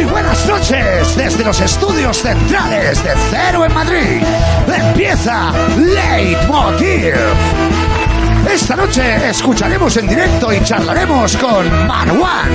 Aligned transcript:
Muy 0.00 0.08
buenas 0.08 0.46
noches 0.46 1.14
desde 1.14 1.44
los 1.44 1.60
estudios 1.60 2.22
centrales 2.22 3.04
de 3.04 3.10
Cero 3.28 3.66
en 3.66 3.74
Madrid. 3.74 4.22
Empieza 4.66 5.52
Leitmotiv. 5.76 7.12
Esta 8.50 8.76
noche 8.76 9.28
escucharemos 9.28 9.94
en 9.98 10.08
directo 10.08 10.54
y 10.54 10.64
charlaremos 10.64 11.36
con 11.36 11.86
Marwan. 11.86 12.48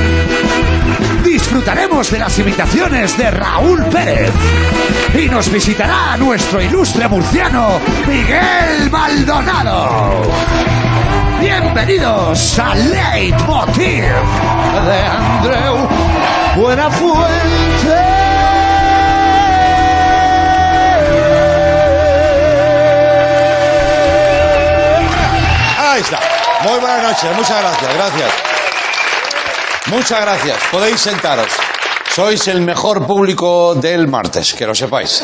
Disfrutaremos 1.23 2.09
de 2.09 2.18
las 2.18 2.39
imitaciones 2.39 3.16
de 3.16 3.30
Raúl 3.30 3.86
Pérez. 3.91 4.32
Y 5.14 5.30
nos 5.30 5.52
visitará 5.52 6.18
nuestro 6.18 6.59
ilustre 6.59 7.07
murciano 7.07 7.80
Miguel 8.07 8.89
Maldonado. 8.89 10.23
Bienvenidos 11.39 12.57
a 12.57 12.73
Leitmotiv 12.73 14.02
de 14.02 15.00
Andreu 15.05 15.95
Buenafuente. 16.56 17.95
Ahí 25.77 26.02
está. 26.02 26.20
Muy 26.63 26.80
buenas 26.80 27.04
noches, 27.04 27.36
muchas 27.36 27.62
gracias, 27.62 27.94
gracias. 27.94 28.32
Muchas 29.88 30.22
gracias. 30.22 30.58
Podéis 30.72 30.99
sentaros. 30.99 31.48
Sois 32.16 32.48
el 32.48 32.62
mejor 32.62 33.05
público 33.05 33.76
del 33.76 34.08
martes, 34.08 34.54
que 34.54 34.66
lo 34.66 34.74
sepáis. 34.74 35.22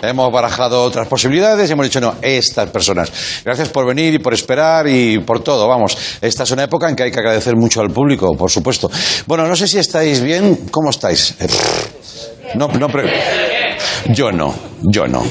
Hemos 0.00 0.32
barajado 0.32 0.82
otras 0.82 1.06
posibilidades 1.06 1.68
y 1.68 1.72
hemos 1.74 1.84
dicho, 1.84 2.00
no, 2.00 2.14
estas 2.22 2.70
personas. 2.70 3.12
Gracias 3.44 3.68
por 3.68 3.84
venir 3.86 4.14
y 4.14 4.18
por 4.20 4.32
esperar 4.32 4.88
y 4.88 5.18
por 5.18 5.40
todo, 5.44 5.68
vamos. 5.68 5.98
Esta 6.22 6.44
es 6.44 6.50
una 6.52 6.64
época 6.64 6.88
en 6.88 6.96
que 6.96 7.02
hay 7.02 7.10
que 7.10 7.18
agradecer 7.18 7.56
mucho 7.56 7.82
al 7.82 7.90
público, 7.90 8.34
por 8.38 8.50
supuesto. 8.50 8.90
Bueno, 9.26 9.46
no 9.46 9.54
sé 9.54 9.68
si 9.68 9.78
estáis 9.78 10.22
bien. 10.22 10.66
¿Cómo 10.70 10.88
estáis? 10.88 11.34
Eh, 11.40 11.46
No, 12.54 12.68
no, 12.68 12.88
pre- 12.88 13.12
yo 14.08 14.32
no, 14.32 14.54
yo 14.90 15.06
no. 15.06 15.22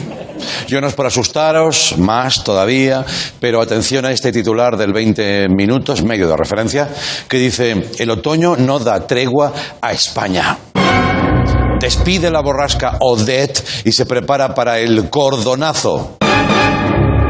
Yo 0.67 0.81
no 0.81 0.87
es 0.87 0.93
por 0.93 1.05
asustaros, 1.05 1.95
más 1.97 2.43
todavía, 2.43 3.05
pero 3.39 3.61
atención 3.61 4.05
a 4.05 4.11
este 4.11 4.31
titular 4.31 4.77
del 4.77 4.93
20 4.93 5.47
minutos, 5.49 6.03
medio 6.03 6.27
de 6.27 6.37
referencia, 6.37 6.89
que 7.27 7.37
dice, 7.37 7.89
el 7.97 8.09
otoño 8.09 8.55
no 8.55 8.79
da 8.79 9.05
tregua 9.05 9.53
a 9.81 9.91
España. 9.91 10.57
Despide 11.79 12.29
la 12.29 12.41
borrasca 12.41 12.97
Odette 12.99 13.63
y 13.85 13.91
se 13.91 14.05
prepara 14.05 14.53
para 14.53 14.79
el 14.79 15.09
cordonazo. 15.09 16.17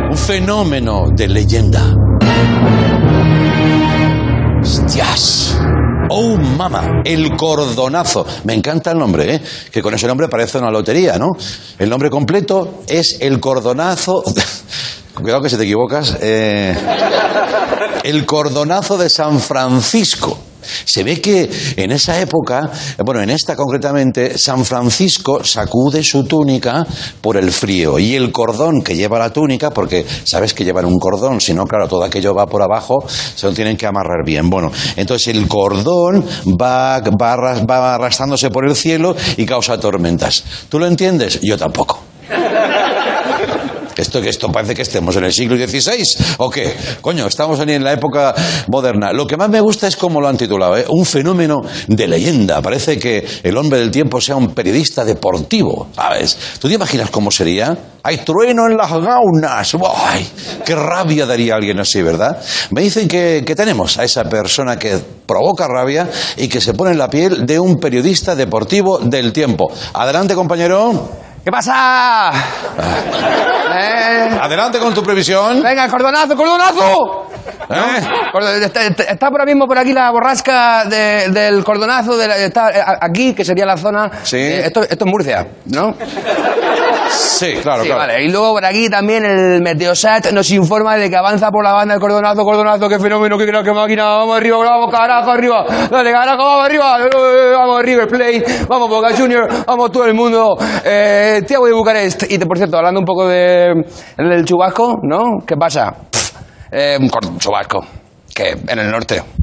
Un 0.09 0.17
fenómeno 0.17 1.05
de 1.15 1.27
leyenda. 1.27 1.93
¡Hostias! 4.61 5.68
¡Oh, 6.09 6.35
mama! 6.37 7.01
El 7.05 7.35
cordonazo. 7.37 8.25
Me 8.43 8.53
encanta 8.53 8.91
el 8.91 8.97
nombre, 8.97 9.35
¿eh? 9.35 9.41
Que 9.71 9.81
con 9.81 9.93
ese 9.93 10.07
nombre 10.07 10.27
parece 10.27 10.57
una 10.57 10.71
lotería, 10.71 11.17
¿no? 11.17 11.37
El 11.77 11.89
nombre 11.89 12.09
completo 12.09 12.83
es 12.87 13.17
el 13.21 13.39
cordonazo... 13.39 14.23
Cuidado 15.13 15.41
que 15.41 15.49
si 15.49 15.57
te 15.57 15.63
equivocas. 15.63 16.17
eh, 16.21 16.73
El 18.03 18.25
cordonazo 18.25 18.97
de 18.97 19.09
San 19.09 19.39
Francisco. 19.41 20.37
Se 20.85 21.03
ve 21.03 21.21
que 21.21 21.49
en 21.75 21.91
esa 21.91 22.19
época, 22.19 22.69
bueno, 23.05 23.21
en 23.21 23.29
esta 23.29 23.55
concretamente, 23.55 24.37
San 24.37 24.65
Francisco 24.65 25.43
sacude 25.43 26.03
su 26.03 26.23
túnica 26.25 26.85
por 27.21 27.37
el 27.37 27.51
frío 27.51 27.99
y 27.99 28.15
el 28.15 28.31
cordón 28.31 28.81
que 28.81 28.95
lleva 28.95 29.19
la 29.19 29.31
túnica, 29.31 29.71
porque 29.71 30.05
sabes 30.23 30.53
que 30.53 30.63
llevan 30.65 30.85
un 30.85 30.99
cordón, 30.99 31.39
si 31.41 31.53
no, 31.53 31.65
claro, 31.65 31.87
todo 31.87 32.03
aquello 32.03 32.33
va 32.33 32.45
por 32.47 32.61
abajo, 32.61 33.03
se 33.07 33.45
lo 33.47 33.53
tienen 33.53 33.77
que 33.77 33.85
amarrar 33.85 34.23
bien. 34.25 34.49
Bueno, 34.49 34.71
entonces 34.95 35.27
el 35.35 35.47
cordón 35.47 36.25
va, 36.61 36.99
va, 36.99 37.33
arras- 37.33 37.65
va 37.69 37.95
arrastrándose 37.95 38.49
por 38.49 38.65
el 38.67 38.75
cielo 38.75 39.15
y 39.37 39.45
causa 39.45 39.79
tormentas. 39.79 40.43
¿Tú 40.69 40.79
lo 40.79 40.87
entiendes? 40.87 41.39
Yo 41.41 41.57
tampoco. 41.57 42.01
Esto, 43.99 44.21
que 44.21 44.29
esto 44.29 44.49
parece 44.49 44.73
que 44.73 44.83
estemos 44.83 45.15
en 45.17 45.25
el 45.25 45.33
siglo 45.33 45.57
XVI, 45.57 46.03
¿o 46.37 46.49
qué? 46.49 46.73
Coño, 47.01 47.27
estamos 47.27 47.59
en 47.59 47.83
la 47.83 47.91
época 47.91 48.33
moderna. 48.67 49.11
Lo 49.11 49.27
que 49.27 49.35
más 49.35 49.49
me 49.49 49.59
gusta 49.59 49.87
es 49.87 49.97
cómo 49.97 50.21
lo 50.21 50.27
han 50.29 50.37
titulado, 50.37 50.77
¿eh? 50.77 50.85
Un 50.87 51.05
fenómeno 51.05 51.61
de 51.87 52.07
leyenda. 52.07 52.61
Parece 52.61 52.97
que 52.97 53.25
el 53.43 53.57
hombre 53.57 53.79
del 53.79 53.91
tiempo 53.91 54.21
sea 54.21 54.37
un 54.37 54.53
periodista 54.53 55.03
deportivo, 55.03 55.87
¿sabes? 55.93 56.37
¿Tú 56.59 56.69
te 56.69 56.75
imaginas 56.75 57.09
cómo 57.09 57.29
sería? 57.29 57.77
Hay 58.03 58.19
trueno 58.19 58.67
en 58.69 58.77
las 58.77 58.89
gaunas. 58.89 59.75
¡Ay! 59.95 60.25
¡Qué 60.65 60.75
rabia 60.75 61.25
daría 61.25 61.55
alguien 61.55 61.79
así, 61.79 62.01
¿verdad? 62.01 62.41
Me 62.71 62.81
dicen 62.81 63.07
que, 63.07 63.43
que 63.45 63.55
tenemos 63.55 63.97
a 63.97 64.05
esa 64.05 64.23
persona 64.23 64.79
que 64.79 64.97
provoca 65.25 65.67
rabia 65.67 66.09
y 66.37 66.47
que 66.47 66.61
se 66.61 66.73
pone 66.73 66.91
en 66.91 66.97
la 66.97 67.09
piel 67.09 67.45
de 67.45 67.59
un 67.59 67.75
periodista 67.75 68.33
deportivo 68.35 68.99
del 68.99 69.33
tiempo. 69.33 69.69
Adelante, 69.93 70.35
compañero. 70.35 71.28
¿Qué 71.49 71.51
pasa? 71.51 72.31
¿Eh? 73.75 74.37
Adelante 74.39 74.77
con 74.77 74.93
tu 74.93 75.01
previsión. 75.01 75.63
Venga, 75.63 75.89
cordonazo, 75.89 76.35
cordonazo. 76.35 77.25
¿Eh? 77.71 78.63
Está, 78.65 78.83
está- 78.85 79.27
ahora 79.27 79.45
mismo 79.45 79.65
por 79.65 79.79
aquí 79.79 79.91
la 79.91 80.11
borrasca 80.11 80.85
de- 80.85 81.29
del 81.29 81.63
cordonazo, 81.63 82.15
de 82.17 82.27
la- 82.27 82.37
está 82.37 82.69
eh, 82.69 82.83
aquí, 83.01 83.33
que 83.33 83.43
sería 83.43 83.65
la 83.65 83.77
zona... 83.77 84.11
Sí. 84.21 84.37
eh, 84.37 84.67
esto, 84.67 84.83
esto 84.83 85.05
es 85.05 85.11
Murcia, 85.11 85.47
¿no? 85.65 85.95
Sí, 87.09 87.53
claro, 87.63 87.81
Sí, 87.81 87.87
claro. 87.89 88.01
vale. 88.01 88.23
Y 88.23 88.29
luego 88.29 88.53
por 88.53 88.65
aquí 88.65 88.87
también 88.87 89.25
el 89.25 89.61
Meteosat 89.63 90.31
nos 90.31 90.49
informa 90.51 90.95
de 90.95 91.09
que 91.09 91.17
avanza 91.17 91.49
por 91.49 91.63
la 91.63 91.73
banda 91.73 91.95
el 91.95 91.99
cordonazo, 91.99 92.43
cordonazo, 92.43 92.87
qué 92.87 92.99
fenómeno, 92.99 93.35
qué 93.37 93.73
máquina, 93.73 94.03
vamos 94.05 94.37
arriba, 94.37 94.57
vamos 94.57 94.91
carajo 94.91 95.31
arriba, 95.31 95.65
dale 95.89 96.11
carajo, 96.11 96.43
vamos 96.43 96.65
arriba, 96.65 96.97
vamos 97.57 97.81
River 97.81 98.07
Plate, 98.07 98.45
vamos 98.67 98.89
Boca 98.89 99.09
Junior, 99.17 99.47
vamos 99.65 99.91
todo 99.91 100.05
el 100.05 100.13
mundo, 100.13 100.55
eh, 100.83 101.38
Tiago 101.45 101.65
de 101.67 101.73
Bucarest. 101.73 102.23
Y 102.31 102.37
por 102.39 102.57
cierto, 102.57 102.77
hablando 102.77 102.99
un 102.99 103.05
poco 103.05 103.27
de, 103.27 103.73
del 104.17 104.45
chubasco, 104.45 104.97
¿no? 105.03 105.39
¿Qué 105.45 105.55
pasa? 105.57 105.91
Pff, 106.09 106.31
eh, 106.71 106.97
un 106.99 107.09
cor- 107.09 107.37
chubasco, 107.37 107.85
que 108.33 108.51
en 108.67 108.79
el 108.79 108.89
norte. 108.91 109.21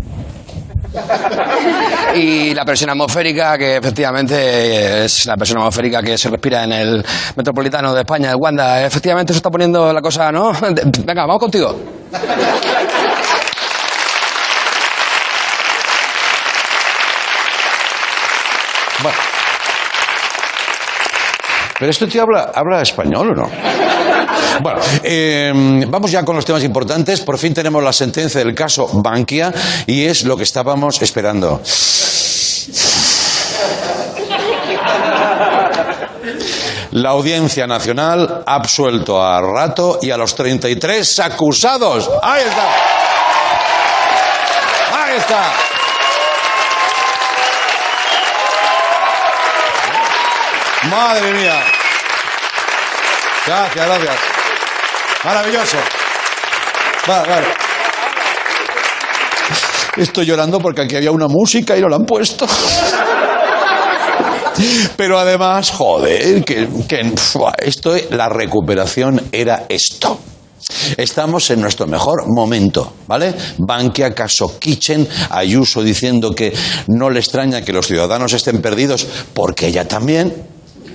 Y 2.15 2.55
la 2.55 2.65
presión 2.65 2.89
atmosférica, 2.89 3.59
que 3.59 3.77
efectivamente 3.77 5.05
es 5.05 5.27
la 5.27 5.37
presión 5.37 5.59
atmosférica 5.59 6.01
que 6.03 6.17
se 6.17 6.31
respira 6.31 6.65
en 6.65 6.73
el 6.73 7.05
metropolitano 7.37 7.93
de 7.93 8.01
España, 8.01 8.31
el 8.31 8.37
Wanda. 8.37 8.87
Efectivamente, 8.87 9.35
se 9.35 9.39
está 9.39 9.51
poniendo 9.51 9.93
la 9.93 10.01
cosa, 10.01 10.33
¿no? 10.33 10.53
De- 10.71 10.83
Venga, 11.05 11.27
vamos 11.27 11.39
contigo. 11.41 11.77
Pero 21.79 21.91
este 21.91 22.07
tío 22.07 22.23
habla, 22.23 22.53
habla 22.55 22.83
español 22.83 23.31
o 23.31 23.35
no? 23.35 23.51
Bueno, 24.61 24.81
eh, 25.03 25.53
vamos 25.89 26.11
ya 26.11 26.25
con 26.25 26.37
los 26.37 26.45
temas 26.45 26.65
importantes. 26.65 27.21
Por 27.21 27.37
fin 27.39 27.53
tenemos 27.53 27.83
la 27.83 27.93
sentencia 27.93 28.43
del 28.43 28.55
caso 28.55 28.89
Bankia 28.93 29.53
y 29.87 30.05
es 30.05 30.25
lo 30.25 30.37
que 30.37 30.45
estábamos 30.45 31.01
esperando. 31.03 31.61
La 36.93 37.11
Audiencia 37.11 37.67
Nacional 37.67 38.43
ha 38.47 38.55
absuelto 38.55 39.23
a 39.23 39.39
Rato 39.43 39.99
y 40.01 40.11
a 40.11 40.17
los 40.17 40.35
33 40.35 41.21
acusados. 41.21 42.11
Ahí 42.23 42.43
está. 42.43 42.65
Ahí 45.05 45.17
está. 45.19 45.76
Madre 50.91 51.33
mía. 51.33 51.61
Gracias, 53.47 53.87
gracias. 53.87 54.17
Maravilloso. 55.25 55.77
Vale, 57.07 57.29
vale. 57.29 57.47
Estoy 59.97 60.27
llorando 60.27 60.61
porque 60.61 60.83
aquí 60.83 60.97
había 60.97 61.11
una 61.11 61.29
música 61.29 61.77
y 61.77 61.81
no 61.81 61.89
la 61.89 61.97
han 61.97 62.05
puesto. 62.05 62.47
Pero 64.97 65.19
además, 65.19 65.71
joder, 65.71 66.45
que, 66.45 66.69
que 66.89 67.13
esto, 67.59 67.95
la 68.11 68.29
recuperación 68.29 69.23
era 69.33 69.65
esto. 69.69 70.19
Estamos 70.97 71.51
en 71.51 71.61
nuestro 71.61 71.87
mejor 71.87 72.25
momento, 72.27 72.95
¿vale? 73.07 73.35
Bankia, 73.59 74.15
caso 74.15 74.59
Kitchen, 74.59 75.07
Ayuso 75.31 75.83
diciendo 75.83 76.35
que 76.35 76.53
no 76.89 77.11
le 77.11 77.21
extraña 77.21 77.63
que 77.63 77.73
los 77.73 77.87
ciudadanos 77.87 78.33
estén 78.33 78.61
perdidos 78.63 79.07
porque 79.35 79.69
ella 79.69 79.87
también. 79.87 80.56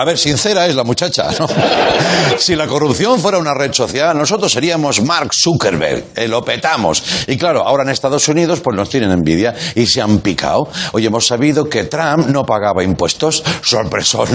A 0.00 0.04
ver, 0.06 0.16
sincera 0.16 0.66
es 0.66 0.74
la 0.74 0.82
muchacha, 0.82 1.28
¿no? 1.38 1.46
Si 2.38 2.56
la 2.56 2.66
corrupción 2.66 3.20
fuera 3.20 3.36
una 3.36 3.52
red 3.52 3.70
social, 3.74 4.16
nosotros 4.16 4.50
seríamos 4.50 5.02
Mark 5.02 5.30
Zuckerberg, 5.34 6.04
eh, 6.16 6.26
lo 6.26 6.42
petamos. 6.42 7.02
Y 7.26 7.36
claro, 7.36 7.66
ahora 7.66 7.82
en 7.82 7.90
Estados 7.90 8.26
Unidos 8.28 8.60
pues 8.60 8.74
nos 8.74 8.88
tienen 8.88 9.10
envidia 9.10 9.54
y 9.74 9.84
se 9.84 10.00
han 10.00 10.20
picado. 10.20 10.68
Hoy 10.92 11.04
hemos 11.04 11.26
sabido 11.26 11.68
que 11.68 11.84
Trump 11.84 12.28
no 12.28 12.44
pagaba 12.44 12.82
impuestos. 12.82 13.42
Sorpresón. 13.62 14.28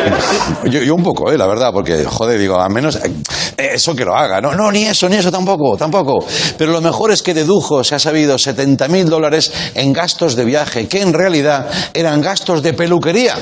Yo, 0.64 0.94
un 0.94 1.02
poco, 1.02 1.32
eh, 1.32 1.38
la 1.38 1.46
verdad, 1.46 1.70
porque, 1.72 2.04
joder, 2.04 2.38
digo, 2.38 2.60
a 2.60 2.68
menos 2.68 2.96
eh, 2.96 3.70
eso 3.72 3.96
que 3.96 4.04
lo 4.04 4.14
haga. 4.14 4.42
No, 4.42 4.54
no, 4.54 4.70
ni 4.70 4.84
eso, 4.84 5.08
ni 5.08 5.16
eso 5.16 5.32
tampoco, 5.32 5.74
tampoco. 5.78 6.22
Pero 6.58 6.70
lo 6.70 6.82
mejor 6.82 7.12
es 7.12 7.22
que 7.22 7.32
dedujo, 7.32 7.82
se 7.82 7.94
ha 7.94 7.98
sabido, 7.98 8.36
70 8.36 8.88
mil 8.88 9.08
dólares 9.08 9.52
en 9.74 9.94
gastos 9.94 10.36
de 10.36 10.44
viaje, 10.44 10.86
que 10.86 11.00
en 11.00 11.14
realidad 11.14 11.70
eran 11.94 12.20
gastos 12.20 12.62
de 12.62 12.74
peluquería. 12.74 13.36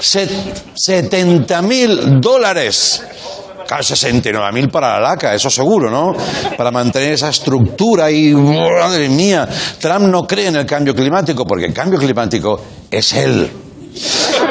Se- 0.00 0.28
70 0.74 1.62
mil 1.62 2.20
dólares. 2.20 3.02
Claro, 3.66 3.82
69 3.82 4.52
mil 4.52 4.68
para 4.68 5.00
la 5.00 5.08
laca, 5.10 5.34
eso 5.34 5.48
seguro, 5.48 5.90
¿no? 5.90 6.12
Para 6.56 6.70
mantener 6.70 7.12
esa 7.14 7.30
estructura 7.30 8.10
y, 8.10 8.34
madre 8.34 9.08
mía, 9.08 9.48
Trump 9.80 10.06
no 10.08 10.26
cree 10.26 10.48
en 10.48 10.56
el 10.56 10.66
cambio 10.66 10.94
climático, 10.94 11.46
porque 11.46 11.64
el 11.66 11.72
cambio 11.72 11.98
climático 11.98 12.60
es 12.90 13.12
él. 13.14 13.50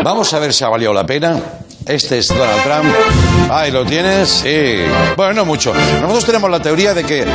Vamos 0.03 0.33
a 0.33 0.39
ver 0.39 0.51
si 0.51 0.63
ha 0.63 0.69
valido 0.69 0.91
la 0.93 1.05
pena. 1.05 1.39
Este 1.85 2.19
es 2.19 2.29
Donald 2.29 2.63
Trump. 2.63 2.95
Ahí 3.51 3.69
lo 3.69 3.85
tienes. 3.85 4.29
Sí. 4.29 4.77
Bueno, 5.17 5.33
no 5.33 5.45
mucho. 5.45 5.73
Nosotros 5.73 6.25
tenemos 6.25 6.49
la 6.49 6.61
teoría 6.61 6.93
de 6.93 7.03
que 7.03 7.25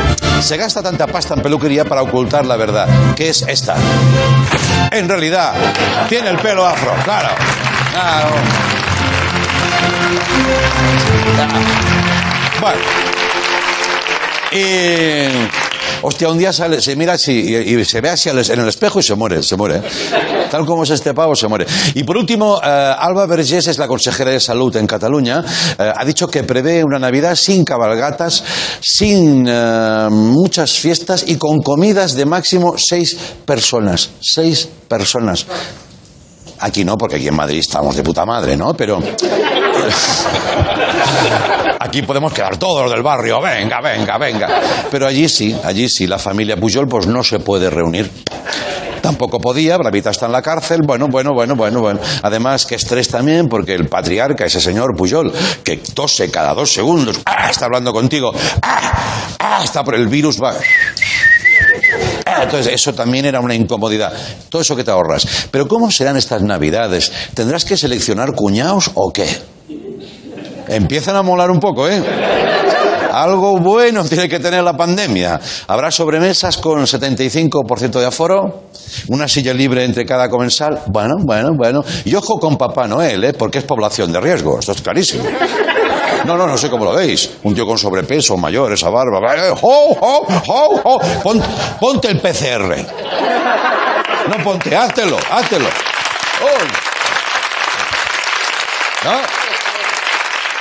se 0.41 0.57
gasta 0.57 0.83
tanta 0.83 1.07
pasta 1.07 1.35
en 1.35 1.43
peluquería 1.43 1.85
para 1.85 2.03
ocultar 2.03 2.45
la 2.47 2.57
verdad, 2.57 2.89
que 3.15 3.29
es 3.29 3.43
esta. 3.47 3.77
En 4.91 5.07
realidad, 5.09 5.53
tiene 6.09 6.31
el 6.31 6.39
pelo 6.39 6.67
afro, 6.67 6.93
claro. 7.05 7.29
Claro. 7.93 8.35
Bueno. 12.61 12.81
Y. 14.53 15.69
Hostia, 16.01 16.29
un 16.29 16.39
día 16.39 16.53
sale, 16.53 16.81
se 16.81 16.95
mira 16.95 17.15
así 17.15 17.33
y, 17.33 17.75
y 17.75 17.85
se 17.85 18.01
ve 18.01 18.09
así 18.11 18.29
en 18.29 18.39
el 18.39 18.69
espejo 18.69 19.01
y 19.01 19.03
se 19.03 19.17
muere, 19.17 19.43
se 19.43 19.57
muere. 19.57 19.83
Tal 20.49 20.65
como 20.65 20.85
es 20.85 20.91
este 20.91 21.13
pavo, 21.13 21.35
se 21.35 21.49
muere. 21.49 21.67
Y 21.95 22.05
por 22.05 22.17
último, 22.17 22.61
eh, 22.63 22.95
Alba 22.97 23.27
Vergés 23.27 23.67
es 23.67 23.79
la 23.79 23.89
consejera 23.89 24.31
de 24.31 24.39
salud 24.39 24.75
en 24.77 24.87
Cataluña. 24.87 25.45
eh, 25.77 25.93
ha 25.95 26.05
dicho 26.05 26.29
que 26.29 26.45
prevé 26.45 26.85
una 26.85 27.01
Navidad 27.01 27.35
sin 27.35 27.65
cabalgatas, 27.65 28.45
sin 28.81 29.45
eh, 29.49 30.07
muchas 30.09 30.71
fiestas 30.79 31.25
y 31.27 31.37
con 31.37 31.59
comidas 31.63 32.15
de 32.15 32.27
máximo 32.27 32.75
seis 32.79 33.17
personas. 33.45 34.11
Seis 34.21 34.69
personas. 34.87 35.47
Aquí 36.61 36.85
no, 36.85 36.97
porque 36.97 37.17
aquí 37.17 37.29
en 37.29 37.37
Madrid 37.37 37.59
estamos 37.59 37.97
de 37.97 38.03
puta 38.03 38.25
madre, 38.25 38.57
¿no? 38.57 38.75
Pero. 38.75 39.01
Aquí 41.81 42.03
podemos 42.03 42.33
quedar 42.33 42.57
todos 42.57 42.83
los 42.83 42.91
del 42.91 43.03
barrio, 43.03 43.41
venga, 43.41 43.81
venga, 43.81 44.19
venga. 44.19 44.49
Pero 44.91 45.07
allí 45.07 45.29
sí, 45.29 45.57
allí 45.65 45.89
sí, 45.89 46.07
la 46.07 46.19
familia 46.19 46.57
Pujol 46.57 46.89
pues 46.89 47.07
no 47.07 47.23
se 47.23 47.39
puede 47.39 47.71
reunir. 47.71 48.11
Tampoco 49.01 49.41
podía, 49.41 49.77
Bravita 49.79 50.11
está 50.11 50.27
en 50.27 50.33
la 50.33 50.43
cárcel, 50.43 50.83
bueno, 50.85 51.07
bueno, 51.09 51.33
bueno, 51.33 51.55
bueno, 51.55 51.81
bueno. 51.81 52.01
Además, 52.23 52.67
que 52.67 52.75
estrés 52.75 53.09
también, 53.09 53.49
porque 53.49 53.75
el 53.75 53.89
patriarca, 53.89 54.45
ese 54.45 54.61
señor 54.61 54.97
Pujol, 54.97 55.33
que 55.65 55.79
tose 55.79 56.31
cada 56.31 56.53
dos 56.53 56.73
segundos, 56.73 57.21
¡ah! 57.25 57.49
está 57.49 57.67
hablando 57.67 57.93
contigo, 57.93 58.33
¡ah! 58.61 59.37
¡ah! 59.39 59.61
está 59.63 59.85
por 59.85 59.95
el 59.95 60.09
virus, 60.09 60.43
va. 60.43 60.55
Entonces, 62.43 62.73
eso 62.73 62.95
también 62.95 63.27
era 63.27 63.41
una 63.41 63.55
incomodidad. 63.55 64.13
Todo 64.49 64.63
eso 64.63 64.77
que 64.77 64.85
te 64.85 64.91
ahorras. 64.91 65.27
Pero, 65.51 65.67
¿cómo 65.67 65.91
serán 65.91 66.17
estas 66.17 66.43
navidades? 66.43 67.13
¿Tendrás 67.35 67.65
que 67.65 67.77
seleccionar 67.77 68.35
cuñados 68.35 68.91
o 68.95 69.13
qué? 69.13 69.27
Empiezan 70.69 71.17
a 71.17 71.23
molar 71.23 71.51
un 71.51 71.61
poco, 71.61 71.89
¿eh? 71.89 72.03
Algo 73.11 73.59
bueno 73.59 74.05
tiene 74.05 74.29
que 74.29 74.39
tener 74.39 74.63
la 74.63 74.77
pandemia. 74.77 75.41
Habrá 75.67 75.91
sobremesas 75.91 76.59
con 76.59 76.83
75% 76.83 77.99
de 77.99 78.07
aforo, 78.07 78.65
una 79.09 79.27
silla 79.27 79.55
libre 79.55 79.85
entre 79.85 80.05
cada 80.05 80.29
comensal. 80.29 80.83
Bueno, 80.87 81.15
bueno, 81.25 81.51
bueno. 81.57 81.83
Y 82.05 82.15
ojo 82.15 82.39
con 82.39 82.57
Papá 82.57 82.87
Noel, 82.87 83.25
¿eh? 83.25 83.33
Porque 83.33 83.59
es 83.59 83.65
población 83.65 84.13
de 84.13 84.21
riesgo. 84.21 84.59
Esto 84.59 84.73
es 84.73 84.83
clarísimo. 84.83 85.25
No, 86.29 86.37
no, 86.37 86.47
no 86.47 86.59
sé 86.59 86.69
cómo 86.69 86.85
lo 86.85 86.93
veis. 86.93 87.31
Un 87.43 87.55
tío 87.55 87.65
con 87.65 87.79
sobrepeso, 87.79 88.37
mayor, 88.37 88.71
esa 88.75 88.91
barba. 88.91 89.35
¡Eh, 89.35 89.51
¡Ho, 89.63 89.97
ho, 89.99 90.27
ho, 90.47 90.81
ho! 90.85 91.01
Pon- 91.23 91.43
ponte 91.81 92.09
el 92.11 92.21
PCR. 92.21 92.77
No, 94.29 94.45
ponte, 94.45 94.77
háztelo, 94.77 95.17
háztelo. 95.31 95.65
¡Uy! 95.69 96.69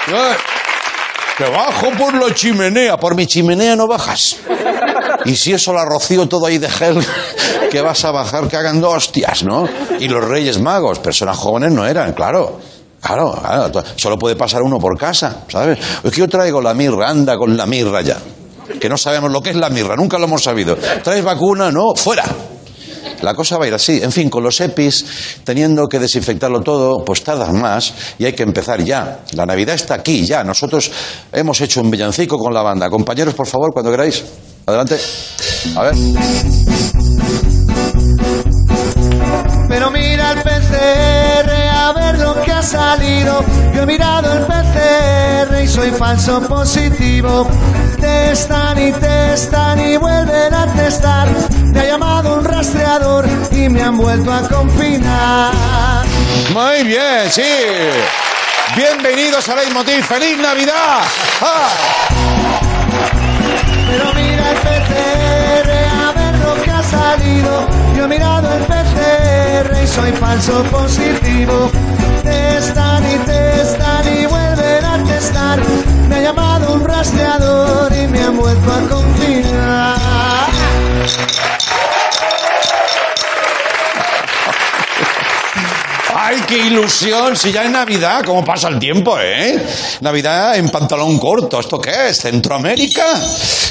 ¿No? 0.07 0.17
Eh, 0.17 1.51
bajo 1.51 1.91
por 1.97 2.13
la 2.13 2.33
chimenea. 2.33 2.95
Por 2.95 3.15
mi 3.15 3.27
chimenea 3.27 3.75
no 3.75 3.87
bajas. 3.87 4.37
Y 5.25 5.35
si 5.35 5.51
eso 5.51 5.73
la 5.73 5.83
rocío 5.83 6.29
todo 6.29 6.45
ahí 6.45 6.59
de 6.59 6.69
gel, 6.69 7.05
que 7.69 7.81
vas 7.81 8.05
a 8.05 8.11
bajar 8.11 8.47
que 8.47 8.55
hagan 8.55 8.81
hostias, 8.81 9.43
¿no? 9.43 9.67
Y 9.99 10.07
los 10.07 10.23
reyes 10.23 10.61
magos, 10.61 10.99
personas 10.99 11.35
jóvenes 11.37 11.73
no 11.73 11.85
eran, 11.85 12.13
claro. 12.13 12.57
Claro, 13.01 13.31
claro, 13.31 13.83
solo 13.95 14.17
puede 14.17 14.35
pasar 14.35 14.61
uno 14.63 14.79
por 14.79 14.97
casa, 14.97 15.43
¿sabes? 15.47 15.79
Es 16.03 16.11
que 16.11 16.19
yo 16.19 16.27
traigo 16.27 16.61
la 16.61 16.73
mirra, 16.73 17.09
anda 17.09 17.37
con 17.37 17.55
la 17.55 17.65
mirra 17.65 18.01
ya. 18.01 18.17
Que 18.79 18.89
no 18.89 18.97
sabemos 18.97 19.31
lo 19.31 19.41
que 19.41 19.51
es 19.51 19.55
la 19.55 19.69
mirra, 19.69 19.95
nunca 19.95 20.17
lo 20.17 20.25
hemos 20.25 20.43
sabido. 20.43 20.75
¿Traes 20.75 21.23
vacuna? 21.23 21.71
No, 21.71 21.95
fuera. 21.95 22.25
La 23.21 23.33
cosa 23.33 23.57
va 23.57 23.65
a 23.65 23.67
ir 23.67 23.73
así. 23.73 23.99
En 24.01 24.11
fin, 24.11 24.29
con 24.29 24.43
los 24.43 24.59
EPIs, 24.61 25.41
teniendo 25.43 25.87
que 25.87 25.99
desinfectarlo 25.99 26.61
todo, 26.61 27.03
pues 27.03 27.23
tardas 27.23 27.51
más 27.53 27.93
y 28.19 28.25
hay 28.25 28.33
que 28.33 28.43
empezar 28.43 28.83
ya. 28.83 29.21
La 29.33 29.45
Navidad 29.45 29.75
está 29.75 29.95
aquí, 29.95 30.25
ya. 30.25 30.43
Nosotros 30.43 30.91
hemos 31.31 31.59
hecho 31.61 31.81
un 31.81 31.89
villancico 31.89 32.37
con 32.37 32.53
la 32.53 32.61
banda. 32.61 32.89
Compañeros, 32.89 33.33
por 33.33 33.47
favor, 33.47 33.71
cuando 33.73 33.91
queráis. 33.91 34.23
Adelante. 34.65 34.99
A 35.75 35.83
ver. 35.83 35.95
Pero 39.69 39.91
mira 39.91 40.31
el 40.31 40.43
PCR 40.43 41.56
lo 42.15 42.41
que 42.41 42.51
ha 42.51 42.61
salido. 42.61 43.43
Yo 43.73 43.83
he 43.83 43.85
mirado 43.85 44.31
el 44.33 44.45
PCR 44.45 45.63
y 45.63 45.67
soy 45.67 45.91
falso 45.91 46.41
positivo. 46.41 47.47
Testan 47.99 48.77
y 48.87 48.91
testan 48.93 49.79
y 49.79 49.97
vuelven 49.97 50.53
a 50.53 50.73
testar. 50.73 51.27
Me 51.73 51.79
ha 51.81 51.85
llamado 51.85 52.37
un 52.37 52.45
rastreador 52.45 53.25
y 53.51 53.69
me 53.69 53.81
han 53.81 53.97
vuelto 53.97 54.31
a 54.31 54.41
confinar. 54.47 55.53
Muy 56.53 56.83
bien, 56.83 57.29
sí. 57.29 57.41
Bienvenidos 58.75 59.47
a 59.49 59.55
Leitmotiv. 59.55 60.03
¡Feliz 60.03 60.37
Navidad! 60.37 61.01
¡Ah! 61.41 61.69
Pero 63.89 64.13
mira 64.13 64.51
el 64.51 64.57
PCR 64.57 65.69
a 66.05 66.11
ver 66.11 66.35
lo 66.39 66.63
que 66.63 66.71
ha 66.71 66.83
salido. 66.83 67.67
Yo 67.95 68.03
he 68.03 68.07
mirado 68.07 68.53
el 68.53 68.63
PCR 68.63 68.76
y 69.65 69.87
soy 69.87 70.11
falso 70.11 70.63
positivo. 70.65 71.71
Testan 72.23 73.03
y 73.05 73.17
testan 73.25 74.05
y 74.07 74.25
vuelven 74.25 74.85
a 74.85 75.03
testar. 75.03 75.59
Me 76.07 76.15
ha 76.15 76.21
llamado 76.21 76.73
un 76.73 76.85
rastreador 76.85 77.91
y 77.91 78.07
me 78.07 78.21
han 78.21 78.37
vuelto 78.37 78.71
a 78.71 78.81
confinar. 78.89 80.56
¡Ay, 86.29 86.41
qué 86.45 86.57
ilusión! 86.57 87.37
Si 87.37 87.53
ya 87.53 87.63
es 87.63 87.71
Navidad, 87.71 88.21
¿cómo 88.25 88.43
pasa 88.43 88.67
el 88.67 88.77
tiempo, 88.77 89.17
eh? 89.17 89.65
Navidad 90.01 90.57
en 90.57 90.67
pantalón 90.67 91.17
corto, 91.19 91.57
¿esto 91.57 91.79
qué 91.79 92.09
es? 92.09 92.19
¿Centroamérica? 92.19 93.05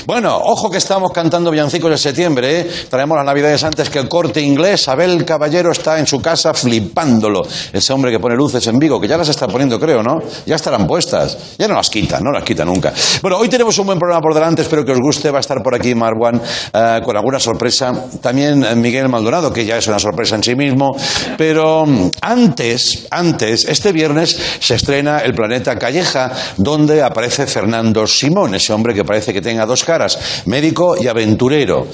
Bueno, 0.07 0.35
ojo 0.43 0.71
que 0.71 0.79
estamos 0.79 1.13
cantando 1.13 1.51
villancicos 1.51 1.91
de 1.91 1.99
septiembre, 1.99 2.61
¿eh? 2.61 2.71
Traemos 2.89 3.15
las 3.19 3.27
Navidades 3.27 3.63
antes 3.63 3.91
que 3.91 3.99
el 3.99 4.09
corte 4.09 4.41
inglés. 4.41 4.89
Abel 4.89 5.23
Caballero 5.27 5.71
está 5.71 5.99
en 5.99 6.07
su 6.07 6.23
casa 6.23 6.55
flipándolo. 6.55 7.43
Ese 7.75 7.93
hombre 7.93 8.11
que 8.11 8.21
pone 8.21 8.35
luces 8.35 8.67
en 8.69 8.79
Vigo, 8.79 8.99
que 8.99 9.07
ya 9.09 9.19
las 9.19 9.29
está 9.29 9.47
poniendo, 9.47 9.79
creo, 9.79 10.03
¿no? 10.03 10.15
Ya 10.47 10.57
estarán 10.57 10.87
puestas. 10.87 11.57
Ya 11.59 11.69
no 11.69 11.75
las 11.75 11.91
quita, 11.91 12.21
no 12.21 12.31
las 12.33 12.43
quita 12.43 12.65
nunca. 12.65 12.95
Bueno, 13.21 13.37
hoy 13.37 13.51
tenemos 13.51 13.77
un 13.79 13.85
buen 13.85 13.99
programa 13.99 14.23
por 14.23 14.33
delante, 14.33 14.63
espero 14.63 14.83
que 14.83 14.93
os 14.93 15.01
guste. 15.01 15.31
Va 15.31 15.39
a 15.39 15.41
estar 15.41 15.63
por 15.63 15.75
aquí 15.75 15.95
Marwan 15.95 16.41
eh, 16.73 17.01
con 17.05 17.17
alguna 17.17 17.39
sorpresa. 17.39 17.93
También 18.23 18.65
eh, 18.65 18.75
Miguel 18.77 19.11
Maldonado, 19.11 19.53
que 19.53 19.67
ya 19.67 19.77
es 19.77 19.87
una 19.89 19.99
sorpresa 19.99 20.37
en 20.37 20.43
sí 20.43 20.55
mismo. 20.55 20.97
Pero 21.37 21.85
mm, 21.85 22.11
antes, 22.47 23.09
antes, 23.11 23.65
este 23.65 23.91
viernes 23.91 24.37
se 24.61 24.77
estrena 24.77 25.19
El 25.19 25.35
Planeta 25.35 25.77
Calleja, 25.77 26.31
donde 26.57 27.03
aparece 27.03 27.47
Fernando 27.47 28.07
Simón, 28.07 28.55
ese 28.55 28.73
hombre 28.73 28.95
que 28.95 29.05
parece 29.05 29.33
que 29.33 29.41
tenga 29.41 29.67
dos 29.67 29.83
caras, 29.83 30.45
médico 30.47 30.97
y 30.97 31.09
aventurero. 31.09 31.89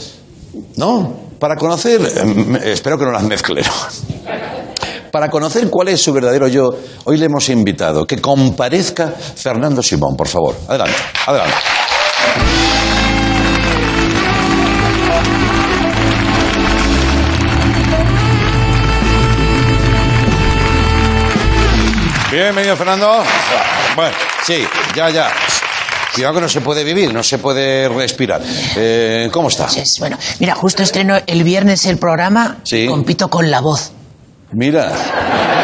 ¿No? 0.76 1.14
Para 1.38 1.56
conocer, 1.56 2.00
eh, 2.02 2.72
espero 2.72 2.98
que 2.98 3.04
no 3.06 3.12
las 3.12 3.22
mezcle. 3.22 3.62
Para 5.10 5.30
conocer 5.30 5.68
cuál 5.70 5.88
es 5.88 6.02
su 6.02 6.12
verdadero 6.12 6.48
yo, 6.48 6.70
hoy 7.04 7.16
le 7.16 7.26
hemos 7.26 7.48
invitado 7.48 8.06
que 8.06 8.18
comparezca 8.18 9.08
Fernando 9.08 9.82
Simón, 9.82 10.16
por 10.16 10.28
favor. 10.28 10.56
Adelante, 10.68 10.96
adelante. 11.26 11.81
Bienvenido, 22.42 22.76
Fernando. 22.76 23.22
Bueno, 23.94 24.16
sí, 24.44 24.64
ya, 24.96 25.10
ya. 25.10 25.28
Cuidado 26.12 26.34
que 26.34 26.40
no 26.40 26.48
se 26.48 26.60
puede 26.60 26.82
vivir, 26.82 27.14
no 27.14 27.22
se 27.22 27.38
puede 27.38 27.88
respirar. 27.88 28.40
Eh, 28.76 29.28
¿Cómo 29.32 29.48
está? 29.48 29.62
Entonces, 29.68 29.94
bueno, 30.00 30.18
mira, 30.40 30.54
justo 30.56 30.82
estreno 30.82 31.16
el 31.26 31.44
viernes 31.44 31.86
el 31.86 31.98
programa 31.98 32.56
Sí. 32.64 32.86
compito 32.86 33.28
con 33.30 33.48
la 33.50 33.60
voz. 33.60 33.92
Mira, 34.54 34.92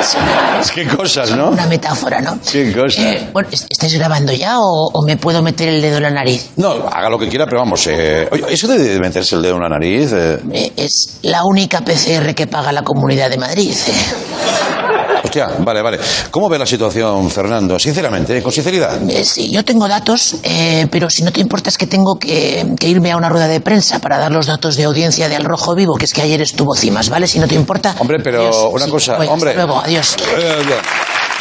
Es 0.00 0.14
una, 0.14 0.62
qué 0.75 0.87
cosas, 0.87 1.32
¿no? 1.32 1.49
una 1.50 1.66
metáfora, 1.66 2.20
¿no? 2.20 2.38
Qué 2.50 2.73
cosa. 2.73 3.02
Eh, 3.02 3.28
bueno, 3.32 3.49
¿est- 3.52 3.66
¿estáis 3.68 3.94
grabando 3.99 4.32
ya 4.32 4.61
o, 4.61 4.88
o 4.92 5.04
me 5.04 5.16
puedo 5.16 5.42
meter 5.42 5.68
el 5.68 5.82
dedo 5.82 5.97
en 5.99 6.04
la 6.04 6.11
nariz? 6.11 6.50
No, 6.56 6.70
haga 6.90 7.11
lo 7.11 7.18
que 7.18 7.28
quiera, 7.28 7.44
pero 7.44 7.58
vamos. 7.58 7.85
Eh, 7.88 8.28
oye, 8.30 8.44
eso 8.49 8.68
de 8.68 8.99
meterse 9.00 9.35
el 9.35 9.42
dedo 9.42 9.56
en 9.56 9.62
la 9.62 9.68
nariz. 9.68 10.12
eh, 10.14 10.38
Eh, 10.52 10.73
es 10.76 11.18
la 11.23 11.42
única 11.44 11.80
PCR 11.82 12.35
que 12.35 12.47
paga 12.47 12.70
la 12.73 12.82
Comunidad 12.82 13.28
de 13.28 13.37
Madrid. 13.37 13.73
eh. 13.88 14.98
Hostia, 15.28 15.49
vale, 15.58 15.82
vale. 15.82 15.99
¿Cómo 16.30 16.49
ve 16.49 16.58
la 16.58 16.66
situación, 16.66 17.30
Fernando? 17.30 17.78
Sinceramente, 17.78 18.38
eh, 18.38 18.42
con 18.42 18.50
sinceridad. 18.50 18.99
Eh, 19.11 19.25
sí, 19.25 19.50
yo 19.50 19.64
tengo 19.64 19.87
datos, 19.87 20.37
eh, 20.42 20.87
pero 20.90 21.11
si 21.11 21.23
no 21.23 21.30
te 21.30 21.40
importa 21.40 21.68
es 21.68 21.76
que 21.78 21.87
tengo 21.87 22.18
que, 22.18 22.66
que 22.80 22.88
irme 22.88 23.12
a 23.12 23.16
una 23.16 23.28
rueda 23.28 23.47
de 23.47 23.61
prensa 23.61 23.99
para 23.99 24.18
dar 24.18 24.32
los 24.32 24.47
datos 24.47 24.76
de 24.76 24.85
audiencia 24.85 25.28
de 25.28 25.37
Al 25.37 25.44
Rojo 25.44 25.75
Vivo, 25.75 25.97
que 25.97 26.06
es 26.06 26.12
que 26.14 26.23
ayer 26.23 26.40
estuvo 26.40 26.75
Cimas, 26.75 27.11
¿vale? 27.11 27.26
Si 27.26 27.38
no 27.38 27.47
te 27.47 27.54
importa. 27.54 27.94
Hombre, 27.99 28.18
pero 28.23 28.40
Adiós. 28.40 28.56
una 28.73 28.85
Sí, 28.87 28.90
cosa, 28.90 29.12
voy, 29.16 29.23
hasta 29.26 29.35
hombre. 29.35 29.54
luego, 29.54 29.78
adiós. 29.85 30.16
Eh. 30.38 30.64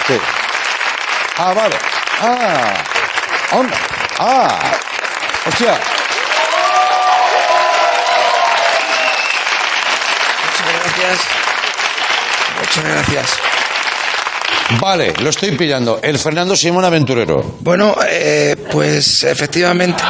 Sí. 0.08 0.14
Ah, 1.38 1.54
vale. 1.54 1.76
Ah. 2.22 2.74
Onda. 3.58 3.78
Ah. 4.20 4.60
Hostia. 5.48 5.80
Muchas 10.44 10.74
gracias. 10.84 11.20
Muchas 12.60 12.84
gracias. 12.84 13.57
Vale, 14.82 15.14
lo 15.22 15.30
estoy 15.30 15.52
pillando. 15.52 16.00
El 16.02 16.20
Fernando 16.20 16.56
Simón 16.56 16.84
Aventurero. 16.84 17.56
Bueno, 17.62 17.96
eh, 18.10 18.56
pues 18.72 19.24
efectivamente. 19.24 20.04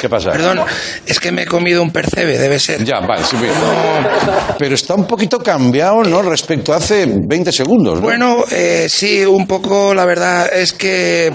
¿Qué 0.00 0.08
pasa? 0.08 0.32
Perdón, 0.32 0.60
es 1.06 1.20
que 1.20 1.30
me 1.30 1.42
he 1.42 1.46
comido 1.46 1.82
un 1.82 1.90
percebe, 1.90 2.38
debe 2.38 2.58
ser. 2.58 2.82
Ya, 2.84 3.00
vale, 3.00 3.22
sí, 3.24 3.36
bien. 3.36 3.52
Pero 4.58 4.74
está 4.74 4.94
un 4.94 5.06
poquito 5.06 5.38
cambiado, 5.38 6.02
¿no? 6.02 6.22
Respecto 6.22 6.72
a 6.72 6.76
hace 6.76 7.06
20 7.06 7.52
segundos, 7.52 7.96
¿no? 7.96 8.00
Bueno, 8.00 8.44
eh, 8.50 8.86
sí, 8.88 9.24
un 9.24 9.46
poco, 9.46 9.94
la 9.94 10.04
verdad 10.04 10.50
es 10.52 10.72
que, 10.72 11.32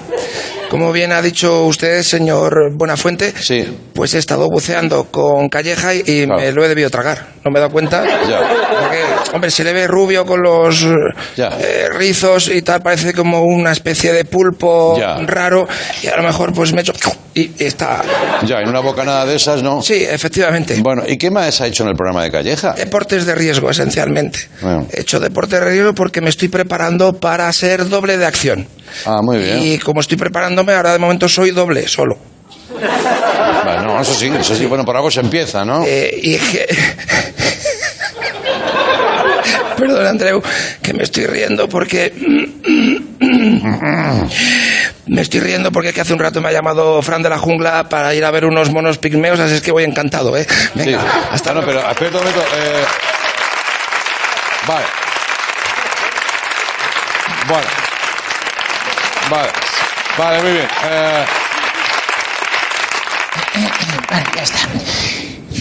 como 0.69 0.91
bien 0.91 1.11
ha 1.11 1.21
dicho 1.21 1.63
usted, 1.65 2.01
señor 2.03 2.73
Buenafuente, 2.75 3.33
Sí. 3.39 3.65
pues 3.93 4.13
he 4.13 4.17
estado 4.19 4.49
buceando 4.49 5.05
con 5.05 5.49
Calleja 5.49 5.93
y, 5.93 6.25
Claro. 6.25 6.41
me 6.41 6.51
lo 6.51 6.65
he 6.65 6.67
debido 6.67 6.89
tragar. 6.89 7.27
No 7.43 7.51
me 7.51 7.59
he 7.59 7.61
dado 7.61 7.71
cuenta. 7.71 8.03
Ya. 8.27 8.39
Porque, 8.79 9.01
hombre, 9.33 9.51
se 9.51 9.63
le 9.63 9.73
ve 9.73 9.87
rubio 9.87 10.25
con 10.25 10.41
los 10.41 10.83
eh, 11.37 11.89
rizos 11.93 12.49
y 12.49 12.61
tal, 12.61 12.81
parece 12.81 13.13
como 13.13 13.41
una 13.43 13.71
especie 13.71 14.11
de 14.13 14.25
pulpo 14.25 14.97
Ya. 14.99 15.17
raro 15.25 15.67
y 16.01 16.07
a 16.07 16.17
lo 16.17 16.23
mejor 16.23 16.53
pues 16.53 16.71
me 16.73 16.79
he 16.79 16.81
hecho... 16.81 16.93
Y, 17.33 17.51
y 17.59 17.65
está... 17.65 18.01
Ya, 18.45 18.61
en 18.61 18.69
una 18.69 18.79
bocanada 18.79 19.25
de 19.25 19.35
esas, 19.35 19.61
¿no? 19.61 19.81
Sí, 19.81 20.05
efectivamente. 20.09 20.79
Bueno, 20.81 21.03
¿y 21.05 21.17
qué 21.17 21.29
más 21.29 21.59
ha 21.59 21.67
hecho 21.67 21.83
en 21.83 21.89
el 21.89 21.95
programa 21.95 22.23
de 22.23 22.31
Calleja? 22.31 22.73
Deportes 22.73 23.25
de 23.25 23.35
riesgo, 23.35 23.69
esencialmente. 23.69 24.39
Bueno. 24.61 24.87
He 24.91 25.01
hecho 25.01 25.19
deportes 25.19 25.59
de 25.59 25.65
riesgo 25.65 25.93
porque 25.93 26.21
me 26.21 26.29
estoy 26.29 26.47
preparando 26.47 27.11
para 27.13 27.51
ser 27.51 27.89
doble 27.89 28.17
de 28.17 28.25
acción. 28.25 28.67
Ah, 29.05 29.19
muy 29.21 29.39
bien. 29.39 29.59
Y 29.61 29.79
como 29.79 29.99
estoy 29.99 30.15
ahora 30.59 30.93
de 30.93 30.99
momento 30.99 31.27
soy 31.29 31.51
doble, 31.51 31.87
solo. 31.87 32.17
Bueno, 33.63 33.99
eso 34.01 34.13
sí, 34.13 34.31
eso 34.39 34.55
sí, 34.55 34.65
bueno, 34.65 34.83
por 34.85 34.95
algo 34.95 35.09
se 35.11 35.19
empieza, 35.21 35.63
¿no? 35.65 35.83
Eh, 35.85 36.19
y 36.21 36.37
que... 36.37 36.67
Perdón, 39.77 40.07
Andreu, 40.07 40.41
que 40.81 40.93
me 40.93 41.03
estoy 41.03 41.25
riendo 41.27 41.67
porque... 41.67 42.13
Me 45.07 45.21
estoy 45.21 45.39
riendo 45.39 45.71
porque 45.71 45.93
que 45.93 46.01
hace 46.01 46.13
un 46.13 46.19
rato 46.19 46.41
me 46.41 46.49
ha 46.49 46.51
llamado 46.51 46.99
Fran 47.03 47.21
de 47.21 47.29
la 47.29 47.37
Jungla 47.37 47.87
para 47.89 48.15
ir 48.15 48.25
a 48.25 48.31
ver 48.31 48.43
unos 48.45 48.71
monos 48.71 48.97
pigmeos, 48.97 49.39
así 49.39 49.53
es 49.55 49.61
que 49.61 49.71
voy 49.71 49.83
encantado, 49.83 50.35
¿eh? 50.35 50.47
Venga, 50.73 50.99
Sí. 50.99 51.07
hasta 51.31 51.53
no, 51.53 51.61
pero 51.63 51.79
espera 51.87 52.09
un 52.09 52.15
momento. 52.17 52.41
eh, 52.41 52.85
Vale. 54.67 54.85
Bueno. 57.47 57.67
Vale. 59.29 59.49
Vale, 60.17 60.41
muy 60.41 60.51
bien. 60.53 60.67
Eh, 60.85 61.25
Vale, 64.09 64.25
ya 64.35 64.43
está. 64.43 64.59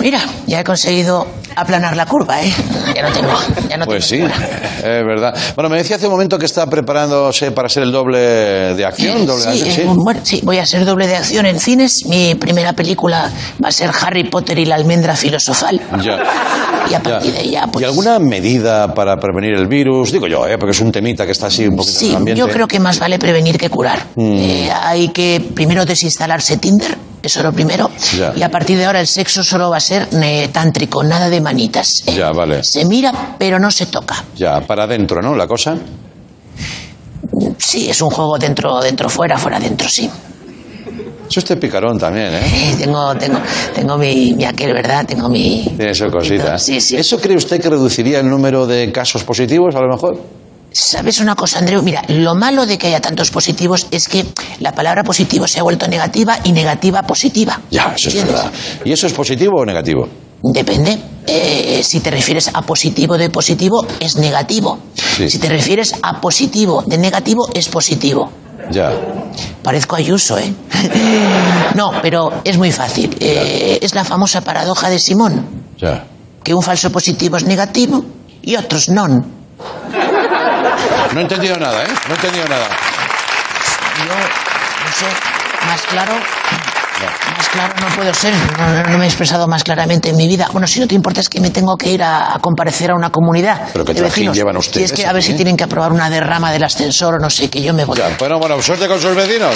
Mira, 0.00 0.20
ya 0.46 0.60
he 0.60 0.64
conseguido 0.64 1.26
aplanar 1.56 1.96
la 1.96 2.06
curva, 2.06 2.42
¿eh? 2.42 2.52
Ya 2.94 3.02
no 3.02 3.12
tengo, 3.12 3.32
ya 3.68 3.76
no 3.76 3.84
pues 3.86 4.04
sí, 4.04 4.16
es 4.18 4.82
verdad. 4.82 5.34
Bueno, 5.54 5.68
me 5.70 5.78
decía 5.78 5.96
hace 5.96 6.06
un 6.06 6.12
momento 6.12 6.38
que 6.38 6.46
está 6.46 6.66
preparándose 6.68 7.50
para 7.52 7.68
ser 7.68 7.82
el 7.84 7.92
doble 7.92 8.18
de 8.18 8.84
acción. 8.84 9.26
Doble 9.26 9.44
de 9.46 9.52
Sí, 9.54 9.62
acción, 9.62 9.88
eh, 9.88 9.92
bueno, 9.96 10.20
sí, 10.22 10.40
voy 10.44 10.58
a 10.58 10.66
ser 10.66 10.84
doble 10.84 11.06
de 11.06 11.16
acción 11.16 11.46
en 11.46 11.58
cines. 11.58 12.04
Mi 12.06 12.34
primera 12.34 12.72
película 12.72 13.30
va 13.62 13.68
a 13.68 13.72
ser 13.72 13.90
Harry 14.02 14.24
Potter 14.24 14.58
y 14.58 14.64
la 14.66 14.74
almendra 14.76 15.14
filosofal. 15.16 15.80
Ya. 16.02 16.18
Y 16.84 16.88
a 16.88 16.98
Ya. 16.98 17.02
partir 17.02 17.32
de 17.32 17.38
ahí 17.38 17.50
ya, 17.52 17.66
pues... 17.66 17.82
¿Y 17.82 17.86
alguna 17.86 18.18
medida 18.18 18.92
para 18.92 19.16
prevenir 19.16 19.54
el 19.54 19.66
virus? 19.68 20.12
Digo 20.12 20.26
yo, 20.26 20.46
¿eh? 20.46 20.58
porque 20.58 20.72
es 20.72 20.80
un 20.82 20.92
temita 20.92 21.24
que 21.24 21.32
está 21.32 21.46
así 21.46 21.66
un 21.66 21.76
poquito 21.76 21.94
en 21.94 21.98
Sí, 21.98 22.10
el 22.10 22.16
ambiente. 22.16 22.38
yo 22.38 22.46
creo 22.48 22.68
que 22.68 22.78
más 22.78 22.98
vale 22.98 23.18
prevenir 23.18 23.56
que 23.56 23.70
curar. 23.70 24.00
Mm. 24.16 24.36
Eh, 24.38 24.70
hay 24.70 25.08
que 25.08 25.42
primero 25.54 25.86
desinstalarse 25.86 26.58
Tinder, 26.58 26.94
eso 27.26 27.40
es 27.40 27.44
lo 27.44 27.52
primero. 27.52 27.90
Ya. 28.18 28.32
Y 28.36 28.42
a 28.42 28.48
partir 28.50 28.78
de 28.78 28.84
ahora 28.84 29.00
el 29.00 29.06
sexo 29.06 29.42
solo 29.44 29.70
va 29.70 29.76
a 29.78 29.80
ser 29.80 30.08
eh, 30.22 30.48
tántrico, 30.52 31.02
nada 31.02 31.28
de 31.28 31.40
manitas. 31.40 32.02
Eh, 32.06 32.14
Ya, 32.16 32.30
vale. 32.32 32.62
Se 32.64 32.84
mira, 32.84 33.36
pero 33.38 33.58
no 33.58 33.70
se 33.70 33.86
toca. 33.86 34.22
Ya, 34.36 34.60
para 34.60 34.84
adentro, 34.84 35.20
¿no? 35.22 35.34
La 35.34 35.46
cosa. 35.46 35.76
Sí, 37.58 37.88
es 37.88 38.00
un 38.02 38.10
juego 38.10 38.38
dentro, 38.38 38.80
dentro, 38.80 39.08
fuera, 39.08 39.38
fuera, 39.38 39.58
dentro, 39.58 39.88
sí. 39.88 40.08
Eso 41.28 41.40
este 41.40 41.56
picarón 41.56 41.98
también, 41.98 42.34
¿eh? 42.34 42.42
Eh, 42.44 42.74
tengo, 42.78 43.14
tengo, 43.16 43.38
tengo 43.74 43.96
mi, 43.96 44.34
mi 44.34 44.44
aquel, 44.44 44.74
¿verdad? 44.74 45.06
Tengo 45.06 45.28
mi... 45.28 45.64
Tiene 45.76 45.94
su 45.94 46.08
cosita. 46.10 46.58
Sí, 46.58 46.80
sí. 46.80 46.96
¿Eso 46.96 47.18
cree 47.18 47.36
usted 47.36 47.60
que 47.60 47.70
reduciría 47.70 48.20
el 48.20 48.28
número 48.28 48.66
de 48.66 48.92
casos 48.92 49.24
positivos, 49.24 49.74
a 49.74 49.80
lo 49.80 49.88
mejor? 49.88 50.20
¿Sabes 50.76 51.20
una 51.20 51.36
cosa, 51.36 51.60
Andreu? 51.60 51.82
Mira, 51.84 52.02
lo 52.08 52.34
malo 52.34 52.66
de 52.66 52.76
que 52.78 52.88
haya 52.88 53.00
tantos 53.00 53.30
positivos 53.30 53.86
es 53.92 54.08
que 54.08 54.26
la 54.58 54.72
palabra 54.72 55.04
positivo 55.04 55.46
se 55.46 55.60
ha 55.60 55.62
vuelto 55.62 55.86
negativa 55.86 56.40
y 56.42 56.50
negativa 56.50 57.02
positiva. 57.04 57.60
Ya, 57.70 57.94
eso 57.96 58.08
es 58.08 58.16
¿Entiendes? 58.16 58.34
verdad. 58.34 58.52
¿Y 58.84 58.90
eso 58.92 59.06
es 59.06 59.12
positivo 59.12 59.60
o 59.60 59.64
negativo? 59.64 60.08
Depende. 60.42 60.98
Eh, 61.28 61.80
si 61.84 62.00
te 62.00 62.10
refieres 62.10 62.50
a 62.52 62.62
positivo 62.62 63.16
de 63.16 63.30
positivo, 63.30 63.86
es 64.00 64.16
negativo. 64.16 64.80
Sí. 65.16 65.30
Si 65.30 65.38
te 65.38 65.48
refieres 65.48 65.94
a 66.02 66.20
positivo 66.20 66.82
de 66.84 66.98
negativo, 66.98 67.48
es 67.54 67.68
positivo. 67.68 68.28
Ya. 68.72 68.90
Parezco 69.62 69.94
Ayuso, 69.94 70.36
¿eh? 70.38 70.52
no, 71.76 71.92
pero 72.02 72.32
es 72.42 72.58
muy 72.58 72.72
fácil. 72.72 73.16
Eh, 73.20 73.78
es 73.80 73.94
la 73.94 74.02
famosa 74.04 74.40
paradoja 74.40 74.90
de 74.90 74.98
Simón, 74.98 75.46
Ya. 75.78 76.04
que 76.42 76.52
un 76.52 76.62
falso 76.62 76.90
positivo 76.90 77.36
es 77.36 77.44
negativo 77.44 78.04
y 78.42 78.56
otros 78.56 78.88
non. 78.88 79.24
No 81.12 81.20
he 81.20 81.22
entendido 81.22 81.56
nada, 81.58 81.84
¿eh? 81.84 81.88
No 82.08 82.14
he 82.14 82.16
entendido 82.16 82.46
nada. 82.48 82.66
Yo, 83.98 84.14
no 84.14 84.92
sé, 84.92 85.06
más 85.66 85.82
claro, 85.82 86.12
más 87.36 87.48
claro 87.48 87.74
no 87.80 87.86
puedo 87.94 88.12
ser, 88.12 88.34
no, 88.58 88.68
no- 88.68 88.82
no 88.90 88.98
me 88.98 89.04
he 89.04 89.08
expresado 89.08 89.46
más 89.46 89.62
claramente 89.64 90.10
en 90.10 90.16
mi 90.16 90.26
vida. 90.26 90.48
Bueno, 90.52 90.66
si 90.66 90.80
no 90.80 90.86
te 90.88 90.94
importa 90.94 91.20
es 91.20 91.28
que 91.28 91.40
me 91.40 91.50
tengo 91.50 91.76
que 91.76 91.90
ir 91.90 92.02
a, 92.02 92.34
a 92.34 92.38
comparecer 92.40 92.90
a 92.90 92.94
una 92.94 93.10
comunidad 93.10 93.68
Pero 93.72 93.84
qué 93.84 93.94
de 93.94 94.02
vecinos. 94.02 94.36
llevan 94.36 94.56
Y 94.56 94.58
ustedes 94.58 94.90
es 94.92 94.96
que 94.98 95.06
a 95.06 95.12
ver 95.12 95.22
si 95.22 95.32
¿eh? 95.32 95.36
tienen 95.36 95.56
que 95.56 95.64
aprobar 95.64 95.92
una 95.92 96.10
derrama 96.10 96.50
del 96.52 96.64
ascensor 96.64 97.14
o 97.14 97.18
no 97.18 97.30
sé, 97.30 97.48
que 97.48 97.62
yo 97.62 97.72
me 97.72 97.84
voy. 97.84 97.96
Ya. 97.98 98.10
Bueno, 98.18 98.38
bueno, 98.38 98.60
suerte 98.60 98.88
con 98.88 99.00
sus 99.00 99.14
vecinos. 99.14 99.54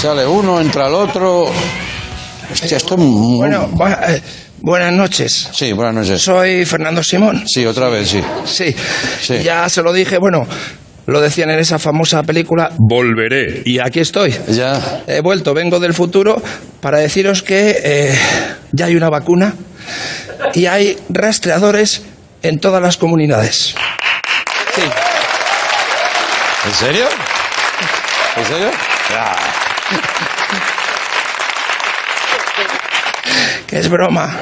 Sale 0.00 0.26
uno, 0.26 0.60
entra 0.60 0.88
el 0.88 0.94
otro. 0.94 1.46
Hostia, 2.52 2.76
esto 2.76 2.94
es 2.94 3.00
muy... 3.00 3.36
Bueno, 3.38 3.68
bu- 3.72 3.98
eh, 4.08 4.22
buenas 4.64 4.92
noches. 4.92 5.50
Sí, 5.52 5.72
buenas 5.72 5.94
noches. 5.94 6.22
Soy 6.22 6.64
Fernando 6.64 7.02
Simón. 7.02 7.46
Sí, 7.46 7.66
otra 7.66 7.88
vez, 7.88 8.08
sí. 8.08 8.22
Sí. 8.46 8.74
Sí. 9.20 9.42
Ya 9.42 9.68
se 9.68 9.82
lo 9.82 9.92
dije, 9.92 10.18
bueno, 10.18 10.46
lo 11.06 11.20
decían 11.20 11.50
en 11.50 11.58
esa 11.58 11.78
famosa 11.78 12.22
película, 12.22 12.70
Volveré. 12.78 13.62
Y 13.66 13.78
aquí 13.78 14.00
estoy. 14.00 14.34
Ya. 14.48 15.02
He 15.06 15.20
vuelto, 15.20 15.52
vengo 15.52 15.80
del 15.80 15.92
futuro 15.92 16.42
para 16.80 16.98
deciros 16.98 17.42
que 17.42 17.78
eh, 17.84 18.18
ya 18.72 18.86
hay 18.86 18.96
una 18.96 19.10
vacuna 19.10 19.54
y 20.54 20.66
hay 20.66 20.98
rastreadores 21.10 22.02
en 22.42 22.58
todas 22.58 22.82
las 22.82 22.96
comunidades. 22.96 23.74
Sí. 24.74 24.82
¿En 26.66 26.74
serio? 26.74 27.06
¿En 28.36 28.44
serio? 28.46 28.70
Ya. 29.10 29.36
Que 33.66 33.78
es 33.78 33.88
broma. 33.88 34.38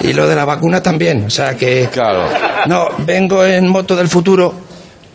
Y 0.00 0.12
lo 0.12 0.26
de 0.28 0.34
la 0.34 0.44
vacuna 0.44 0.82
también. 0.82 1.24
O 1.24 1.30
sea 1.30 1.56
que. 1.56 1.88
Claro. 1.92 2.28
No, 2.66 2.88
vengo 2.98 3.44
en 3.44 3.68
moto 3.68 3.96
del 3.96 4.08
futuro 4.08 4.54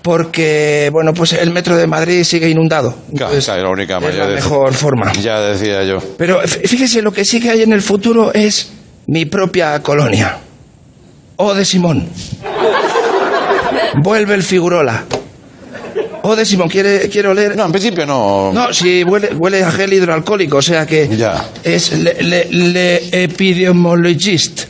porque, 0.01 0.89
bueno, 0.91 1.13
pues 1.13 1.33
el 1.33 1.51
metro 1.51 1.77
de 1.77 1.87
Madrid 1.87 2.23
sigue 2.23 2.49
inundado. 2.49 2.93
Claro, 3.15 3.33
es 3.37 3.47
la 3.47 3.69
única 3.69 3.99
es 3.99 4.15
la 4.15 4.25
mejor 4.27 4.73
forma. 4.73 5.11
Ya 5.13 5.39
decía 5.39 5.83
yo. 5.83 5.97
Pero 6.17 6.41
fí- 6.43 6.67
fíjese, 6.67 7.01
lo 7.01 7.11
que 7.13 7.23
sí 7.23 7.39
que 7.39 7.49
hay 7.51 7.61
en 7.63 7.71
el 7.71 7.81
futuro 7.81 8.33
es 8.33 8.71
mi 9.07 9.25
propia 9.25 9.81
colonia. 9.81 10.37
O 11.37 11.53
de 11.53 11.63
Simón. 11.65 12.07
Vuelve 14.01 14.35
el 14.35 14.43
figurola. 14.43 15.03
O 16.25 16.35
de 16.37 16.45
Simón, 16.45 16.69
¿quiere, 16.69 17.09
quiero 17.09 17.33
leer? 17.33 17.55
No, 17.57 17.65
en 17.65 17.71
principio 17.71 18.05
no. 18.05 18.51
No, 18.53 18.73
si 18.73 19.03
huele, 19.03 19.33
huele 19.35 19.61
a 19.63 19.71
gel 19.71 19.91
hidroalcohólico, 19.91 20.57
o 20.57 20.61
sea 20.61 20.85
que 20.85 21.09
Ya. 21.17 21.49
es 21.63 21.91
le, 21.97 22.13
le, 22.23 22.45
le 22.49 23.23
epidemiologist. 23.23 24.61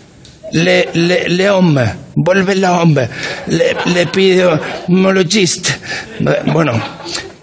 Le, 0.51 0.89
le, 0.93 1.29
le 1.29 1.49
hombre, 1.49 1.93
vuelve 2.15 2.55
la 2.55 2.79
hombre, 2.81 3.07
le, 3.47 3.75
le 3.85 4.01
epidemiologist. 4.01 5.69
Bueno, 6.51 6.73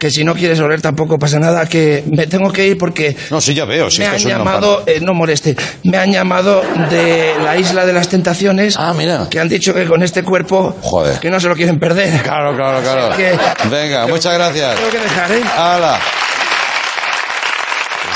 que 0.00 0.10
si 0.10 0.24
no 0.24 0.34
quieres 0.34 0.58
oler 0.58 0.80
tampoco 0.80 1.18
pasa 1.18 1.38
nada, 1.38 1.66
que 1.66 2.02
me 2.10 2.26
tengo 2.26 2.50
que 2.50 2.66
ir 2.66 2.78
porque 2.78 3.14
No, 3.30 3.40
sí, 3.40 3.54
ya 3.54 3.66
veo. 3.66 3.90
Si 3.90 4.00
me 4.00 4.06
han 4.08 4.18
llamado, 4.18 4.82
eh, 4.86 4.98
no 5.02 5.12
moleste, 5.14 5.54
me 5.84 5.98
han 5.98 6.10
llamado 6.10 6.62
de 6.90 7.34
la 7.44 7.56
isla 7.58 7.84
de 7.86 7.92
las 7.92 8.08
tentaciones. 8.08 8.76
Ah, 8.78 8.94
mira. 8.96 9.28
Que 9.30 9.38
han 9.38 9.48
dicho 9.48 9.74
que 9.74 9.84
con 9.86 10.02
este 10.02 10.22
cuerpo, 10.24 10.74
Joder. 10.80 11.20
que 11.20 11.30
no 11.30 11.38
se 11.38 11.48
lo 11.48 11.54
quieren 11.54 11.78
perder. 11.78 12.22
Claro, 12.22 12.56
claro, 12.56 12.80
claro. 12.80 13.14
Que- 13.20 13.38
Venga, 13.70 14.06
muchas 14.06 14.32
gracias. 14.34 14.74
Tengo 14.76 14.90
que 14.90 14.98
dejar, 14.98 15.32
¿eh? 15.32 15.42
¡Hala! 15.56 16.00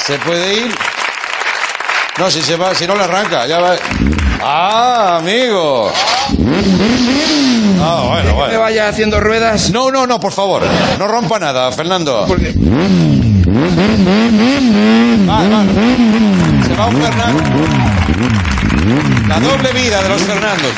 ¿Se 0.07 0.19
puede 0.19 0.55
ir? 0.55 0.75
No, 2.19 2.31
si 2.31 2.41
se 2.43 2.57
va, 2.57 2.75
si 2.75 2.87
no 2.87 2.95
le 2.97 3.05
arranca, 3.05 3.47
ya 3.47 3.59
va. 3.61 3.77
¡Ah, 4.47 5.17
amigo! 5.21 5.91
Ah, 7.81 8.05
bueno, 8.09 8.23
Que 8.23 8.27
me 8.29 8.33
bueno. 8.35 8.61
vaya 8.61 8.89
haciendo 8.89 9.19
ruedas. 9.19 9.71
No, 9.71 9.91
no, 9.91 10.07
no, 10.07 10.21
por 10.21 10.33
favor. 10.33 10.63
No 10.99 11.09
rompa 11.09 11.39
nada, 11.39 11.73
Fernando. 11.73 12.27
Porque 12.29 12.53
Vale, 15.27 15.49
vale. 15.49 15.73
Se 16.67 16.75
va 16.75 16.87
un 16.87 17.01
Fernando. 17.03 17.43
La 19.29 19.41
doble 19.41 19.73
vida 19.73 20.03
de 20.03 20.09
los 20.11 20.21
Fernandos. 20.23 20.73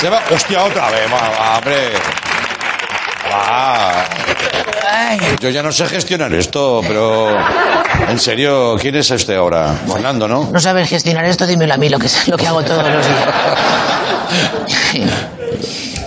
Se 0.00 0.10
va. 0.10 0.20
Hostia, 0.30 0.62
otra 0.64 0.90
vez, 0.90 1.02
va, 1.10 1.28
va, 1.30 1.56
hombre. 1.58 1.92
Yo 5.40 5.48
ya 5.50 5.62
no 5.62 5.72
sé 5.72 5.86
gestionar 5.86 6.32
esto, 6.34 6.80
pero. 6.86 7.28
En 8.08 8.18
serio, 8.18 8.76
¿quién 8.80 8.96
es 8.96 9.10
este 9.10 9.36
ahora? 9.36 9.74
Fernando, 9.86 10.26
¿no? 10.28 10.48
No 10.52 10.60
sabes 10.60 10.88
gestionar 10.88 11.24
esto, 11.24 11.46
dímelo 11.46 11.74
a 11.74 11.76
mí, 11.76 11.88
lo 11.88 11.98
que, 11.98 12.08
lo 12.26 12.36
que 12.36 12.46
hago 12.46 12.62
todos 12.62 12.82
los 12.82 13.06
días. 13.06 13.28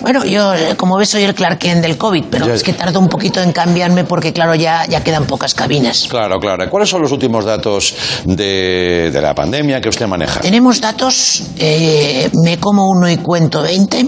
Bueno, 0.01 0.25
yo, 0.25 0.53
como 0.75 0.98
ves, 0.98 1.10
soy 1.10 1.24
el 1.24 1.34
Clark 1.34 1.60
Kent 1.60 1.82
del 1.82 1.98
COVID, 1.98 2.25
pero 2.30 2.46
Ya- 2.48 2.53
es 2.56 2.63
que 2.63 2.74
tardo 2.74 3.00
un 3.00 3.08
poquito 3.08 3.42
en 3.42 3.53
cambiarme 3.53 4.03
porque, 4.03 4.34
claro, 4.34 4.53
ya, 4.53 4.86
ya 4.86 5.01
quedan 5.01 5.25
pocas 5.25 5.53
cabinas. 5.53 6.08
Claro, 6.10 6.39
claro. 6.42 6.70
¿Cuáles 6.70 6.89
son 6.89 7.01
los 7.01 7.12
últimos 7.13 7.46
datos 7.46 7.96
de, 8.25 9.10
de 9.13 9.22
la 9.22 9.34
pandemia 9.34 9.80
que 9.80 9.88
usted 9.88 10.06
maneja? 10.08 10.42
Tenemos 10.42 10.82
datos, 10.82 11.44
eh, 11.58 12.30
me 12.44 12.58
como 12.60 12.88
uno 12.89 13.10
y 13.10 13.15
cuento 13.18 13.62
20, 13.62 14.06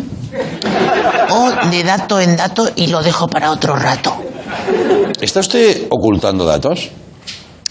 o 1.31 1.51
de 1.69 1.83
dato 1.83 2.19
en 2.19 2.35
dato 2.37 2.69
y 2.75 2.87
lo 2.87 3.01
dejo 3.01 3.27
para 3.27 3.51
otro 3.51 3.75
rato. 3.75 4.15
¿Está 5.21 5.39
usted 5.39 5.87
ocultando 5.89 6.45
datos? 6.45 6.89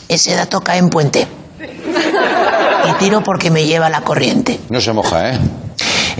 Ese 0.08 0.34
dato 0.34 0.60
cae 0.60 0.78
en 0.78 0.88
puente. 0.88 1.26
Y 2.86 2.92
tiro 2.98 3.22
porque 3.22 3.50
me 3.50 3.64
lleva 3.64 3.88
la 3.88 4.02
corriente. 4.02 4.60
No 4.68 4.80
se 4.80 4.92
moja, 4.92 5.30
¿eh? 5.30 5.38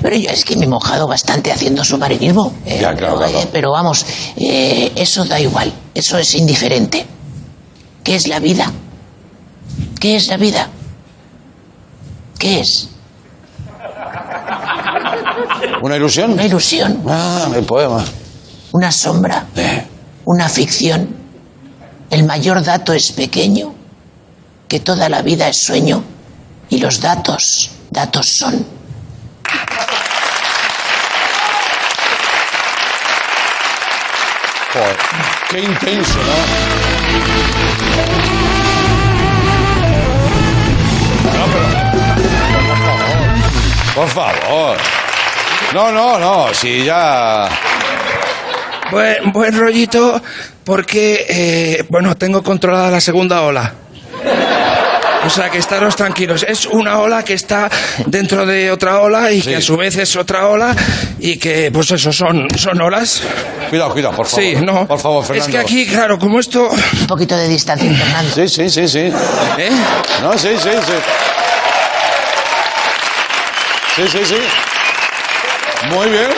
Pero 0.00 0.16
yo 0.16 0.30
es 0.30 0.44
que 0.44 0.56
me 0.56 0.64
he 0.64 0.68
mojado 0.68 1.06
bastante 1.06 1.52
haciendo 1.52 1.84
submarinismo. 1.84 2.52
eh, 2.66 2.78
Ya, 2.80 2.94
claro, 2.94 3.16
pero, 3.18 3.30
claro. 3.30 3.38
eh, 3.44 3.48
pero 3.52 3.70
vamos, 3.72 4.04
eh, 4.36 4.92
eso 4.96 5.24
da 5.24 5.38
igual. 5.40 5.72
Eso 5.94 6.18
es 6.18 6.34
indiferente. 6.34 7.06
¿Qué 8.02 8.16
es 8.16 8.26
la 8.28 8.38
vida? 8.38 8.70
¿Qué 10.00 10.16
es 10.16 10.26
la 10.28 10.36
vida? 10.36 10.68
¿Qué 12.38 12.60
es? 12.60 12.88
¿Una 15.84 15.96
ilusión? 15.96 16.32
Una 16.32 16.46
ilusión, 16.46 17.02
Ah, 17.06 17.46
el 17.54 17.62
poema. 17.66 18.02
una 18.72 18.90
sombra, 18.90 19.44
Eh, 19.54 19.86
una 20.24 20.48
ficción. 20.48 21.14
El 22.08 22.24
mayor 22.24 22.64
dato 22.64 22.94
es 22.94 23.12
pequeño, 23.12 23.74
que 24.66 24.80
toda 24.80 25.10
la 25.10 25.20
vida 25.20 25.46
es 25.46 25.62
sueño 25.62 26.02
y 26.70 26.78
los 26.78 27.02
datos, 27.02 27.68
datos 27.90 28.26
son. 28.34 28.64
joder, 34.72 34.96
qué 35.50 35.60
intenso, 35.60 36.18
¿no? 36.18 36.34
No, 41.38 41.46
pero... 41.52 41.68
Por 43.94 44.08
favor. 44.08 44.76
No, 45.74 45.90
no, 45.90 46.18
no, 46.20 46.54
si 46.54 46.84
ya... 46.84 47.48
Buen, 48.92 49.32
buen 49.32 49.58
rollito 49.58 50.22
porque, 50.62 51.26
eh, 51.28 51.84
bueno, 51.88 52.14
tengo 52.16 52.42
controlada 52.44 52.90
la 52.92 53.00
segunda 53.00 53.42
ola. 53.42 53.74
O 55.26 55.30
sea, 55.30 55.50
que 55.50 55.58
estaros 55.58 55.96
tranquilos. 55.96 56.44
Es 56.46 56.66
una 56.66 56.98
ola 57.00 57.24
que 57.24 57.32
está 57.32 57.68
dentro 58.06 58.46
de 58.46 58.70
otra 58.70 59.00
ola 59.00 59.32
y 59.32 59.40
Sí. 59.42 59.50
que 59.50 59.56
a 59.56 59.60
su 59.60 59.76
vez 59.76 59.96
es 59.96 60.14
otra 60.16 60.46
ola 60.46 60.76
y 61.18 61.38
que, 61.38 61.70
pues 61.72 61.90
eso, 61.90 62.12
son, 62.12 62.46
son 62.56 62.80
olas. 62.80 63.22
Cuidado, 63.70 63.90
cuidado, 63.92 64.14
por 64.14 64.26
favor. 64.26 64.44
Sí, 64.44 64.54
no. 64.56 64.86
Por 64.86 65.00
favor, 65.00 65.24
Fernando. 65.24 65.44
Es 65.46 65.50
que 65.52 65.58
aquí, 65.58 65.86
claro, 65.86 66.18
como 66.20 66.38
esto... 66.38 66.68
Un 67.00 67.06
poquito 67.08 67.36
de 67.36 67.48
distancia, 67.48 67.90
Fernando. 67.92 68.32
Sí, 68.32 68.48
sí, 68.48 68.70
sí, 68.70 68.86
sí. 68.86 68.98
¿eh? 69.58 69.70
No, 70.22 70.38
sí, 70.38 70.50
sí, 70.56 70.70
sí. 70.86 70.92
Sí, 73.96 74.02
sí, 74.08 74.24
sí. 74.24 74.36
Muy 75.90 76.08
bien, 76.08 76.30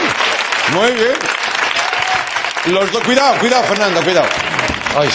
muy 0.72 0.90
bien. 0.92 1.14
Los 2.66 2.90
dos, 2.90 3.02
cuidado, 3.04 3.38
cuidado, 3.38 3.62
Fernando, 3.64 4.02
cuidado. 4.02 4.28
Ay, 4.98 5.08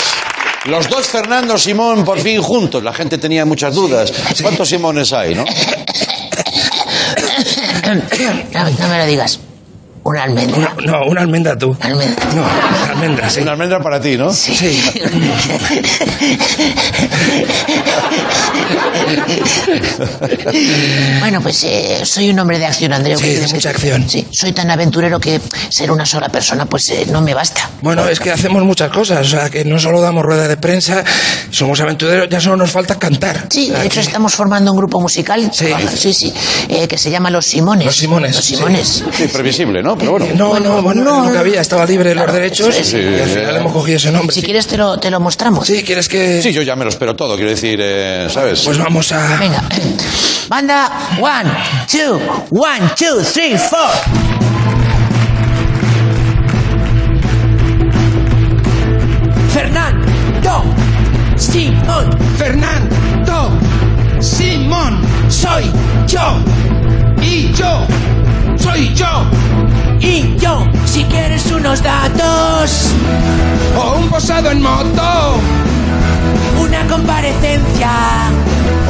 los 0.66 0.88
dos 0.88 1.08
Fernando 1.08 1.58
Simón 1.58 2.06
por 2.06 2.20
fin 2.20 2.42
juntos. 2.42 2.84
La 2.84 2.94
gente 2.94 3.18
tenía 3.18 3.46
muchas 3.46 3.74
dudas. 3.74 4.14
¿Cuántos 4.42 4.70
Simones 4.70 5.12
hay, 5.14 5.36
no? 5.36 5.46
No, 8.54 8.70
no 8.80 8.88
me 8.88 8.98
lo 9.00 9.06
digas. 9.06 9.40
Una 10.04 10.24
almendra. 10.24 10.74
No, 10.84 11.06
una 11.06 11.22
almendra 11.22 11.58
tú. 11.58 11.78
Una 11.80 11.90
almendra. 11.90 12.26
No, 12.34 12.42
una 12.42 12.92
almendra, 12.92 13.30
sí. 13.30 13.42
Una 13.42 13.52
almendra 13.52 13.80
para 13.82 14.02
ti, 14.02 14.18
¿no? 14.18 14.32
Sí. 14.34 14.82
Bueno, 21.20 21.42
pues 21.42 21.64
eh, 21.64 22.02
soy 22.04 22.30
un 22.30 22.40
hombre 22.40 22.60
de 22.60 22.66
acción, 22.66 22.94
Andreu. 22.94 23.18
Sí, 23.18 23.26
¿qué 23.26 23.40
de 23.40 23.46
que 23.46 23.54
mucha 23.54 23.70
acción. 23.70 24.10
Sí, 24.10 24.28
soy 24.32 24.54
tan 24.54 24.70
aventurero 24.72 25.20
que 25.20 25.40
ser 25.70 25.92
una 25.92 26.06
sola 26.06 26.30
persona, 26.30 26.66
pues 26.66 26.90
eh, 26.90 27.06
no 27.12 27.22
me 27.22 27.34
basta. 27.34 27.70
Bueno, 27.82 28.08
es 28.08 28.20
que 28.20 28.32
hacemos 28.32 28.64
muchas 28.64 28.92
cosas. 28.92 29.28
O 29.28 29.30
sea, 29.30 29.50
que 29.50 29.64
no 29.66 29.80
solo 29.80 30.02
damos 30.02 30.24
rueda 30.24 30.48
de 30.48 30.58
prensa, 30.58 31.04
somos 31.50 31.80
aventureros, 31.82 32.28
ya 32.30 32.40
solo 32.40 32.58
nos 32.58 32.72
falta 32.72 32.98
cantar. 32.98 33.48
Sí, 33.50 33.70
de 33.70 33.86
hecho 33.86 34.00
estamos 34.00 34.34
formando 34.34 34.72
un 34.72 34.78
grupo 34.78 35.00
musical. 35.00 35.52
Sí. 35.54 35.68
Sí, 35.96 36.14
sí, 36.14 36.34
eh, 36.70 36.88
que 36.88 36.98
se 36.98 37.12
llama 37.12 37.30
Los 37.30 37.46
Simones. 37.46 37.86
Los 37.86 37.96
Simones, 37.96 38.36
Los 38.36 38.46
sí. 38.46 38.56
Simones. 38.56 39.04
Sí, 39.16 39.28
previsible, 39.28 39.84
¿no? 39.84 39.91
Pero 39.98 40.12
bueno. 40.12 40.26
No, 40.36 40.60
no, 40.60 40.82
bueno, 40.82 41.04
no, 41.04 41.32
que 41.32 41.38
había, 41.38 41.62
estaba 41.62 41.86
libre 41.86 42.14
los 42.16 42.24
Claro, 42.24 42.34
derechos 42.40 42.70
eso 42.76 42.98
es. 42.98 43.04
y 43.04 43.20
al 43.22 43.30
Sí, 43.30 43.36
final 43.36 43.56
eh. 43.56 43.60
hemos 43.60 43.74
cogido 43.74 43.98
ese 43.98 44.12
nombre. 44.12 44.34
Si 44.36 44.42
quieres 44.42 44.68
te 44.68 44.78
lo, 44.78 44.98
te 45.00 45.10
lo 45.10 45.20
mostramos. 45.20 45.66
Sí, 45.68 45.84
¿quieres 45.84 46.08
que...? 46.10 46.42
Sí, 46.42 46.52
yo 46.54 46.62
ya 46.62 46.76
me 46.76 46.84
lo 46.84 46.90
espero 46.90 47.16
todo, 47.16 47.36
quiero 47.36 47.50
decir, 47.52 47.80
eh, 47.82 48.28
¿sabes? 48.30 48.62
Pues 48.64 48.78
vamos 48.78 49.12
a... 49.12 49.38
Venga. 49.38 49.64
Banda, 50.50 50.92
one, 51.22 51.50
two, 51.90 52.20
one, 52.52 52.82
two, 52.98 53.22
three, 53.24 53.58
four. 53.58 53.92
Fernando, 59.54 60.64
Simón, 61.36 62.10
Fernando, 62.38 63.50
Simón, 64.20 65.02
soy 65.30 65.61
unos 71.72 71.84
datos, 71.84 72.92
O 73.78 74.00
un 74.00 74.10
posado 74.10 74.52
en 74.52 74.62
moto, 74.62 75.40
una 76.60 76.86
comparecencia, 76.86 77.90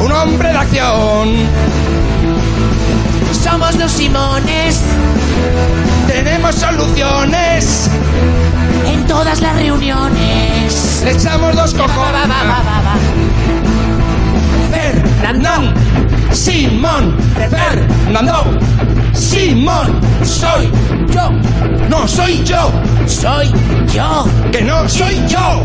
un 0.04 0.10
hombre 0.10 0.48
de 0.48 0.58
acción. 0.58 1.28
Somos 3.40 3.76
los 3.76 3.90
Simones 3.92 4.80
Tenemos 6.08 6.56
soluciones. 6.56 7.88
en 8.84 9.06
todas 9.06 9.40
las 9.40 9.54
reuniones. 9.54 11.02
Le 11.04 11.12
echamos 11.12 11.54
dos 11.54 11.74
cojones. 11.74 12.32
Fernando. 15.20 15.80
Simón. 16.32 17.16
Fernando. 17.36 18.58
Simón. 19.22 20.00
Soy 20.24 20.70
yo. 21.14 21.30
No 21.88 22.08
soy 22.08 22.42
yo. 22.44 22.70
Soy 23.06 23.52
yo. 23.94 24.26
Que 24.50 24.62
no 24.62 24.88
soy 24.88 25.14
yo. 25.28 25.62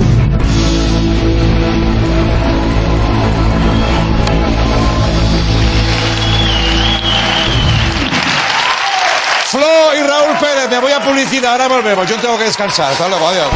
Flo 9.49 9.95
y 9.95 10.03
Raúl 10.03 10.37
Pérez, 10.39 10.69
me 10.69 10.79
voy 10.79 10.91
a 10.91 10.99
publicidad, 10.99 11.53
ahora 11.53 11.67
volvemos. 11.67 12.07
Yo 12.07 12.17
tengo 12.17 12.37
que 12.37 12.43
descansar. 12.43 12.91
Hasta 12.91 13.07
luego, 13.07 13.27
adiós. 13.27 13.47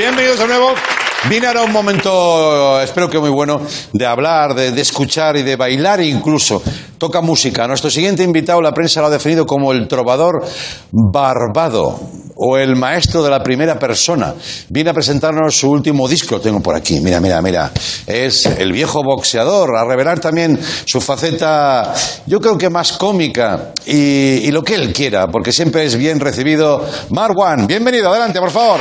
Bienvenidos 0.00 0.38
de 0.38 0.46
nuevo. 0.46 0.72
Vine 1.28 1.46
ahora 1.46 1.62
un 1.62 1.72
momento, 1.72 2.80
espero 2.80 3.10
que 3.10 3.18
muy 3.18 3.28
bueno, 3.28 3.60
de 3.92 4.06
hablar, 4.06 4.54
de, 4.54 4.72
de 4.72 4.80
escuchar 4.80 5.36
y 5.36 5.42
de 5.42 5.56
bailar 5.56 6.00
incluso. 6.00 6.62
Toca 6.96 7.20
música. 7.20 7.66
Nuestro 7.68 7.90
siguiente 7.90 8.22
invitado, 8.22 8.62
la 8.62 8.72
prensa 8.72 9.02
lo 9.02 9.08
ha 9.08 9.10
definido 9.10 9.44
como 9.44 9.72
el 9.72 9.86
trovador 9.86 10.42
barbado 10.90 12.00
o 12.34 12.56
el 12.56 12.76
maestro 12.76 13.22
de 13.22 13.28
la 13.28 13.42
primera 13.42 13.78
persona. 13.78 14.34
Viene 14.70 14.88
a 14.88 14.94
presentarnos 14.94 15.54
su 15.54 15.70
último 15.70 16.08
disco, 16.08 16.36
lo 16.36 16.40
tengo 16.40 16.60
por 16.60 16.74
aquí. 16.74 16.98
Mira, 17.00 17.20
mira, 17.20 17.42
mira. 17.42 17.70
Es 18.06 18.46
el 18.46 18.72
viejo 18.72 19.02
boxeador, 19.02 19.76
a 19.76 19.84
revelar 19.84 20.18
también 20.18 20.58
su 20.86 21.02
faceta, 21.02 21.92
yo 22.24 22.40
creo 22.40 22.56
que 22.56 22.70
más 22.70 22.94
cómica 22.94 23.74
y, 23.84 24.46
y 24.46 24.50
lo 24.50 24.62
que 24.62 24.76
él 24.76 24.94
quiera, 24.94 25.26
porque 25.26 25.52
siempre 25.52 25.84
es 25.84 25.94
bien 25.96 26.20
recibido. 26.20 26.88
Marwan, 27.10 27.66
bienvenido, 27.66 28.08
adelante, 28.08 28.40
por 28.40 28.50
favor. 28.50 28.80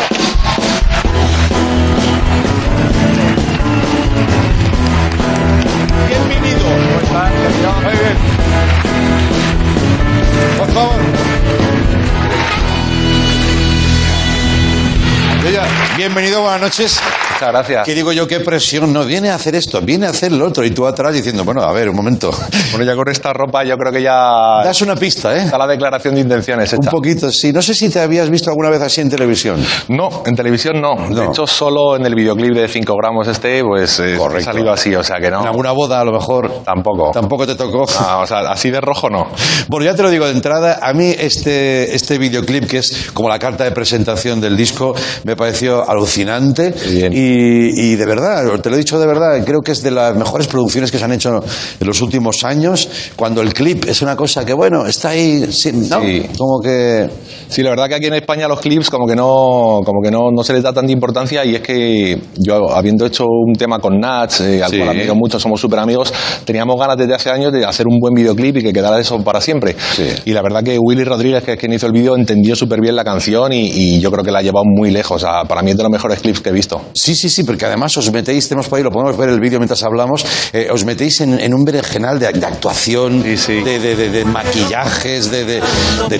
give 16.00 16.09
Bienvenido, 16.10 16.42
buenas 16.42 16.62
noches. 16.62 17.00
Muchas 17.34 17.50
gracias. 17.50 17.86
¿Qué 17.86 17.94
digo 17.94 18.12
yo? 18.12 18.28
¿Qué 18.28 18.40
presión? 18.40 18.92
No 18.92 19.06
viene 19.06 19.30
a 19.30 19.36
hacer 19.36 19.54
esto, 19.54 19.80
viene 19.80 20.08
a 20.08 20.10
hacer 20.10 20.32
lo 20.32 20.48
otro. 20.48 20.66
Y 20.66 20.72
tú 20.72 20.88
atrás 20.88 21.14
diciendo, 21.14 21.44
bueno, 21.44 21.62
a 21.62 21.72
ver, 21.72 21.88
un 21.88 21.96
momento. 21.96 22.32
Bueno, 22.72 22.86
ya 22.86 22.96
con 22.96 23.10
esta 23.10 23.34
ropa 23.34 23.64
yo 23.64 23.76
creo 23.78 23.92
que 23.92 24.02
ya 24.04 24.62
Das 24.64 24.82
una 24.84 24.96
pista, 24.96 25.36
¿eh? 25.36 25.42
está 25.46 25.58
la 25.58 25.66
declaración 25.66 26.14
de 26.16 26.22
intenciones 26.22 26.72
Un 26.74 26.84
hecha. 26.84 26.92
poquito, 26.92 27.32
sí. 27.32 27.52
No 27.52 27.62
sé 27.64 27.74
si 27.74 27.90
te 27.90 28.00
habías 28.00 28.30
visto 28.30 28.50
alguna 28.52 28.70
vez 28.70 28.80
así 28.82 29.02
en 29.02 29.10
televisión. 29.10 29.64
No, 29.88 30.22
en 30.26 30.36
televisión 30.36 30.80
no. 30.80 30.96
De 31.10 31.16
No. 31.16 31.32
hecho, 31.32 31.48
solo 31.48 31.96
en 31.96 32.06
el 32.06 32.14
videoclip 32.16 32.54
de 32.54 32.68
5 32.68 32.94
gramos 32.96 33.28
este, 33.28 33.64
pues 33.64 34.00
eh, 34.00 34.18
ha 34.38 34.40
salido 34.42 34.72
así, 34.72 34.94
o 34.96 35.04
sea 35.04 35.18
que 35.20 35.30
no. 35.32 35.42
En 35.42 35.48
alguna 35.48 35.72
boda, 35.72 36.00
a 36.00 36.06
lo 36.06 36.12
mejor. 36.14 36.62
Tampoco. 36.64 37.10
Tampoco 37.12 37.48
te 37.48 37.56
tocó. 37.56 37.86
Ah, 38.00 38.20
o 38.24 38.28
sea, 38.28 38.40
así 38.52 38.70
de 38.70 38.80
rojo 38.82 39.10
no. 39.10 39.28
Bueno, 39.68 39.86
ya 39.86 39.96
te 39.96 40.04
lo 40.04 40.10
digo 40.12 40.26
de 40.26 40.32
entrada, 40.32 40.80
a 40.82 40.94
mí 40.94 41.14
este, 41.18 41.96
este 41.96 42.18
videoclip, 42.20 42.68
que 42.68 42.78
es 42.80 43.10
como 43.14 43.30
la 43.30 43.40
carta 43.40 43.64
de 43.64 43.72
presentación 43.72 44.40
del 44.40 44.56
disco, 44.56 44.94
me 45.24 45.36
pareció 45.36 45.90
alucinante. 46.00 46.74
Y, 47.12 47.92
y 47.92 47.96
de 47.96 48.06
verdad, 48.06 48.44
te 48.62 48.70
lo 48.70 48.76
he 48.76 48.80
dicho 48.80 49.00
de 49.00 49.08
verdad, 49.08 49.44
creo 49.46 49.62
que 49.62 49.72
es 49.72 49.84
de 49.84 49.92
las 49.92 50.16
mejores 50.16 50.48
producciones 50.48 50.92
que 50.92 50.98
se 50.98 51.04
han 51.06 51.12
hecho 51.14 51.44
en 51.80 51.88
los 51.88 52.02
últimos 52.02 52.44
años, 52.44 52.90
cuando 53.16 53.42
el 53.42 53.54
clip 53.54 53.86
es 53.88 54.02
una 54.02 54.16
cosa 54.16 54.46
que, 54.46 54.54
bueno, 54.54 54.86
está 54.86 55.10
ahí, 55.10 55.46
sí, 55.52 55.72
¿no? 55.74 56.02
Sí. 56.02 56.24
Como 56.38 56.60
que... 56.62 57.10
Sí, 57.50 57.64
la 57.64 57.72
verdad 57.72 57.88
que 57.88 57.96
aquí 57.96 58.06
en 58.06 58.14
España 58.14 58.48
los 58.48 58.60
clips 58.60 58.90
como 58.92 59.08
que 59.08 59.16
no 59.16 59.82
como 59.84 60.02
que 60.04 60.12
no, 60.12 60.30
no 60.32 60.44
se 60.44 60.54
les 60.54 60.62
da 60.62 60.72
tanta 60.72 60.92
importancia 60.92 61.44
y 61.44 61.56
es 61.56 61.62
que 61.62 62.20
yo 62.38 62.72
habiendo 62.76 63.06
hecho 63.08 63.26
un 63.26 63.54
tema 63.54 63.80
con 63.80 64.00
Nats, 64.00 64.42
eh, 64.42 64.62
al 64.64 64.70
Sí. 64.70 64.78
cual 64.78 64.90
admiro 64.90 65.16
mucho, 65.16 65.40
somos 65.40 65.60
súper 65.60 65.80
amigos, 65.80 66.14
teníamos 66.46 66.80
ganas 66.80 66.96
desde 66.98 67.16
hace 67.16 67.32
años 67.32 67.52
de 67.52 67.66
hacer 67.66 67.88
un 67.88 68.00
buen 68.00 68.14
videoclip 68.14 68.58
y 68.58 68.64
que 68.64 68.72
quedara 68.72 69.00
eso 69.00 69.20
para 69.24 69.42
siempre. 69.42 69.76
Y 70.26 70.32
la 70.32 70.42
verdad 70.44 70.64
que 70.64 70.78
Willy 70.78 71.04
Rodríguez, 71.04 71.44
que 71.44 71.54
es 71.54 71.60
quien 71.60 71.74
hizo 71.74 71.88
el 71.88 71.92
vídeo, 71.92 72.16
entendió 72.16 72.56
súper 72.56 72.82
bien 72.82 72.96
la 72.96 73.04
canción 73.04 73.52
y, 73.52 73.68
y 73.72 74.00
yo 74.00 74.12
creo 74.12 74.24
que 74.24 74.32
la 74.32 74.40
ha 74.40 74.44
llevado 74.44 74.66
muy 74.66 74.92
lejos. 74.92 75.18
O 75.18 75.20
sea, 75.20 75.44
para 75.46 75.62
mí 75.64 75.72
es 75.72 75.78
de 75.78 75.84
los 75.90 75.98
mejores 75.98 76.20
clips 76.22 76.40
que 76.42 76.50
he 76.50 76.54
visto. 76.54 76.82
Sí, 76.94 77.16
sí, 77.16 77.30
sí, 77.30 77.44
porque 77.44 77.66
además 77.66 77.96
os 77.98 78.12
metéis, 78.12 78.48
tenemos 78.48 78.68
por 78.68 78.78
ahí, 78.78 78.84
lo 78.84 78.92
podemos 78.92 79.18
ver 79.18 79.30
el 79.30 79.40
vídeo 79.40 79.60
mientras 79.60 79.82
hablamos, 79.84 80.26
eh, 80.54 80.68
os 80.72 80.86
metéis 80.86 81.22
en, 81.22 81.40
en 81.40 81.54
un 81.54 81.64
berenjenal 81.66 82.20
de, 82.20 82.32
de 82.32 82.46
actuación, 82.46 83.24
Sí, 83.24 83.38
sí. 83.38 83.62
De, 83.62 83.80
de- 83.80 84.10
de- 84.10 84.26
maquillajes, 84.26 85.32
de, 85.32 85.62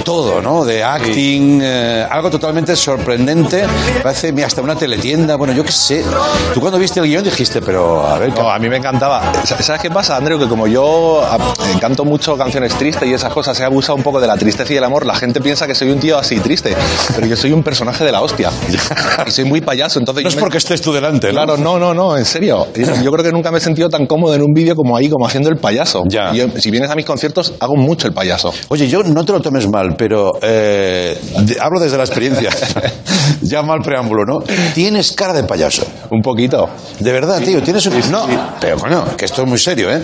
todo, 0.04 0.42
¿no? 0.42 0.66
De 0.66 0.84
acting, 0.84 1.60
eh, 1.62 2.06
algo 2.10 2.30
totalmente 2.30 2.76
sorprendente. 2.76 3.64
Parece 4.02 4.32
mira, 4.32 4.48
hasta 4.48 4.62
una 4.62 4.76
teletienda, 4.76 5.36
bueno, 5.36 5.54
yo 5.54 5.64
qué 5.64 5.72
sé. 5.72 6.04
Tú 6.54 6.60
cuando 6.62 6.80
viste 6.80 7.00
el 7.00 7.06
guion 7.08 7.24
dijiste, 7.24 7.62
pero 7.62 8.06
a 8.08 8.18
ver, 8.18 8.34
¿qué- 8.34 8.42
No, 8.42 8.50
a 8.52 8.58
mí 8.60 8.70
me 8.70 8.78
encantaba. 8.78 9.32
Sa- 9.46 9.62
¿Sabes 9.62 9.82
qué 9.82 9.90
pasa, 9.92 10.16
Andreu? 10.18 10.40
Que 10.40 10.48
como 10.48 10.68
yo 10.68 11.24
canto 11.80 12.06
mucho 12.06 12.38
canciones 12.38 12.74
tristes 12.76 13.08
y 13.08 13.14
esas 13.14 13.32
cosas, 13.34 13.60
he 13.60 13.64
abusado 13.64 13.96
un 13.96 14.04
poco 14.04 14.20
de 14.20 14.28
la 14.28 14.38
tristeza 14.38 14.74
y 14.74 14.78
el 14.78 14.84
amor, 14.84 15.06
la 15.06 15.16
gente 15.16 15.42
piensa 15.42 15.68
que 15.68 15.76
soy 15.76 15.90
un 15.92 16.00
tío 16.00 16.18
así 16.18 16.40
triste, 16.40 16.76
pero 17.16 17.28
yo 17.28 17.36
soy 17.36 17.52
un 17.52 17.64
personaje 17.64 18.04
de 18.04 18.12
la 18.12 18.22
hostia. 18.22 18.52
Y 19.28 19.32
soy 19.32 19.46
muy 19.46 19.59
payaso, 19.62 20.00
entonces... 20.00 20.24
no 20.24 20.30
es 20.30 20.36
me- 20.36 20.42
porque 20.42 20.58
estés 20.58 20.82
tú 20.82 20.92
delante. 20.94 21.30
Claro, 21.30 21.58
no, 21.58 21.80
no, 21.80 21.94
no, 21.94 22.18
en 22.18 22.26
serio. 22.26 22.68
Yo 23.04 23.12
creo 23.12 23.24
que 23.24 23.32
nunca 23.32 23.52
me 23.52 23.58
he 23.58 23.62
sentido 23.62 23.90
tan 23.90 24.06
cómodo 24.06 24.34
en 24.36 24.42
un 24.42 24.54
vídeo 24.54 24.76
como 24.76 24.96
ahí, 24.96 25.10
como 25.10 25.26
haciendo 25.26 25.50
el 25.50 25.58
payaso. 25.58 26.04
Ya. 26.08 26.32
Yo, 26.34 26.46
si 26.58 26.72
vienes 26.72 26.90
a 26.90 26.96
mis 26.96 27.06
conciertos, 27.06 27.54
hago 27.60 27.76
mucho 27.76 28.08
el 28.08 28.14
payaso. 28.14 28.54
Oye, 28.70 28.88
yo 28.88 29.04
no 29.04 29.24
te 29.26 29.32
lo 29.32 29.40
tomes 29.42 29.68
mal, 29.70 29.96
pero 29.98 30.32
eh, 30.42 31.18
de- 31.42 31.58
hablo 31.60 31.80
desde 31.80 31.98
la 31.98 32.04
experiencia. 32.04 32.50
ya 33.42 33.62
mal 33.62 33.80
preámbulo, 33.84 34.24
¿no? 34.26 34.40
Tienes 34.74 35.12
cara 35.14 35.34
de 35.34 35.44
payaso. 35.44 35.86
Un 36.12 36.22
poquito. 36.22 36.70
De 37.00 37.12
verdad, 37.12 37.42
tío, 37.42 37.62
tienes 37.62 37.86
un... 37.86 38.00
No, 38.12 38.26
pero 38.60 38.78
coño, 38.78 39.06
que 39.18 39.26
esto 39.26 39.44
es 39.44 39.48
muy 39.48 39.58
serio, 39.60 39.92
¿eh? 39.92 40.02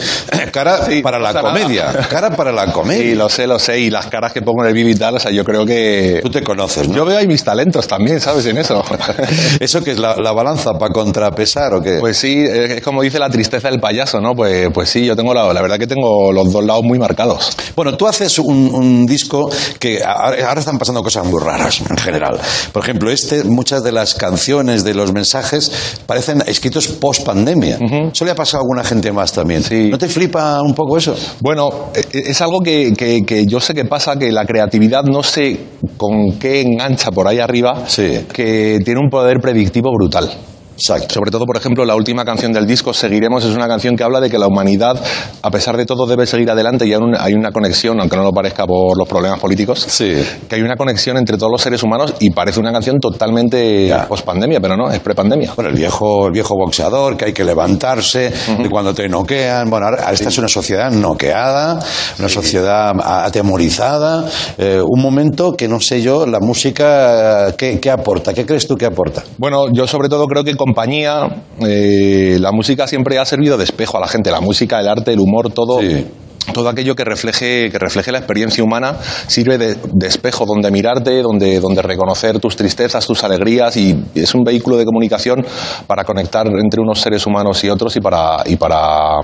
Cara 0.52 0.86
Sí, 0.86 1.02
para 1.02 1.18
la 1.20 1.34
nada. 1.34 1.50
comedia. 1.50 1.92
Cara 2.10 2.30
para 2.36 2.52
la 2.52 2.72
comedia. 2.72 3.02
Sí, 3.04 3.16
lo 3.16 3.30
sé, 3.30 3.48
lo 3.48 3.58
sé. 3.60 3.80
Y 3.80 3.90
las 3.90 4.08
caras 4.08 4.32
que 4.34 4.42
pongo 4.42 4.62
en 4.64 4.70
el 4.70 4.74
vídeo 4.74 4.92
y 4.92 4.96
tal, 4.96 5.16
o 5.16 5.20
sea, 5.20 5.32
yo 5.32 5.44
creo 5.44 5.66
que... 5.66 6.20
Tú 6.22 6.30
te 6.30 6.42
conoces, 6.44 6.88
¿no? 6.88 6.96
Yo 6.96 7.06
veo 7.06 7.18
ahí 7.18 7.28
mis 7.28 7.44
talentos 7.44 7.88
también, 7.88 8.20
¿sabes? 8.22 8.46
En 8.46 8.58
eso. 8.58 8.84
¿Eso 9.60 9.84
que 9.84 9.92
es 9.92 10.00
la, 10.00 10.16
la 10.18 10.32
balanza 10.32 10.74
para 10.74 10.94
contrapesar 10.94 11.74
o 11.74 11.82
qué? 11.82 11.98
Pues 12.00 12.18
sí, 12.18 12.44
es 12.48 12.82
como 12.84 13.02
dice 13.02 13.20
la 13.20 13.30
tristeza 13.30 13.70
del 13.70 13.80
payaso, 13.80 14.20
¿no? 14.22 14.34
Pues, 14.36 14.70
pues 14.74 14.90
sí, 14.90 15.06
yo 15.06 15.16
tengo 15.16 15.34
la, 15.34 15.52
la 15.54 15.62
verdad 15.62 15.78
que 15.80 15.88
tengo 15.88 16.32
los 16.32 16.52
dos 16.52 16.64
lados 16.64 16.84
muy 16.84 17.00
marcados. 17.00 17.56
Bueno, 17.76 17.96
tú 17.98 18.08
haces 18.08 18.38
un, 18.40 18.70
un 18.74 19.06
disco 19.06 19.50
que 19.80 20.04
ahora 20.04 20.48
ahora 20.48 20.60
están 20.60 20.78
pasando 20.78 21.02
cosas 21.04 21.26
muy 21.26 21.42
raras 21.42 21.82
en 21.90 21.98
general. 21.98 22.40
Por 22.72 22.84
ejemplo, 22.84 23.10
este, 23.12 23.44
muchas 23.44 23.84
de 23.84 23.92
las 23.92 24.14
canciones, 24.16 24.84
de 24.84 24.94
los 24.94 25.14
mensajes, 25.14 25.72
parecen 26.06 26.44
escritos 26.48 26.88
post 26.88 27.24
pandemia. 27.24 27.78
Eso 28.14 28.26
le 28.26 28.32
ha 28.32 28.36
pasado 28.36 28.60
a 28.60 28.62
alguna 28.62 28.84
gente 28.84 29.12
más 29.12 29.32
también. 29.32 29.64
Sí. 29.64 29.90
¿No 29.90 29.98
te 29.98 30.08
flipa 30.08 30.62
un 30.62 30.74
poco 30.74 30.98
eso? 30.98 31.16
Bueno, 31.42 31.92
eh, 31.96 32.04
es 32.12 32.42
algo 32.42 32.62
que, 32.62 32.94
que- 32.98 33.22
que 33.26 33.46
yo 33.46 33.60
sé 33.60 33.74
que 33.74 33.86
pasa, 33.86 34.18
que 34.18 34.32
la 34.32 34.46
creatividad 34.46 35.04
no 35.04 35.24
sé 35.24 35.58
con 35.98 36.38
qué 36.40 36.62
engancha 36.62 37.12
por 37.12 37.28
ahí 37.28 37.40
arriba, 37.40 37.84
Sí. 37.88 38.26
que 38.34 38.80
tiene 38.84 39.00
un 39.00 39.10
poder 39.10 39.35
predictivo 39.40 39.92
brutal. 39.92 40.55
Exacto. 40.78 41.14
Sobre 41.14 41.32
todo, 41.32 41.46
por 41.46 41.58
ejemplo, 41.58 41.86
la 41.86 41.96
última 41.96 42.26
canción 42.26 42.52
del 42.52 42.68
disco, 42.68 42.94
Seguiremos, 42.94 43.44
es 43.46 43.56
una 43.56 43.68
canción 43.68 43.96
que 43.96 44.04
habla 44.04 44.20
de 44.20 44.30
que 44.30 44.38
la 44.38 44.48
humanidad, 44.48 45.02
a 45.42 45.52
pesar 45.52 45.78
de 45.78 45.86
todo, 45.86 46.06
debe 46.06 46.26
seguir 46.26 46.50
adelante 46.50 46.86
y 46.86 46.94
hay 46.94 47.34
una, 47.34 47.52
conexión, 47.52 48.00
aunque 48.00 48.18
no 48.18 48.24
lo 48.24 48.32
parezca 48.32 48.66
por 48.66 48.98
los 48.98 49.08
problemas 49.08 49.40
políticos, 49.40 49.86
Sí. 49.88 50.14
que 50.50 50.56
hay 50.56 50.62
una 50.62 50.76
conexión 50.76 51.18
entre 51.18 51.38
todos 51.38 51.52
los 51.52 51.62
seres 51.62 51.82
humanos 51.84 52.14
y 52.20 52.30
parece 52.32 52.60
una 52.60 52.72
canción 52.72 53.00
totalmente 53.00 53.94
post-pandemia, 54.08 54.60
pero 54.60 54.76
no, 54.76 54.92
es 54.92 55.00
pre-pandemia. 55.00 55.54
Bueno, 55.56 55.70
el 55.70 55.76
viejo, 55.78 56.28
el 56.28 56.34
viejo 56.34 56.56
boxeador, 56.56 57.16
que 57.18 57.26
hay 57.26 57.34
que 57.34 57.44
levantarse, 57.44 58.32
de 58.60 58.70
cuando 58.70 58.94
te 58.94 59.08
noquean. 59.08 59.70
Bueno, 59.70 59.86
ahora 59.88 60.12
esta 60.12 60.30
es 60.30 60.38
una 60.38 60.48
sociedad 60.48 60.92
noqueada, 60.92 61.80
una 62.20 62.30
sociedad 62.30 62.92
atemorizada. 63.00 64.26
eh, 64.58 64.82
un 64.86 65.02
momento 65.02 65.54
que 65.56 65.68
no 65.68 65.80
sé 65.80 66.02
yo, 66.02 66.26
la 66.26 66.40
música, 66.40 67.50
eh, 67.50 67.54
¿qué, 67.58 67.80
qué 67.80 67.92
aporta? 67.92 68.34
¿Qué 68.34 68.46
crees 68.46 68.68
tú 68.68 68.76
que 68.76 68.86
aporta? 68.86 69.24
Bueno, 69.38 69.66
yo 69.72 69.88
sobre 69.88 70.10
todo 70.10 70.28
creo 70.28 70.44
que 70.44 70.52
compañía, 70.66 71.44
eh, 71.62 72.38
la 72.40 72.52
música 72.52 72.88
siempre 72.88 73.18
ha 73.20 73.26
servido 73.26 73.58
de 73.58 73.64
espejo 73.66 73.98
a 73.98 74.02
la 74.02 74.08
gente, 74.08 74.32
la 74.32 74.42
música, 74.42 74.80
el 74.80 74.88
arte, 74.88 75.14
el 75.14 75.20
humor, 75.20 75.52
todo. 75.52 75.80
Sí. 75.82 76.06
todo 76.54 76.70
aquello 76.70 76.96
que 76.96 77.04
refleje, 77.04 77.72
que 77.72 77.80
refleje 77.80 78.12
la 78.12 78.20
experiencia 78.20 78.64
humana 78.64 78.98
sirve 79.28 79.58
de, 79.58 79.76
de 79.94 80.08
espejo 80.08 80.46
donde 80.46 80.70
mirarte, 80.70 81.22
donde, 81.24 81.60
donde 81.60 81.82
reconocer 81.82 82.40
tus 82.40 82.56
tristezas, 82.56 83.06
tus 83.08 83.24
alegrías 83.24 83.76
y 83.78 83.96
es 84.14 84.36
un 84.36 84.44
vehículo 84.44 84.78
de 84.78 84.86
comunicación 84.86 85.44
para 85.88 86.04
conectar 86.04 86.46
entre 86.48 86.82
unos 86.82 87.00
seres 87.02 87.26
humanos 87.26 87.64
y 87.64 87.70
otros 87.70 87.96
y 87.96 88.00
para, 88.00 88.44
y 88.46 88.58
para 88.58 89.22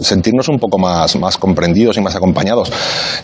sentirnos 0.00 0.48
un 0.48 0.58
poco 0.58 0.78
más, 0.78 1.16
más 1.16 1.36
comprendidos 1.36 1.96
y 1.96 2.00
más 2.00 2.14
acompañados. 2.14 2.70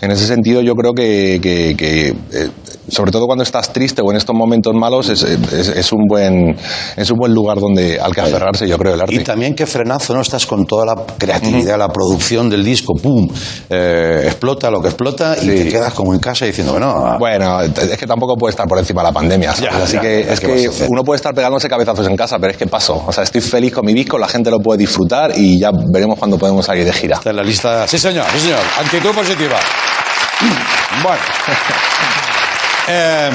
En 0.01 0.11
ese 0.11 0.27
sentido, 0.27 0.61
yo 0.61 0.75
creo 0.75 0.93
que, 0.93 1.39
que- 1.41 1.75
que, 1.77 2.09
eh, 2.09 2.51
sobre 2.91 3.11
todo 3.13 3.27
cuando 3.27 3.43
estás 3.45 3.73
triste 3.73 4.03
o 4.03 4.11
en 4.11 4.17
estos 4.17 4.35
momentos 4.35 4.75
malos, 4.75 5.09
es, 5.09 5.23
es- 5.23 5.69
es 5.69 5.93
un, 5.93 6.05
buen, 6.09 6.57
es 6.97 7.11
un 7.11 7.19
buen 7.19 7.33
lugar 7.35 7.59
donde, 7.59 7.99
al 8.01 8.15
que 8.15 8.21
aferrarse, 8.21 8.67
yo 8.69 8.79
creo, 8.79 8.95
el 8.95 9.01
arte. 9.01 9.15
Y 9.15 9.19
también 9.21 9.55
qué 9.55 9.67
frenazo, 9.67 10.15
¿no? 10.15 10.21
Estás 10.21 10.47
con 10.47 10.67
toda 10.67 10.87
la 10.87 10.95
creatividad, 11.19 11.79
la 11.79 11.89
producción 11.89 12.49
del 12.51 12.65
disco, 12.65 12.95
¡pum! 12.95 13.29
Eh, 13.71 14.23
explota 14.25 14.71
lo 14.71 14.81
que 14.81 14.89
explota 14.89 15.37
y 15.41 15.47
te 15.47 15.69
quedas 15.69 15.93
como 15.95 16.15
en 16.15 16.21
casa 16.21 16.45
diciendo, 16.47 16.73
bueno, 16.73 16.91
ah, 17.07 17.17
Bueno, 17.19 17.61
es 17.63 17.97
que 17.99 18.07
tampoco 18.07 18.35
puede 18.37 18.51
estar 18.51 18.67
por 18.67 18.79
encima 18.79 19.03
de 19.03 19.09
la 19.09 19.13
pandemia, 19.13 19.55
¿sabes? 19.55 19.71
Ya, 19.73 19.83
Así 19.85 19.93
ya, 19.95 20.01
que 20.01 20.21
es 20.33 20.41
¿qué 20.41 20.47
vas 20.67 20.77
que 20.79 20.87
uno 20.89 21.03
puede 21.05 21.17
estar 21.17 21.35
pegándose 21.35 21.69
cabezazos 21.69 22.07
en 22.07 22.17
casa, 22.17 22.39
pero 22.39 22.51
es 22.53 22.57
que 22.57 22.67
paso. 22.67 23.03
O 23.07 23.13
sea, 23.13 23.25
estoy 23.25 23.41
feliz 23.41 23.73
con 23.73 23.85
mi 23.85 23.93
disco, 23.95 24.19
la 24.19 24.29
gente 24.29 24.51
lo 24.51 24.59
puede 24.59 24.79
disfrutar 24.79 25.33
y 25.37 25.59
ya 25.59 25.71
veremos 25.93 26.19
cuando 26.19 26.39
podemos 26.39 26.65
salir 26.67 26.85
de 26.85 26.93
gira. 26.93 27.17
está 27.17 27.31
en 27.31 27.37
la 27.37 27.43
lista. 27.43 27.87
Sí, 27.87 27.99
señor, 27.99 28.25
sí, 28.33 28.41
señor. 28.41 28.61
Actitud 28.81 29.11
positiva. 29.15 29.57
Bueno. 31.03 31.19
Eh, 32.89 33.31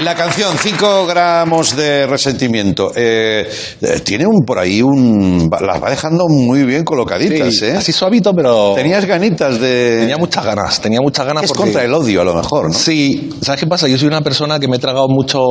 la 0.00 0.14
canción 0.14 0.56
5 0.56 1.06
gramos 1.06 1.76
de 1.76 2.06
resentimiento 2.06 2.90
eh, 2.94 3.46
eh, 3.82 4.00
tiene 4.02 4.26
un 4.26 4.46
por 4.46 4.58
ahí 4.58 4.80
un 4.80 5.50
las 5.60 5.82
va 5.82 5.90
dejando 5.90 6.26
muy 6.26 6.64
bien 6.64 6.84
colocaditas, 6.84 7.54
Sí, 7.54 7.66
¿eh? 7.66 7.74
Así 7.76 7.92
suavito, 7.92 8.32
pero 8.32 8.72
Tenías 8.74 9.04
ganitas 9.04 9.60
de 9.60 9.98
tenía 10.00 10.16
muchas 10.16 10.44
ganas, 10.44 10.80
tenía 10.80 11.00
muchas 11.02 11.26
ganas 11.26 11.44
es 11.44 11.48
porque 11.50 11.64
contra 11.64 11.84
el 11.84 11.92
odio 11.92 12.22
a 12.22 12.24
lo 12.24 12.34
mejor, 12.34 12.68
¿no? 12.68 12.78
Sí, 12.78 13.30
¿sabes 13.42 13.60
qué 13.60 13.66
pasa? 13.66 13.88
Yo 13.88 13.98
soy 13.98 14.08
una 14.08 14.22
persona 14.22 14.58
que 14.58 14.68
me 14.68 14.76
he 14.76 14.78
tragado 14.78 15.06
mucho 15.08 15.42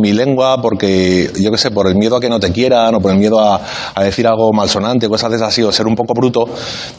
mi 0.00 0.12
lengua 0.12 0.62
porque, 0.62 1.30
yo 1.38 1.50
qué 1.50 1.58
sé, 1.58 1.70
por 1.70 1.86
el 1.86 1.94
miedo 1.96 2.16
a 2.16 2.20
que 2.20 2.30
no 2.30 2.40
te 2.40 2.52
quieran 2.52 2.94
o 2.94 3.00
por 3.00 3.10
el 3.10 3.18
miedo 3.18 3.38
a, 3.38 3.60
a 3.94 4.02
decir 4.02 4.26
algo 4.26 4.50
malsonante, 4.54 5.10
cosas 5.10 5.28
de 5.28 5.36
esas 5.36 5.48
así, 5.48 5.62
o 5.62 5.70
ser 5.72 5.86
un 5.86 5.94
poco 5.94 6.14
bruto, 6.14 6.46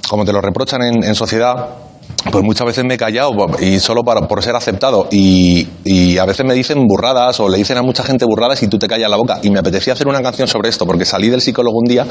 como 0.08 0.24
te 0.24 0.32
lo 0.32 0.40
reprochan 0.40 0.84
en, 0.84 1.04
en 1.04 1.16
sociedad. 1.16 1.68
Pues 2.30 2.44
muchas 2.44 2.68
veces 2.68 2.84
me 2.86 2.96
he 2.96 2.98
callado 2.98 3.32
y 3.60 3.80
solo 3.80 4.04
para, 4.04 4.28
por 4.28 4.44
ser 4.44 4.56
aceptado. 4.56 5.08
Y, 5.12 5.68
y 5.84 6.18
a 6.18 6.26
veces 6.26 6.46
me 6.46 6.54
dicen 6.54 6.86
burradas 6.88 7.40
o 7.40 7.50
le 7.50 7.58
dicen 7.58 7.78
a 7.78 7.82
mucha 7.82 8.04
gente 8.04 8.26
burradas 8.26 8.62
y 8.62 8.68
tú 8.68 8.78
te 8.78 8.88
callas 8.88 9.10
la 9.10 9.18
boca. 9.18 9.40
Y 9.42 9.50
me 9.50 9.60
apetecía 9.60 9.94
hacer 9.94 10.08
una 10.08 10.22
canción 10.22 10.48
sobre 10.48 10.70
esto 10.70 10.86
porque 10.86 11.06
salí 11.06 11.30
del 11.30 11.42
psicólogo 11.42 11.78
un 11.80 11.90
día 11.90 12.06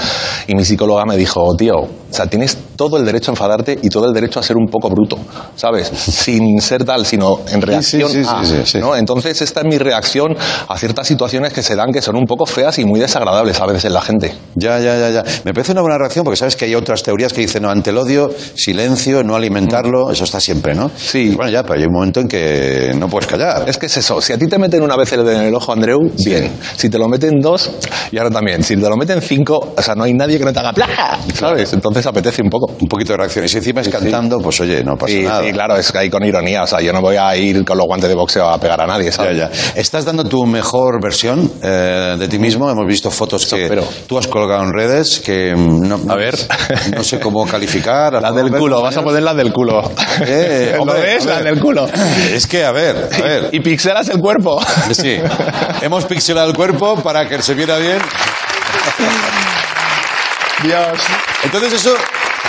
y 0.46 0.54
mi 0.54 0.64
psicóloga 0.64 1.04
me 1.04 1.16
dijo, 1.16 1.54
tío, 1.56 1.74
o 1.76 1.88
sea, 2.12 2.26
tienes 2.26 2.58
todo 2.76 2.96
el 2.96 3.04
derecho 3.04 3.30
a 3.30 3.34
enfadarte 3.34 3.78
y 3.82 3.88
todo 3.88 4.06
el 4.06 4.12
derecho 4.12 4.40
a 4.40 4.42
ser 4.42 4.56
un 4.56 4.66
poco 4.66 4.88
bruto, 4.88 5.16
¿sabes? 5.54 5.88
Sin 5.88 6.60
ser 6.60 6.84
tal, 6.84 7.06
sino 7.06 7.40
en 7.48 7.62
reacción 7.62 8.10
sí, 8.10 8.24
sí, 8.24 8.30
a, 8.30 8.66
sí. 8.66 8.78
¿no? 8.78 8.96
Entonces 8.96 9.40
esta 9.42 9.60
es 9.60 9.66
mi 9.66 9.78
reacción 9.78 10.36
a 10.68 10.78
ciertas 10.78 11.06
situaciones 11.06 11.52
que 11.52 11.62
se 11.62 11.76
dan 11.76 11.92
que 11.92 12.02
son 12.02 12.16
un 12.16 12.24
poco 12.24 12.46
feas 12.46 12.78
y 12.78 12.84
muy 12.84 12.98
desagradables 12.98 13.60
a 13.60 13.66
veces 13.66 13.84
en 13.84 13.92
la 13.92 14.00
gente. 14.00 14.34
Ya, 14.54 14.78
ya, 14.80 14.98
ya, 14.98 15.10
ya. 15.10 15.24
Me 15.44 15.52
parece 15.52 15.72
una 15.72 15.82
buena 15.82 15.98
reacción 15.98 16.24
porque 16.24 16.36
sabes 16.36 16.56
que 16.56 16.64
hay 16.64 16.74
otras 16.74 17.02
teorías 17.02 17.32
que 17.32 17.42
dicen, 17.42 17.62
no, 17.62 17.70
ante 17.70 17.90
el 17.90 17.98
odio, 17.98 18.30
silencio, 18.54 19.22
no 19.22 19.36
alimentarlo, 19.36 20.09
eso 20.10 20.24
está 20.24 20.40
siempre, 20.40 20.74
¿no? 20.74 20.90
Sí. 20.96 21.34
Bueno, 21.36 21.50
ya, 21.50 21.62
pero 21.62 21.78
hay 21.80 21.86
un 21.86 21.92
momento 21.92 22.20
en 22.20 22.28
que 22.28 22.92
no 22.96 23.08
puedes 23.08 23.26
callar. 23.28 23.68
Es 23.68 23.78
que 23.78 23.86
es 23.86 23.96
eso, 23.96 24.20
si 24.20 24.32
a 24.32 24.38
ti 24.38 24.46
te 24.46 24.58
meten 24.58 24.82
una 24.82 24.96
vez 24.96 25.12
en 25.12 25.26
el 25.26 25.54
ojo, 25.54 25.72
Andreu, 25.72 25.98
bien. 26.24 26.52
Si 26.76 26.88
te 26.88 26.98
lo 26.98 27.08
meten 27.08 27.40
dos, 27.40 27.70
y 28.12 28.18
ahora 28.18 28.30
también. 28.30 28.62
Si 28.62 28.76
te 28.76 28.88
lo 28.88 28.96
meten 28.96 29.20
cinco, 29.22 29.74
o 29.76 29.82
sea, 29.82 29.94
no 29.94 30.04
hay 30.04 30.14
nadie 30.14 30.38
que 30.38 30.44
no 30.44 30.52
te 30.52 30.58
haga 30.60 30.72
plaja, 30.72 31.18
¿sabes? 31.34 31.72
Entonces 31.72 32.06
apetece 32.06 32.42
un 32.42 32.50
poco. 32.50 32.72
Un 32.80 32.88
poquito 32.88 33.12
de 33.12 33.18
reacción. 33.18 33.44
Y 33.44 33.48
si 33.48 33.58
encima 33.58 33.80
es 33.80 33.88
cantando, 33.88 34.38
pues 34.38 34.60
oye, 34.60 34.82
no 34.84 34.96
pasa 34.96 35.14
nada. 35.14 35.42
sí, 35.44 35.52
claro, 35.52 35.76
es 35.76 35.90
que 35.92 35.98
hay 35.98 36.10
con 36.10 36.24
ironía, 36.24 36.62
o 36.62 36.66
sea, 36.66 36.80
yo 36.80 36.92
no 36.92 37.00
voy 37.00 37.16
a 37.16 37.36
ir 37.36 37.64
con 37.64 37.76
los 37.78 37.86
guantes 37.86 38.08
de 38.08 38.14
boxeo 38.14 38.48
a 38.48 38.58
pegar 38.58 38.80
a 38.80 38.86
nadie, 38.86 39.06
Ya, 39.06 39.12
¿sabes? 39.12 39.36
ya. 39.36 39.50
Estás 39.74 40.04
dando 40.04 40.24
tu 40.24 40.44
mejor 40.46 41.02
versión 41.02 41.50
eh, 41.62 42.16
de 42.18 42.28
ti 42.28 42.38
mismo. 42.38 42.70
Hemos 42.70 42.86
visto 42.86 43.10
fotos 43.10 43.46
que 43.46 43.64
espero. 43.64 43.84
tú 44.06 44.18
has 44.18 44.26
colgado 44.26 44.62
en 44.64 44.72
redes 44.72 45.20
que 45.20 45.54
mm, 45.54 45.88
no, 45.88 46.00
A 46.12 46.16
ver. 46.16 46.36
no 46.96 47.02
sé 47.04 47.18
cómo 47.20 47.46
calificar. 47.46 48.12
Las 48.20 48.34
del 48.34 48.50
culo, 48.50 48.80
vas 48.82 48.96
a 48.96 49.02
poner 49.02 49.22
las 49.22 49.36
del 49.36 49.52
culo. 49.52 49.89
Eh, 50.26 50.74
¿Lo 50.84 50.84
ves? 50.94 51.24
Las 51.24 51.44
del 51.44 51.58
culo. 51.60 51.86
Es 52.32 52.46
que, 52.46 52.64
a 52.64 52.72
ver, 52.72 53.08
a 53.12 53.22
ver. 53.22 53.48
Y 53.52 53.60
pixelas 53.60 54.08
el 54.08 54.18
cuerpo. 54.18 54.60
Sí. 54.92 55.18
Hemos 55.82 56.04
pixelado 56.04 56.48
el 56.50 56.56
cuerpo 56.56 56.96
para 56.96 57.28
que 57.28 57.40
se 57.42 57.54
viera 57.54 57.76
bien. 57.78 57.98
Dios. 60.62 60.98
Entonces 61.44 61.72
eso, 61.74 61.94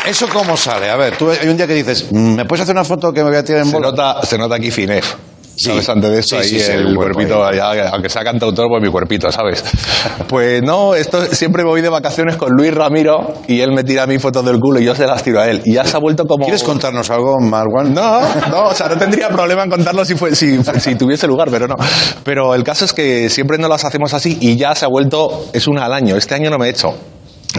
eso 0.06 0.28
cómo 0.30 0.58
sale. 0.58 0.90
A 0.90 0.96
ver, 0.96 1.18
tú 1.18 1.32
hay 1.32 1.48
un 1.48 1.56
día 1.58 1.68
que 1.68 1.74
dices, 1.76 2.08
"Mm, 2.12 2.36
¿me 2.36 2.46
puedes 2.46 2.64
hacer 2.64 2.76
una 2.76 2.84
foto 2.84 3.14
que 3.14 3.24
me 3.24 3.30
voy 3.30 3.38
a 3.40 3.44
tirar 3.44 3.62
en 3.62 3.68
Se 3.68 3.74
bola? 3.74 3.88
nota, 3.92 4.26
se 4.26 4.38
nota 4.38 4.56
aquí 4.56 4.70
finef. 4.72 5.14
Sí. 5.56 5.66
¿Sabes? 5.70 5.90
Antes 5.90 6.12
de 6.12 6.20
esto, 6.20 6.42
Sí, 6.42 6.56
ahí 6.56 6.62
sí, 6.62 6.72
el 6.72 6.96
cuerpo 6.96 7.16
cuerpito, 7.16 7.46
ahí. 7.46 7.58
ya, 7.58 7.90
aunque 7.90 8.10
sea 8.10 8.24
cantautor, 8.24 8.68
pues 8.70 8.82
mi 8.82 8.90
cuerpito, 8.90 9.32
¿sabes? 9.32 9.64
Pues 10.28 10.64
no, 10.64 10.96
esto 10.96 11.26
siempre 11.26 11.64
me 11.64 11.70
voy 11.70 11.82
de 11.82 11.90
vacaciones 11.90 12.38
con 12.38 12.52
Luis 12.54 12.74
Ramiro 12.74 13.34
y 13.48 13.60
él 13.60 13.72
me 13.74 13.84
tira 13.84 14.08
mis 14.08 14.22
fotos 14.22 14.46
del 14.46 14.60
culo 14.60 14.80
y 14.80 14.86
yo 14.86 14.96
se 14.96 15.06
las 15.06 15.24
tiro 15.24 15.42
a 15.42 15.48
él. 15.50 15.62
Y 15.66 15.74
ya 15.74 15.84
se 15.84 15.98
ha 15.98 16.00
vuelto 16.00 16.26
como. 16.26 16.46
¿Quieres 16.46 16.64
contarnos 16.64 17.10
algo, 17.10 17.38
Marwan? 17.42 17.94
No, 17.94 18.22
no, 18.50 18.68
o 18.70 18.74
sea, 18.74 18.88
no 18.88 18.98
tendría 18.98 19.30
problema 19.30 19.64
en 19.64 19.70
contarlo 19.70 20.06
si, 20.06 20.16
fue, 20.16 20.34
si, 20.36 20.58
si 20.80 20.96
tuviese 20.96 21.28
lugar, 21.28 21.50
pero 21.52 21.68
no. 21.68 21.76
Pero 22.24 22.56
el 22.56 22.64
caso 22.64 22.86
es 22.86 22.94
que 22.94 23.30
siempre 23.30 23.58
no 23.58 23.68
las 23.68 23.84
hacemos 23.84 24.14
así 24.14 24.38
y 24.40 24.56
ya 24.58 24.74
se 24.74 24.86
ha 24.86 24.88
vuelto, 24.88 25.48
es 25.54 25.68
una 25.68 25.86
al 25.86 25.94
año. 25.94 26.16
Este 26.16 26.34
año 26.34 26.50
no 26.50 26.58
me 26.58 26.68
he 26.68 26.70
hecho. 26.70 26.96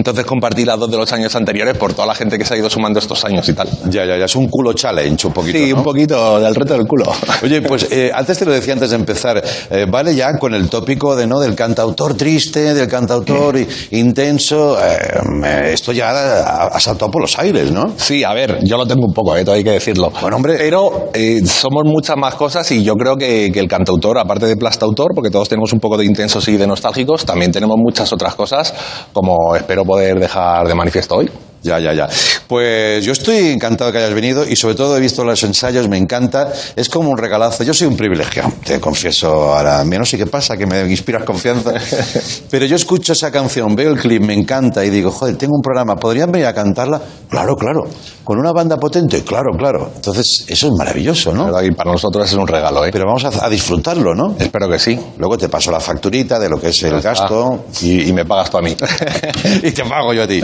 Entonces 0.02 0.24
compartí 0.26 0.64
las 0.64 0.80
dos 0.80 0.90
de 0.90 0.96
los 0.96 1.12
años 1.12 1.32
anteriores 1.36 1.76
por 1.78 1.94
toda 1.94 2.08
la 2.08 2.14
gente 2.16 2.36
que 2.36 2.44
se 2.44 2.54
ha 2.54 2.56
ido 2.56 2.68
sumando 2.68 2.98
estos 2.98 3.24
años 3.24 3.48
y 3.48 3.52
tal. 3.52 3.68
Ya, 3.88 4.04
ya, 4.04 4.18
ya. 4.18 4.24
Es 4.24 4.34
un 4.34 4.48
culo 4.48 4.72
challenge, 4.72 5.28
un 5.28 5.32
poquito. 5.32 5.56
Sí, 5.58 5.70
¿no? 5.70 5.76
un 5.76 5.84
poquito 5.84 6.40
del 6.40 6.56
reto 6.56 6.74
del 6.74 6.88
culo. 6.88 7.04
Oye, 7.44 7.62
pues 7.62 7.86
eh, 7.92 8.10
antes 8.12 8.36
te 8.36 8.44
lo 8.44 8.50
decía 8.50 8.72
antes 8.72 8.90
de 8.90 8.96
empezar, 8.96 9.40
eh, 9.70 9.86
vale 9.88 10.12
ya 10.16 10.36
con 10.40 10.54
el 10.54 10.68
tópico 10.68 11.14
de 11.14 11.28
no 11.28 11.38
del 11.38 11.54
cantautor 11.54 12.14
triste, 12.16 12.74
del 12.74 12.88
cantautor 12.88 13.56
intenso, 13.92 14.76
eh, 14.84 15.20
me- 15.30 15.72
esto 15.72 15.92
ya 15.92 16.10
ha, 16.10 16.66
ha 16.66 16.80
saltado 16.80 17.08
por 17.12 17.22
los 17.22 17.38
aires, 17.38 17.70
¿no? 17.70 17.92
Sí, 17.96 18.24
a 18.24 18.32
ver, 18.34 18.58
yo 18.64 18.76
lo 18.76 18.84
tengo 18.86 19.06
un 19.06 19.14
poco, 19.14 19.36
¿eh? 19.36 19.44
todo 19.44 19.54
hay 19.54 19.62
que 19.62 19.70
decirlo. 19.70 20.10
Bueno, 20.20 20.34
hombre. 20.36 20.56
Pero 20.58 21.10
eh, 21.14 21.42
somos 21.46 21.84
muchas 21.84 22.16
más 22.16 22.34
cosas 22.34 22.68
y 22.72 22.82
yo 22.82 22.94
creo 22.94 23.16
que, 23.16 23.50
que 23.52 23.60
el 23.60 23.68
cantautor, 23.68 24.18
aparte 24.18 24.46
de 24.46 24.56
plastautor, 24.56 25.12
porque 25.14 25.30
todos 25.30 25.48
tenemos 25.48 25.72
un 25.72 25.78
poco 25.78 25.96
de 25.96 26.04
intensos 26.06 26.48
y 26.48 26.56
de 26.56 26.66
nostálgicos, 26.66 27.24
también 27.24 27.52
tenemos 27.52 27.76
muchas 27.78 28.12
otras 28.12 28.34
cosas, 28.34 28.74
como 29.12 29.54
espero 29.54 29.84
poder 29.92 30.18
dejar 30.18 30.66
de 30.66 30.74
manifiesto 30.74 31.16
hoy. 31.16 31.30
Ya, 31.62 31.78
ya, 31.78 31.92
ya. 31.92 32.08
Pues 32.48 33.04
yo 33.04 33.12
estoy 33.12 33.48
encantado 33.48 33.92
que 33.92 33.98
hayas 33.98 34.14
venido 34.14 34.46
y 34.48 34.56
sobre 34.56 34.74
todo 34.74 34.96
he 34.96 35.00
visto 35.00 35.24
los 35.24 35.42
ensayos, 35.42 35.88
me 35.88 35.96
encanta. 35.96 36.52
Es 36.74 36.88
como 36.88 37.10
un 37.10 37.16
regalazo. 37.16 37.62
Yo 37.62 37.72
soy 37.72 37.86
un 37.86 37.96
privilegiado, 37.96 38.52
te 38.64 38.80
confieso 38.80 39.28
ahora. 39.28 39.84
No 39.84 40.04
sé 40.04 40.18
qué 40.18 40.26
pasa, 40.26 40.56
que 40.56 40.66
me 40.66 40.80
inspiras 40.90 41.24
confianza. 41.24 41.72
Pero 42.50 42.66
yo 42.66 42.74
escucho 42.76 43.12
esa 43.12 43.30
canción, 43.30 43.76
veo 43.76 43.90
el 43.92 43.98
clip, 43.98 44.22
me 44.22 44.34
encanta 44.34 44.84
y 44.84 44.90
digo, 44.90 45.12
joder, 45.12 45.36
tengo 45.36 45.54
un 45.54 45.62
programa, 45.62 45.96
¿podrían 45.96 46.32
venir 46.32 46.46
a 46.46 46.54
cantarla? 46.54 47.00
Claro, 47.28 47.54
claro. 47.54 47.84
¿Con 48.24 48.38
una 48.38 48.52
banda 48.52 48.76
potente? 48.76 49.22
Claro, 49.22 49.50
claro. 49.56 49.92
Entonces, 49.94 50.44
eso 50.48 50.66
es 50.66 50.72
maravilloso, 50.76 51.32
¿no? 51.32 51.62
Y 51.62 51.70
para 51.72 51.92
nosotros 51.92 52.26
es 52.28 52.36
un 52.36 52.46
regalo, 52.46 52.84
¿eh? 52.84 52.90
Pero 52.92 53.04
vamos 53.06 53.24
a, 53.24 53.46
a 53.46 53.48
disfrutarlo, 53.48 54.14
¿no? 54.14 54.34
Espero 54.38 54.68
que 54.68 54.78
sí. 54.78 54.98
Luego 55.18 55.38
te 55.38 55.48
paso 55.48 55.70
la 55.70 55.80
facturita 55.80 56.38
de 56.38 56.48
lo 56.48 56.60
que 56.60 56.68
es 56.68 56.82
el 56.82 57.00
gasto. 57.00 57.60
Ah, 57.60 57.72
y, 57.82 58.08
y 58.08 58.12
me 58.12 58.24
pagas 58.24 58.50
tú 58.50 58.58
a 58.58 58.62
mí. 58.62 58.76
y 59.62 59.70
te 59.70 59.84
pago 59.84 60.12
yo 60.12 60.24
a 60.24 60.26
ti. 60.26 60.40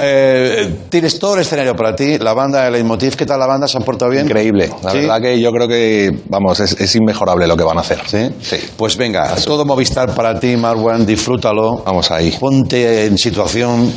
Eh, 0.00 0.51
tienes 0.88 1.18
todo 1.18 1.34
el 1.34 1.42
escenario 1.42 1.74
para 1.74 1.94
ti, 1.94 2.18
la 2.18 2.32
banda 2.32 2.64
de 2.64 2.70
Leitmotiv, 2.70 3.16
¿qué 3.16 3.26
tal 3.26 3.40
la 3.40 3.46
banda? 3.46 3.66
¿Se 3.66 3.76
han 3.76 3.84
portado 3.84 4.10
bien? 4.10 4.26
Increíble. 4.26 4.70
La 4.82 4.90
¿Sí? 4.90 4.98
verdad 4.98 5.20
que 5.20 5.40
yo 5.40 5.50
creo 5.50 5.68
que, 5.68 6.10
vamos, 6.28 6.60
es, 6.60 6.80
es 6.80 6.94
inmejorable 6.96 7.46
lo 7.46 7.56
que 7.56 7.64
van 7.64 7.78
a 7.78 7.80
hacer. 7.80 8.00
¿Sí? 8.06 8.28
Sí. 8.40 8.56
Pues 8.76 8.96
venga, 8.96 9.34
todo 9.44 9.64
Movistar 9.64 10.14
para 10.14 10.38
ti, 10.38 10.56
Marwan, 10.56 11.06
disfrútalo. 11.06 11.82
Vamos 11.84 12.10
ahí. 12.10 12.36
Ponte 12.38 13.06
en 13.06 13.18
situación. 13.18 13.92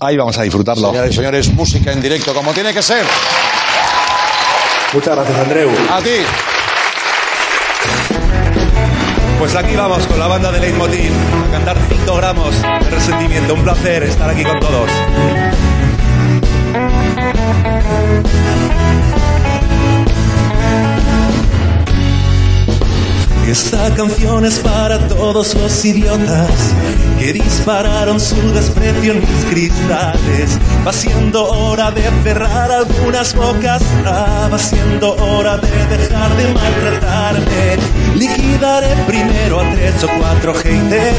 Ahí 0.00 0.16
vamos 0.16 0.36
a 0.38 0.42
disfrutarlo. 0.42 0.88
Señores 0.88 1.12
y 1.12 1.16
señores, 1.16 1.52
música 1.52 1.92
en 1.92 2.00
directo, 2.00 2.32
como 2.34 2.52
tiene 2.52 2.72
que 2.72 2.82
ser. 2.82 3.04
Muchas 4.92 5.14
gracias, 5.14 5.38
Andreu. 5.38 5.70
A 5.90 6.00
ti. 6.00 6.10
Pues 9.38 9.56
aquí 9.56 9.74
vamos 9.74 10.06
con 10.06 10.18
la 10.18 10.26
banda 10.26 10.52
de 10.52 10.60
Leitmotiv 10.60 11.12
a 11.48 11.52
cantar 11.52 11.76
5 11.88 12.16
gramos 12.16 12.60
de 12.60 12.90
resentimiento. 12.90 13.54
Un 13.54 13.62
placer 13.62 14.02
estar 14.02 14.28
aquí 14.28 14.44
con 14.44 14.60
todos. 14.60 14.90
Esta 23.50 23.92
canción 23.96 24.44
es 24.44 24.60
para 24.60 24.98
todos 25.08 25.54
los 25.54 25.84
idiotas 25.84 26.50
que 27.18 27.32
dispararon 27.32 28.20
su 28.20 28.36
desprecio 28.52 29.12
en 29.12 29.20
mis 29.20 29.44
cristales. 29.50 30.58
Va 30.86 30.92
siendo 30.92 31.44
hora 31.46 31.90
de 31.90 32.02
cerrar 32.22 32.70
algunas 32.70 33.34
bocas, 33.34 33.82
va 34.06 34.56
siendo 34.58 35.16
hora 35.16 35.56
de 35.56 35.96
dejar 35.96 36.36
de 36.36 36.54
maltratarme. 36.54 37.76
Liquidaré 38.14 38.94
primero 39.06 39.60
a 39.60 39.74
tres 39.74 40.04
o 40.04 40.08
cuatro 40.18 40.54
haters, 40.54 41.18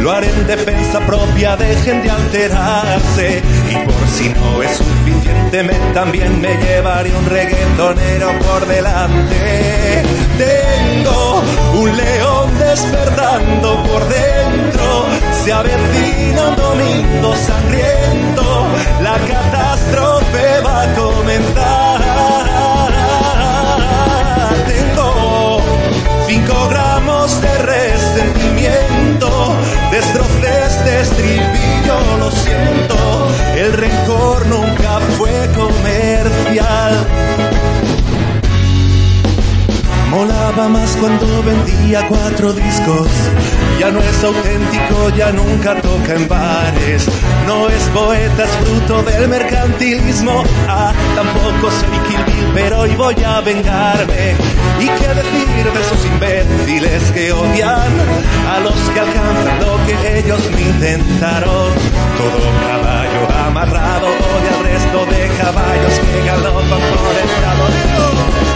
lo 0.00 0.12
haré 0.12 0.28
en 0.28 0.46
defensa 0.46 1.00
propia, 1.00 1.56
dejen 1.56 2.02
de 2.02 2.10
alterarse. 2.10 3.42
Y 3.70 3.74
por 3.86 4.08
si 4.08 4.28
no 4.30 4.62
es 4.62 4.76
suficiente, 4.76 5.62
me, 5.62 5.74
también 5.94 6.40
me 6.40 6.56
llevaré 6.56 7.14
un 7.14 7.26
reggaetonero 7.26 8.32
por 8.40 8.66
delante. 8.66 10.02
Tengo 10.38 11.42
un 11.74 11.96
león 11.96 12.58
despertando 12.58 13.82
por 13.84 14.02
dentro, 14.08 15.06
se 15.44 15.52
avecina 15.52 16.48
un 16.48 16.56
domingo 16.56 17.34
sangriento, 17.36 18.66
la 19.02 19.18
catástrofe 19.18 20.60
va 20.64 20.82
a 20.82 20.94
comenzar. 20.94 21.91
Destrocé 29.92 30.64
este 30.66 31.00
estribillo, 31.02 32.16
lo 32.18 32.30
siento, 32.30 33.28
el 33.54 33.72
rencor 33.74 34.46
nunca 34.46 34.98
fue 35.18 35.30
comercial. 35.54 37.51
Molaba 40.12 40.68
más 40.68 40.94
cuando 41.00 41.42
vendía 41.42 42.06
cuatro 42.06 42.52
discos. 42.52 43.08
Ya 43.80 43.90
no 43.90 43.98
es 43.98 44.22
auténtico, 44.22 45.08
ya 45.16 45.32
nunca 45.32 45.80
toca 45.80 46.14
en 46.14 46.28
bares. 46.28 47.08
No 47.46 47.66
es 47.70 47.82
poeta, 47.94 48.44
es 48.44 48.50
fruto 48.50 49.02
del 49.04 49.26
mercantilismo. 49.28 50.44
Ah, 50.68 50.92
tampoco 51.16 51.70
soy 51.70 51.98
Kill 52.08 52.42
pero 52.54 52.80
hoy 52.80 52.94
voy 52.94 53.16
a 53.24 53.40
vengarme. 53.40 54.34
¿Y 54.80 54.86
qué 54.86 55.08
decir 55.08 55.72
de 55.72 55.80
esos 55.80 56.04
imbéciles 56.04 57.10
que 57.12 57.32
odian 57.32 57.92
a 58.54 58.60
los 58.60 58.74
que 58.92 59.00
alcanzan 59.00 59.60
lo 59.60 59.78
que 59.86 60.18
ellos 60.18 60.40
me 60.54 60.60
intentaron? 60.60 61.72
Todo 62.18 62.52
caballo 62.68 63.46
amarrado 63.46 64.08
odia 64.08 64.58
al 64.58 64.64
resto 64.64 65.06
de 65.06 65.28
caballos 65.38 65.98
que 66.00 66.26
galopan 66.26 66.68
por 66.68 67.16
el 67.16 67.28
prado. 67.40 68.51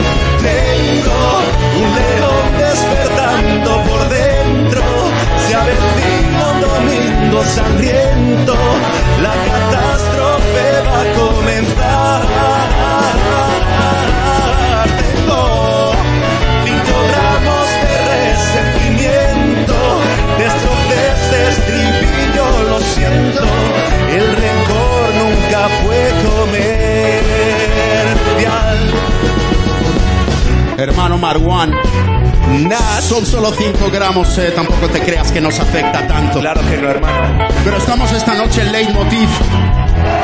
Solo 33.46 33.56
5 33.56 33.90
gramos, 33.90 34.38
eh, 34.38 34.52
tampoco 34.54 34.88
te 34.88 35.00
creas 35.00 35.30
que 35.30 35.40
nos 35.40 35.58
afecta 35.60 36.06
tanto. 36.06 36.40
Claro 36.40 36.60
que 36.68 36.76
no, 36.78 36.90
hermano. 36.90 37.46
Pero 37.64 37.76
estamos 37.76 38.10
esta 38.12 38.34
noche 38.34 38.62
en 38.62 38.72
Leitmotiv 38.72 39.28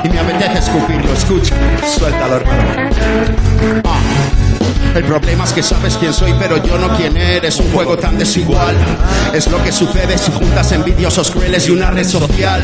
y 0.04 0.08
me 0.08 0.18
apetece 0.18 0.58
escupirlo, 0.58 1.12
escucha. 1.12 1.54
Suéltalo, 1.86 2.36
hermano. 2.36 2.62
Ah, 3.84 3.98
El 4.94 5.04
problema 5.04 5.44
es 5.44 5.52
que 5.52 5.62
sabes 5.62 5.96
quién 5.96 6.12
soy, 6.12 6.34
pero 6.38 6.62
yo 6.62 6.78
no 6.78 6.94
quién 6.96 7.16
eres. 7.16 7.58
Un 7.58 7.72
juego 7.72 7.96
tan 7.96 8.18
desigual. 8.18 8.76
Es 9.32 9.50
lo 9.50 9.62
que 9.62 9.72
sucede 9.72 10.18
si 10.18 10.32
juntas 10.32 10.72
envidiosos 10.72 11.30
crueles 11.30 11.68
y 11.68 11.70
una 11.70 11.90
red 11.90 12.06
social. 12.06 12.62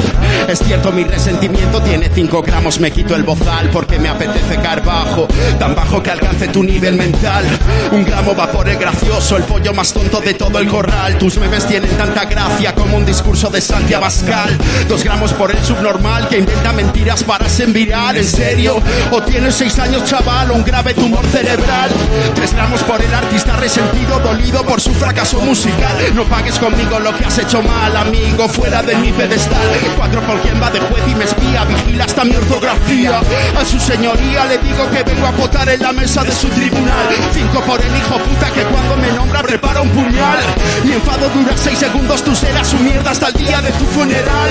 Es 0.49 0.61
cierto, 0.61 0.93
mi 0.93 1.05
resentimiento 1.05 1.81
tiene 1.83 2.11
5 2.13 2.43
gramos. 2.43 2.81
Me 2.81 2.91
quito 2.91 3.15
el 3.15 3.23
bozal 3.23 3.71
porque 3.71 3.99
me 3.99 4.09
apetece 4.09 4.57
caer 4.57 4.83
bajo. 4.83 5.27
Tan 5.59 5.75
bajo 5.75 6.03
que 6.03 6.11
alcance 6.11 6.49
tu 6.49 6.63
nivel 6.63 6.97
mental. 6.97 7.45
Un 7.93 8.05
gramo 8.05 8.35
va 8.35 8.51
por 8.51 8.69
el 8.69 8.77
gracioso, 8.77 9.37
el 9.37 9.45
pollo 9.45 9.73
más 9.73 9.93
tonto 9.93 10.21
de 10.21 10.35
todo 10.35 10.59
el 10.59 10.69
corral. 10.69 11.19
Tus 11.19 11.39
memes 11.39 11.67
tienen 11.67 11.91
tanta 11.97 12.25
gracia 12.25 12.75
como 12.75 12.97
un 12.97 13.05
discurso 13.05 13.51
de 13.51 13.61
Santi 13.61 13.95
Abascal. 13.95 14.57
Dos 14.89 15.05
gramos 15.05 15.33
por 15.33 15.51
el 15.51 15.63
subnormal 15.65 16.29
que 16.29 16.39
inventa 16.39 16.73
mentiras 16.73 17.25
para 17.25 17.49
viral. 17.67 18.17
¿En 18.17 18.25
serio? 18.25 18.81
¿O 19.11 19.23
tienes 19.23 19.55
seis 19.55 19.79
años, 19.79 20.05
chaval, 20.05 20.51
o 20.51 20.55
un 20.55 20.65
grave 20.65 20.95
tumor 20.95 21.25
cerebral? 21.27 21.88
Tres 22.35 22.55
gramos 22.55 22.83
por 22.83 23.01
el 23.03 23.13
artista 23.15 23.57
resentido, 23.57 24.19
dolido 24.21 24.63
por 24.65 24.81
su 24.81 24.93
fracaso 24.95 25.41
musical. 25.41 25.97
No 26.15 26.25
pagues 26.25 26.59
conmigo 26.59 26.99
lo 26.99 27.17
que 27.17 27.25
has 27.25 27.39
hecho 27.39 27.63
mal, 27.63 27.97
amigo, 27.97 28.49
fuera 28.49 28.83
de 28.83 28.95
mi 28.97 29.13
pedestal. 29.13 29.69
Cuatro 29.97 30.21
por 30.23 30.41
quien 30.41 30.61
va 30.61 30.71
de 30.71 30.81
juez 30.81 31.03
y 31.07 31.15
me 31.15 31.25
espía, 31.25 31.65
vigila 31.65 32.05
hasta 32.05 32.25
mi 32.25 32.37
ortografía. 32.37 33.21
A 33.59 33.65
su 33.65 33.79
señoría 33.79 34.47
le 34.47 34.59
digo 34.59 34.89
que 34.91 35.03
vengo 35.03 35.27
a 35.27 35.31
votar 35.33 35.69
en 35.69 35.83
la 35.83 35.93
mesa 35.93 36.23
de 36.25 36.33
su 36.33 36.49
tribunal. 36.49 37.09
Cinco 37.33 37.61
por 37.63 37.81
el 37.81 37.97
hijo 37.97 38.19
puta 38.19 38.51
que 38.51 38.63
cuando 38.65 38.97
me 38.97 39.13
nombra 39.13 39.43
prepara 39.43 39.81
un 39.81 39.91
puñal. 39.91 40.39
Mi 40.85 40.93
enfado 40.93 41.29
dura 41.31 41.57
seis 41.57 41.79
segundos, 41.79 42.23
tú 42.23 42.35
serás 42.35 42.69
su 42.69 42.79
mierda 42.79 43.11
hasta 43.11 43.29
el 43.29 43.35
día 43.35 43.61
de 43.61 43.71
tu 43.73 43.85
funeral. 43.87 44.51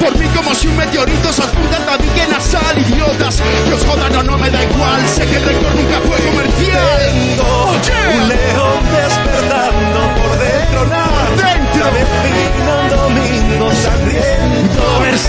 Por 0.00 0.16
mí 0.18 0.26
como 0.34 0.54
si 0.54 0.66
un 0.68 0.76
meteorito 0.76 1.32
se 1.32 1.42
apunta 1.42 1.76
al 1.76 1.86
tabique 1.86 2.26
nasal, 2.30 2.78
idiotas. 2.78 3.42
Que 3.66 3.74
os 3.74 3.84
jodan 3.84 4.16
o 4.16 4.22
no 4.22 4.38
me 4.38 4.50
da 4.50 4.62
igual, 4.62 5.08
sé 5.08 5.26
que 5.26 5.36
el 5.36 5.42
rencor 5.44 5.74
nunca 5.74 6.00
fue 6.06 6.18
comercial. 6.30 6.73
Tengo 6.74 8.20
un 8.20 8.28
león 8.28 8.82
despertando 8.92 10.00
por 10.20 10.38
dentro, 10.38 10.86
nada. 10.86 11.30
Dentro. 11.36 11.74
Se 11.74 11.88
avecina 11.88 12.72
un 12.82 12.88
domingo 12.88 13.72
sangriento. 13.72 14.82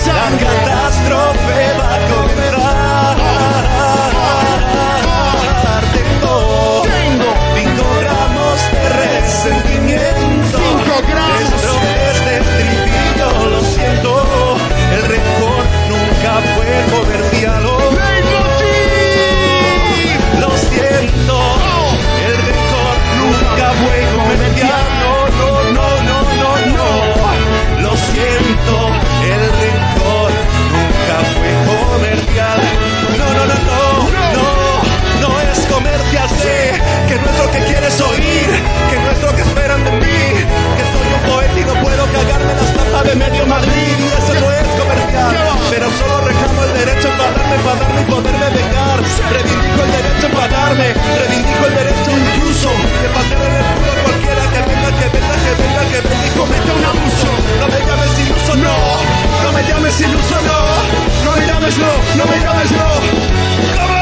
La 0.06 0.28
catástrofe 0.38 1.58
va 1.78 1.94
a 1.94 2.55
solo 45.98 46.20
reclamo 46.20 46.62
el 46.64 46.72
derecho 46.74 47.08
a 47.08 47.12
enfadarme, 47.12 47.54
enfadarme 47.56 48.00
y 48.00 48.04
poderme 48.04 48.48
vengar. 48.50 48.98
Reivindico 49.32 49.80
el 49.82 49.92
derecho 49.92 50.26
a 50.26 50.30
enfadarme, 50.30 50.86
reivindico 50.94 51.62
el 51.66 51.74
derecho 51.74 52.10
incluso 52.16 52.68
de 53.02 53.08
patear 53.14 53.42
en 53.46 53.54
el 53.56 53.64
culo 53.76 53.92
a 53.92 53.96
cualquiera 54.04 54.42
que 54.52 54.60
venga, 54.68 54.88
que 54.98 55.06
venga, 55.16 55.36
que 55.44 55.52
venga, 55.62 55.82
que 55.90 56.00
venga 56.08 56.26
y 56.26 56.30
cometa 56.36 56.70
un 56.76 56.84
abuso. 56.84 57.28
No 57.60 57.66
me 57.72 57.78
llames 57.86 58.12
iluso, 58.20 58.52
no, 58.56 58.76
no 59.42 59.52
me 59.52 59.62
llames 59.68 60.00
iluso, 60.00 60.36
no, 60.48 60.58
no 61.24 61.30
me 61.36 61.46
llames 61.46 61.78
no, 61.78 61.92
no 62.18 62.24
me 62.30 62.36
llames 62.40 62.70
no. 62.72 63.95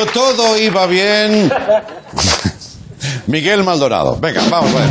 Cuando 0.00 0.12
todo 0.12 0.56
iba 0.56 0.86
bien, 0.86 1.52
Miguel 3.26 3.64
Maldonado. 3.64 4.16
Venga, 4.18 4.42
vamos 4.48 4.74
a 4.74 4.78
ver. 4.78 4.88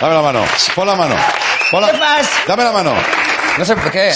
Dame 0.00 0.14
la 0.14 0.22
mano, 0.22 0.44
pon 0.76 0.86
la 0.86 0.94
mano. 0.94 1.16
Pon 1.72 1.82
la-. 1.82 2.22
Dame 2.46 2.62
la 2.64 2.72
mano. 2.72 2.94
No 3.58 3.64
sé 3.64 3.74
por 3.74 3.90
qué. 3.90 4.12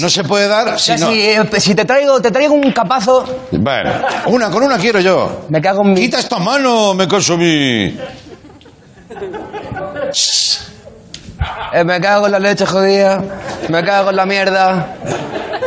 No 0.00 0.08
se 0.10 0.24
puede 0.24 0.48
dar 0.48 0.68
O 0.68 0.78
si 0.78 0.84
sea, 0.86 0.96
no. 0.98 1.10
si, 1.10 1.20
eh, 1.20 1.42
si 1.58 1.74
te 1.74 1.84
traigo, 1.84 2.20
te 2.20 2.30
traigo 2.30 2.54
un 2.54 2.72
capazo, 2.72 3.24
Bueno, 3.52 3.92
una, 4.26 4.50
con 4.50 4.62
una 4.62 4.76
quiero 4.78 5.00
yo. 5.00 5.46
me 5.48 5.60
cago 5.60 5.82
en 5.82 5.94
mi. 5.94 6.00
Quita 6.00 6.18
esta 6.18 6.38
mano, 6.38 6.94
me 6.94 7.06
consumí. 7.08 7.96
Eh, 11.72 11.84
me 11.84 12.00
cago 12.00 12.26
en 12.26 12.32
la 12.32 12.38
leche 12.38 12.64
jodida, 12.66 13.22
me 13.68 13.84
cago 13.84 14.10
en 14.10 14.16
la 14.16 14.26
mierda, 14.26 14.96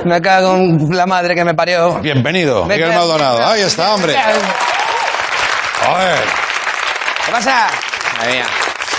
me 0.06 0.22
cago 0.22 0.56
en 0.56 0.96
la 0.96 1.06
madre 1.06 1.36
que 1.36 1.44
me 1.46 1.54
parió. 1.54 2.00
Bienvenido, 2.00 2.66
Me 2.66 2.76
Miguel 2.76 2.94
Maldonado. 2.94 3.46
Ahí 3.46 3.62
está, 3.62 3.94
hombre. 3.94 4.16
A 4.18 5.98
ver. 5.98 6.20
¿Qué 7.26 7.32
pasa? 7.32 7.68
Madre 8.18 8.34
mía. 8.34 8.46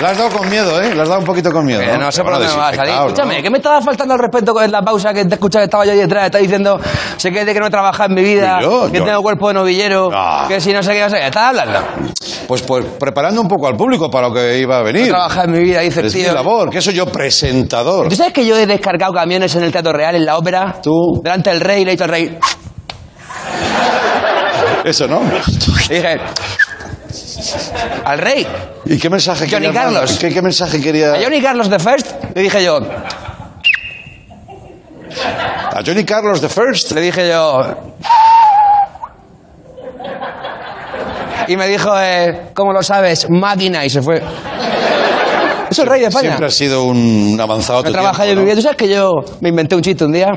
La 0.00 0.10
has 0.10 0.18
dado 0.18 0.30
con 0.30 0.48
miedo, 0.48 0.80
¿eh? 0.80 0.94
La 0.94 1.02
has 1.02 1.08
dado 1.08 1.20
un 1.20 1.26
poquito 1.26 1.50
con 1.52 1.64
miedo. 1.66 1.82
No 1.98 2.10
sé 2.10 2.22
por 2.22 2.32
dónde 2.32 2.48
me 2.48 2.56
va 2.56 2.68
a 2.70 2.74
salir. 2.74 2.94
Escúchame, 2.94 3.36
¿no? 3.36 3.42
¿qué 3.42 3.50
me 3.50 3.58
estaba 3.58 3.82
faltando 3.82 4.14
al 4.14 4.20
respeto 4.20 4.54
con 4.54 4.70
la 4.70 4.80
pausa 4.82 5.12
que 5.12 5.24
te 5.26 5.34
escuchaba? 5.34 5.64
Estaba 5.64 5.84
yo 5.84 5.92
ahí 5.92 5.98
detrás, 5.98 6.26
está 6.26 6.38
diciendo, 6.38 6.80
sé 7.18 7.30
que 7.30 7.44
de 7.44 7.52
que 7.52 7.60
no 7.60 7.66
he 7.66 7.70
trabajado 7.70 8.08
en 8.08 8.14
mi 8.14 8.22
vida, 8.22 8.58
Yo, 8.62 8.90
que 8.90 8.98
yo. 8.98 9.04
tengo 9.04 9.22
cuerpo 9.22 9.48
de 9.48 9.54
novillero, 9.54 10.08
Ah. 10.14 10.46
que 10.48 10.60
si 10.60 10.72
no 10.72 10.82
sé 10.82 10.94
qué, 10.94 11.00
no 11.02 11.10
sé 11.10 11.16
qué. 11.16 11.26
Estaba 11.26 11.48
hablando. 11.50 11.80
Pues, 12.48 12.62
pues 12.62 12.84
preparando 12.98 13.40
un 13.42 13.48
poco 13.48 13.66
al 13.68 13.76
público 13.76 14.10
para 14.10 14.28
lo 14.28 14.34
que 14.34 14.58
iba 14.58 14.76
a 14.76 14.78
No 14.80 14.84
venir. 14.86 15.08
trabajado 15.08 15.44
en 15.46 15.52
mi 15.52 15.60
vida, 15.60 15.80
dice 15.80 16.00
el 16.00 16.06
Es 16.06 16.14
mi 16.14 16.22
tío. 16.22 16.32
labor, 16.32 16.70
que 16.70 16.80
soy 16.80 16.94
yo 16.94 17.06
presentador. 17.06 18.08
¿Tú 18.08 18.16
sabes 18.16 18.32
que 18.32 18.46
yo 18.46 18.56
he 18.56 18.66
descargado 18.66 19.12
camiones 19.12 19.54
en 19.54 19.64
el 19.64 19.70
Teatro 19.72 19.92
Real, 19.92 20.14
en 20.14 20.24
la 20.24 20.38
ópera? 20.38 20.76
Tú. 20.82 21.20
Delante 21.22 21.50
del 21.50 21.60
rey, 21.60 21.84
le 21.84 21.90
he 21.90 21.94
dicho 21.94 22.04
al 22.04 22.10
rey. 22.10 22.38
Eso, 24.84 25.06
¿no? 25.06 25.20
Y 25.90 25.94
dije. 25.94 26.16
Al 28.04 28.18
rey. 28.18 28.46
¿Y 28.86 28.98
qué 28.98 29.10
mensaje 29.10 29.46
Johnny 29.48 29.66
quería? 29.66 29.82
Carlos. 29.82 30.18
¿Qué, 30.18 30.28
qué 30.30 30.42
mensaje 30.42 30.80
quería? 30.80 31.14
A 31.14 31.22
Johnny 31.22 31.40
Carlos 31.40 31.68
the 31.68 31.78
First, 31.78 32.12
le 32.34 32.42
dije 32.42 32.64
yo. 32.64 32.78
A 35.72 35.82
Johnny 35.84 36.04
Carlos 36.04 36.40
the 36.40 36.48
First. 36.48 36.92
Le 36.92 37.00
dije 37.00 37.28
yo. 37.28 37.60
Y 41.48 41.56
me 41.56 41.66
dijo, 41.66 41.90
eh, 42.00 42.50
¿cómo 42.54 42.72
lo 42.72 42.82
sabes? 42.82 43.28
Máquina. 43.28 43.84
Y 43.84 43.90
se 43.90 44.02
fue. 44.02 44.22
Es 45.70 45.78
el 45.78 45.86
rey 45.86 46.00
de 46.00 46.06
España. 46.08 46.28
Siempre 46.28 46.46
ha 46.46 46.50
sido 46.50 46.84
un 46.84 47.38
avanzado. 47.40 47.82
No 47.82 47.90
trabaja 47.90 48.26
yo 48.26 48.34
¿no? 48.34 48.54
¿Tú 48.54 48.62
sabes 48.62 48.76
que 48.76 48.88
yo 48.88 49.10
me 49.40 49.48
inventé 49.48 49.74
un 49.74 49.82
chiste 49.82 50.04
un 50.04 50.12
día? 50.12 50.28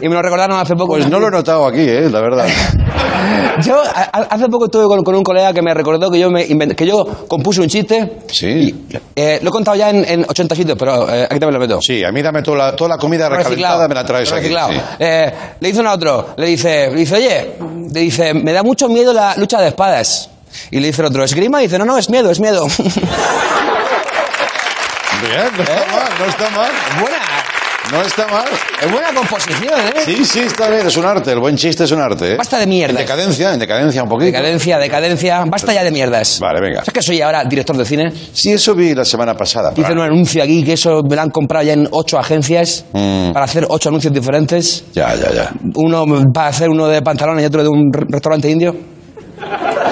Y 0.00 0.08
me 0.08 0.14
lo 0.14 0.22
recordaron 0.22 0.58
hace 0.58 0.74
poco. 0.74 0.94
Pues 0.94 1.08
no 1.08 1.18
lo 1.20 1.28
he 1.28 1.30
notado 1.30 1.66
aquí, 1.66 1.80
¿eh? 1.80 2.08
La 2.10 2.20
verdad. 2.20 2.46
Yo 3.64 3.80
a- 3.80 4.26
hace 4.30 4.48
poco 4.48 4.64
estuve 4.66 4.86
con, 4.86 5.02
con 5.04 5.14
un 5.14 5.22
colega 5.22 5.52
que 5.52 5.62
me 5.62 5.72
recordó 5.72 6.10
que 6.10 6.18
yo 6.18 6.28
me 6.30 6.44
inventé- 6.46 6.74
que 6.74 6.84
yo 6.86 7.04
compuse 7.28 7.60
un 7.60 7.68
chiste. 7.68 8.18
Sí. 8.26 8.86
Eh, 9.14 9.38
lo 9.42 9.48
he 9.48 9.52
contado 9.52 9.76
ya 9.76 9.90
en, 9.90 10.04
en 10.06 10.26
80 10.28 10.54
sitios, 10.56 10.76
pero 10.76 11.08
eh, 11.08 11.22
aquí 11.24 11.38
también 11.38 11.54
lo 11.54 11.60
meto. 11.60 11.80
Sí, 11.80 12.02
a 12.04 12.10
mí 12.10 12.20
dame 12.20 12.42
toda 12.42 12.56
la, 12.58 12.76
toda 12.76 12.90
la 12.90 12.98
comida 12.98 13.28
recalentada, 13.28 13.86
me 13.88 13.94
la 13.94 14.04
traes 14.04 14.30
aquí. 14.32 14.40
reciclado. 14.42 14.72
sí. 14.72 14.80
Eh, 14.98 15.32
le 15.60 15.68
dice 15.68 15.80
uno 15.80 15.90
a 15.90 15.94
otro, 15.94 16.34
le 16.36 16.46
dice, 16.48 16.90
le 16.90 16.96
dice, 16.96 17.14
oye, 17.16 17.52
le 17.92 18.00
dice, 18.00 18.34
me 18.34 18.52
da 18.52 18.62
mucho 18.64 18.88
miedo 18.88 19.12
la 19.12 19.36
lucha 19.36 19.60
de 19.60 19.68
espadas. 19.68 20.30
Y 20.72 20.80
le 20.80 20.88
dice 20.88 21.02
el 21.02 21.06
otro, 21.06 21.22
¿esgrima? 21.24 21.60
Y 21.62 21.66
dice, 21.66 21.78
no, 21.78 21.84
no, 21.84 21.96
es 21.96 22.10
miedo, 22.10 22.30
es 22.30 22.40
miedo. 22.40 22.66
Bien, 25.22 25.50
no 25.56 25.62
está 25.62 25.86
mal, 25.92 26.08
no 26.18 26.24
está 26.26 26.50
mal. 26.50 26.70
buena, 27.00 27.18
No 27.92 28.00
está 28.02 28.26
mal. 28.26 28.44
es 28.82 28.90
buena 28.90 29.12
composición, 29.14 29.72
¿eh? 29.94 30.00
Sí, 30.04 30.24
sí, 30.24 30.40
está 30.40 30.68
bien, 30.68 30.86
es 30.86 30.96
un 30.96 31.04
arte. 31.04 31.30
El 31.32 31.38
buen 31.38 31.56
chiste 31.56 31.84
es 31.84 31.92
un 31.92 32.00
arte, 32.00 32.32
¿eh? 32.32 32.36
Basta 32.36 32.58
de 32.58 32.66
mierdas. 32.66 32.98
En 33.00 33.06
decadencia, 33.06 33.52
en 33.54 33.60
decadencia 33.60 34.02
un 34.02 34.08
poquito. 34.08 34.26
Decadencia, 34.26 34.78
decadencia, 34.78 35.44
basta 35.46 35.72
ya 35.72 35.84
de 35.84 35.90
mierdas. 35.90 36.40
Vale, 36.40 36.60
venga. 36.60 36.78
¿Sabes 36.80 36.92
que 36.94 37.02
soy 37.02 37.20
ahora 37.20 37.44
director 37.44 37.76
de 37.76 37.84
cine? 37.84 38.12
Sí, 38.32 38.52
eso 38.52 38.74
vi 38.74 38.94
la 38.94 39.04
semana 39.04 39.34
pasada. 39.36 39.72
Hice 39.76 39.92
un 39.92 40.00
anuncio 40.00 40.42
aquí 40.42 40.64
que 40.64 40.72
eso 40.72 41.02
me 41.08 41.14
lo 41.14 41.22
han 41.22 41.30
comprado 41.30 41.64
ya 41.64 41.74
en 41.74 41.86
ocho 41.90 42.18
agencias 42.18 42.84
Mm. 42.92 43.32
para 43.32 43.44
hacer 43.44 43.66
ocho 43.68 43.90
anuncios 43.90 44.12
diferentes. 44.12 44.84
Ya, 44.94 45.14
ya, 45.14 45.30
ya. 45.32 45.50
Uno 45.76 46.04
para 46.32 46.48
hacer 46.48 46.68
uno 46.70 46.88
de 46.88 47.02
pantalones 47.02 47.42
y 47.42 47.46
otro 47.46 47.62
de 47.62 47.68
un 47.68 47.92
re- 47.92 48.06
restaurante 48.08 48.50
indio. 48.50 48.74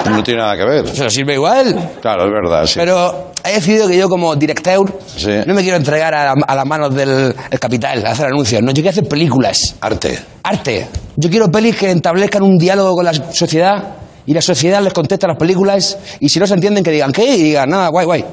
No 0.09 0.23
tiene 0.23 0.41
nada 0.41 0.57
que 0.57 0.65
ver. 0.65 0.87
Se 0.87 1.03
lo 1.03 1.09
sirve 1.09 1.35
igual. 1.35 1.91
Claro, 2.01 2.25
es 2.25 2.31
verdad, 2.31 2.65
sí. 2.65 2.73
Pero 2.79 3.31
he 3.45 3.53
decidido 3.53 3.87
que 3.87 3.97
yo 3.97 4.07
como 4.09 4.35
director 4.35 4.99
Sí. 5.15 5.29
no 5.45 5.53
me 5.53 5.61
quiero 5.61 5.77
entregar 5.77 6.13
a, 6.13 6.31
a 6.33 6.55
las 6.55 6.65
manos 6.65 6.93
del 6.95 7.35
el 7.51 7.59
capital, 7.59 8.05
a 8.05 8.11
hacer 8.11 8.27
anuncios. 8.27 8.61
No, 8.61 8.69
yo 8.69 8.75
quiero 8.75 8.89
hacer 8.91 9.07
películas. 9.07 9.75
Arte. 9.81 10.19
Arte. 10.43 10.87
Yo 11.15 11.29
quiero 11.29 11.49
pelis 11.49 11.75
que 11.75 11.91
establezcan 11.91 12.43
un 12.43 12.57
diálogo 12.57 12.95
con 12.95 13.05
la 13.05 13.13
sociedad 13.13 13.95
y 14.25 14.33
la 14.33 14.41
sociedad 14.41 14.81
les 14.81 14.93
contesta 14.93 15.27
las 15.27 15.37
películas 15.37 15.97
y 16.19 16.29
si 16.29 16.39
no 16.39 16.47
se 16.47 16.53
entienden 16.53 16.83
que 16.83 16.91
digan 16.91 17.11
¿qué? 17.11 17.35
y 17.35 17.43
digan 17.43 17.69
nada, 17.69 17.89
guay, 17.89 18.05
guay. 18.05 18.25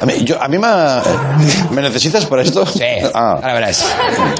A 0.00 0.06
mí, 0.06 0.14
yo, 0.24 0.40
a 0.42 0.48
mí 0.48 0.56
me, 0.58 0.66
¿me 1.74 1.82
necesitas 1.82 2.24
para 2.26 2.42
esto? 2.42 2.64
Sí, 2.64 2.80
Ah. 3.14 3.32
ahora 3.34 3.54
verás. 3.54 3.84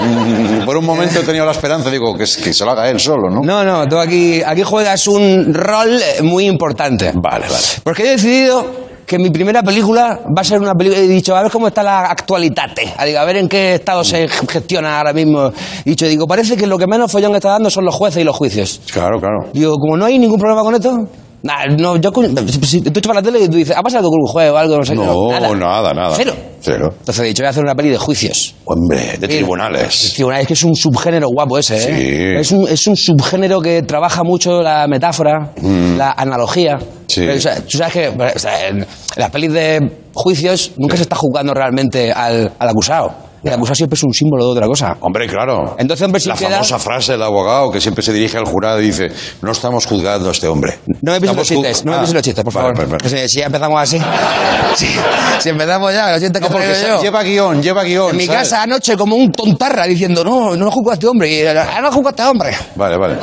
Mm, 0.01 0.65
Por 0.65 0.77
un 0.77 0.85
momento 0.87 1.21
he 1.21 1.23
tenido 1.23 1.45
la 1.45 1.53
esperanza, 1.53 1.91
digo, 1.91 2.15
que, 2.17 2.25
que 2.25 2.55
se 2.55 2.65
lo 2.65 2.71
haga 2.71 2.89
él 2.89 2.99
solo, 3.01 3.29
¿no? 3.31 3.41
No, 3.43 3.65
no, 3.65 3.87
tú 3.89 3.99
aquí, 3.99 4.43
aquí 4.45 4.63
juegas 4.63 5.07
un 5.07 5.53
rol 5.53 6.01
muy 6.23 6.47
importante. 6.47 7.13
Vale, 7.15 7.47
vale. 7.49 7.65
Porque 7.83 8.05
he 8.05 8.11
decidido 8.13 8.89
que 9.11 9.19
mi 9.19 9.31
primera 9.31 9.61
película 9.65 10.21
va 10.25 10.41
a 10.41 10.45
ser 10.45 10.61
una 10.61 10.73
película. 10.73 11.03
He 11.03 11.09
dicho, 11.09 11.35
a 11.35 11.43
ver 11.43 11.51
cómo 11.51 11.67
está 11.67 11.83
la 11.83 12.03
actualidad. 12.03 12.71
A 12.97 13.25
ver 13.25 13.39
en 13.39 13.49
qué 13.49 13.75
estado 13.75 14.05
se 14.05 14.29
gestiona 14.29 14.99
ahora 14.99 15.13
mismo. 15.13 15.51
He 15.85 15.91
dicho, 15.91 16.07
digo, 16.07 16.29
parece 16.29 16.57
que 16.57 16.65
lo 16.65 16.79
que 16.79 16.87
menos 16.87 17.11
follón 17.11 17.35
está 17.35 17.49
dando 17.49 17.71
son 17.71 17.85
los 17.85 17.93
jueces 17.93 18.23
y 18.23 18.25
los 18.25 18.37
juicios. 18.37 18.81
Claro, 18.93 19.19
claro. 19.19 19.51
Digo, 19.53 19.75
como 19.79 19.97
no 19.97 20.05
hay 20.05 20.17
ningún 20.17 20.39
problema 20.39 20.63
con 20.63 20.77
esto. 20.77 21.09
Nah, 21.43 21.67
no, 21.79 21.97
yo. 21.97 22.11
Si 22.63 22.83
tú 22.83 22.99
echas 22.99 23.15
la 23.15 23.23
tele 23.23 23.41
y 23.41 23.49
tú 23.49 23.57
dices, 23.57 23.75
¿ha 23.77 23.83
pasado 23.83 24.09
un 24.11 24.27
juez 24.27 24.51
o 24.51 24.59
algo? 24.59 24.77
No 24.77 24.85
sé. 24.85 24.95
No, 24.95 25.31
nada. 25.31 25.55
nada, 25.57 25.95
nada. 25.95 26.15
Cero. 26.15 26.35
Cero. 26.61 26.89
Entonces 26.99 27.25
he 27.25 27.29
dicho, 27.29 27.43
voy 27.43 27.47
a 27.47 27.51
hacer 27.51 27.65
una 27.65 27.75
peli 27.75 27.89
de 27.89 27.97
juicios. 27.97 28.55
Hombre, 28.67 29.17
de 29.19 29.27
Sí. 29.27 29.37
tribunales. 29.39 30.13
Tribunal, 30.15 30.41
es 30.43 30.47
que 30.47 30.53
es 30.53 30.63
un 30.65 30.75
subgénero 30.77 31.29
guapo 31.29 31.57
ese, 31.59 31.77
¿eh? 31.77 31.81
Sí. 31.81 32.41
Es 32.41 32.53
un, 32.53 32.69
es 32.69 32.87
un 32.87 32.97
subgénero 32.97 33.61
que 33.63 33.83
trabaja 33.83 34.23
mucho 34.23 34.61
la 34.61 34.87
metáfora, 34.87 35.53
la 35.97 36.13
analogía. 36.13 36.77
Mm. 36.77 36.81
Sí. 37.07 37.21
Pero, 37.23 37.35
o 37.39 37.41
sea, 37.41 37.61
tú 37.63 37.79
sabes 37.79 37.93
que 37.95 38.09
o 38.09 38.39
sea, 38.39 38.69
en 38.69 38.87
las 39.17 39.31
pelis 39.31 39.53
de 39.53 39.91
juicios 40.13 40.73
nunca 40.77 40.97
se 40.97 41.03
está 41.03 41.17
juzgando 41.17 41.55
realmente 41.55 42.13
al, 42.13 42.53
al 42.59 42.69
acusado. 42.69 43.30
El 43.43 43.53
acusado 43.55 43.75
siempre 43.75 43.95
es 43.97 44.03
un 44.05 44.13
símbolo 44.13 44.45
de 44.45 44.51
otra 44.53 44.67
cosa. 44.67 44.97
Hombre, 45.01 45.27
claro. 45.27 45.75
Entonces, 45.79 46.05
hombre, 46.05 46.21
sin 46.21 46.29
La 46.31 46.37
piedad- 46.37 46.53
famosa 46.57 46.79
frase 46.79 47.13
del 47.13 47.23
abogado 47.23 47.71
que 47.71 47.81
siempre 47.81 48.03
se 48.03 48.13
dirige 48.13 48.37
al 48.37 48.45
jurado 48.45 48.81
y 48.81 48.87
dice, 48.87 49.09
no 49.43 49.53
estamos 49.53 49.87
juzgando 49.87 50.29
a 50.29 50.33
este 50.33 50.47
hombre. 50.47 50.79
No 51.03 51.13
me 51.13 51.21
pises 51.21 51.37
los 51.37 51.51
Estamos 51.51 51.65
ju- 51.67 51.69
chistes, 51.71 51.85
no 51.85 51.93
me 51.93 51.97
Ah, 51.97 52.01
pises 52.01 52.15
los 52.15 52.23
chistes, 52.23 52.45
por 52.45 52.53
vale, 52.53 52.67
favor. 52.69 52.77
vale, 52.77 52.91
vale. 52.91 53.03
Que 53.03 53.29
Si, 53.29 53.35
si 53.35 53.39
ya 53.41 53.47
empezamos 53.47 53.81
así. 53.81 53.99
Si, 54.77 54.87
si 55.41 55.49
empezamos 55.49 55.93
ya, 55.93 56.13
los 56.13 56.21
chistes 56.21 56.41
que 56.41 56.49
No, 56.49 56.53
porque 56.53 56.69
traigo 56.69 56.97
yo. 56.99 57.03
lleva 57.03 57.23
guion, 57.25 57.63
lleva 57.63 57.83
guion. 57.83 58.11
en 58.11 58.17
mi 58.19 58.27
¿sabes? 58.27 58.41
casa 58.43 58.63
anoche 58.63 58.97
como 58.97 59.17
un 59.17 59.33
tontarra 59.33 59.85
diciendo, 59.87 60.23
no, 60.23 60.55
no 60.55 60.71
juzgo 60.71 60.91
a 60.91 60.95
este 60.95 61.07
hombre. 61.09 61.29
Y, 61.33 61.45
ah, 61.47 61.81
no 61.83 61.91
juzgo 61.91 62.09
a 62.09 62.11
este 62.11 62.23
hombre. 62.23 62.51
Vale, 62.77 62.97
vale. 62.97 63.17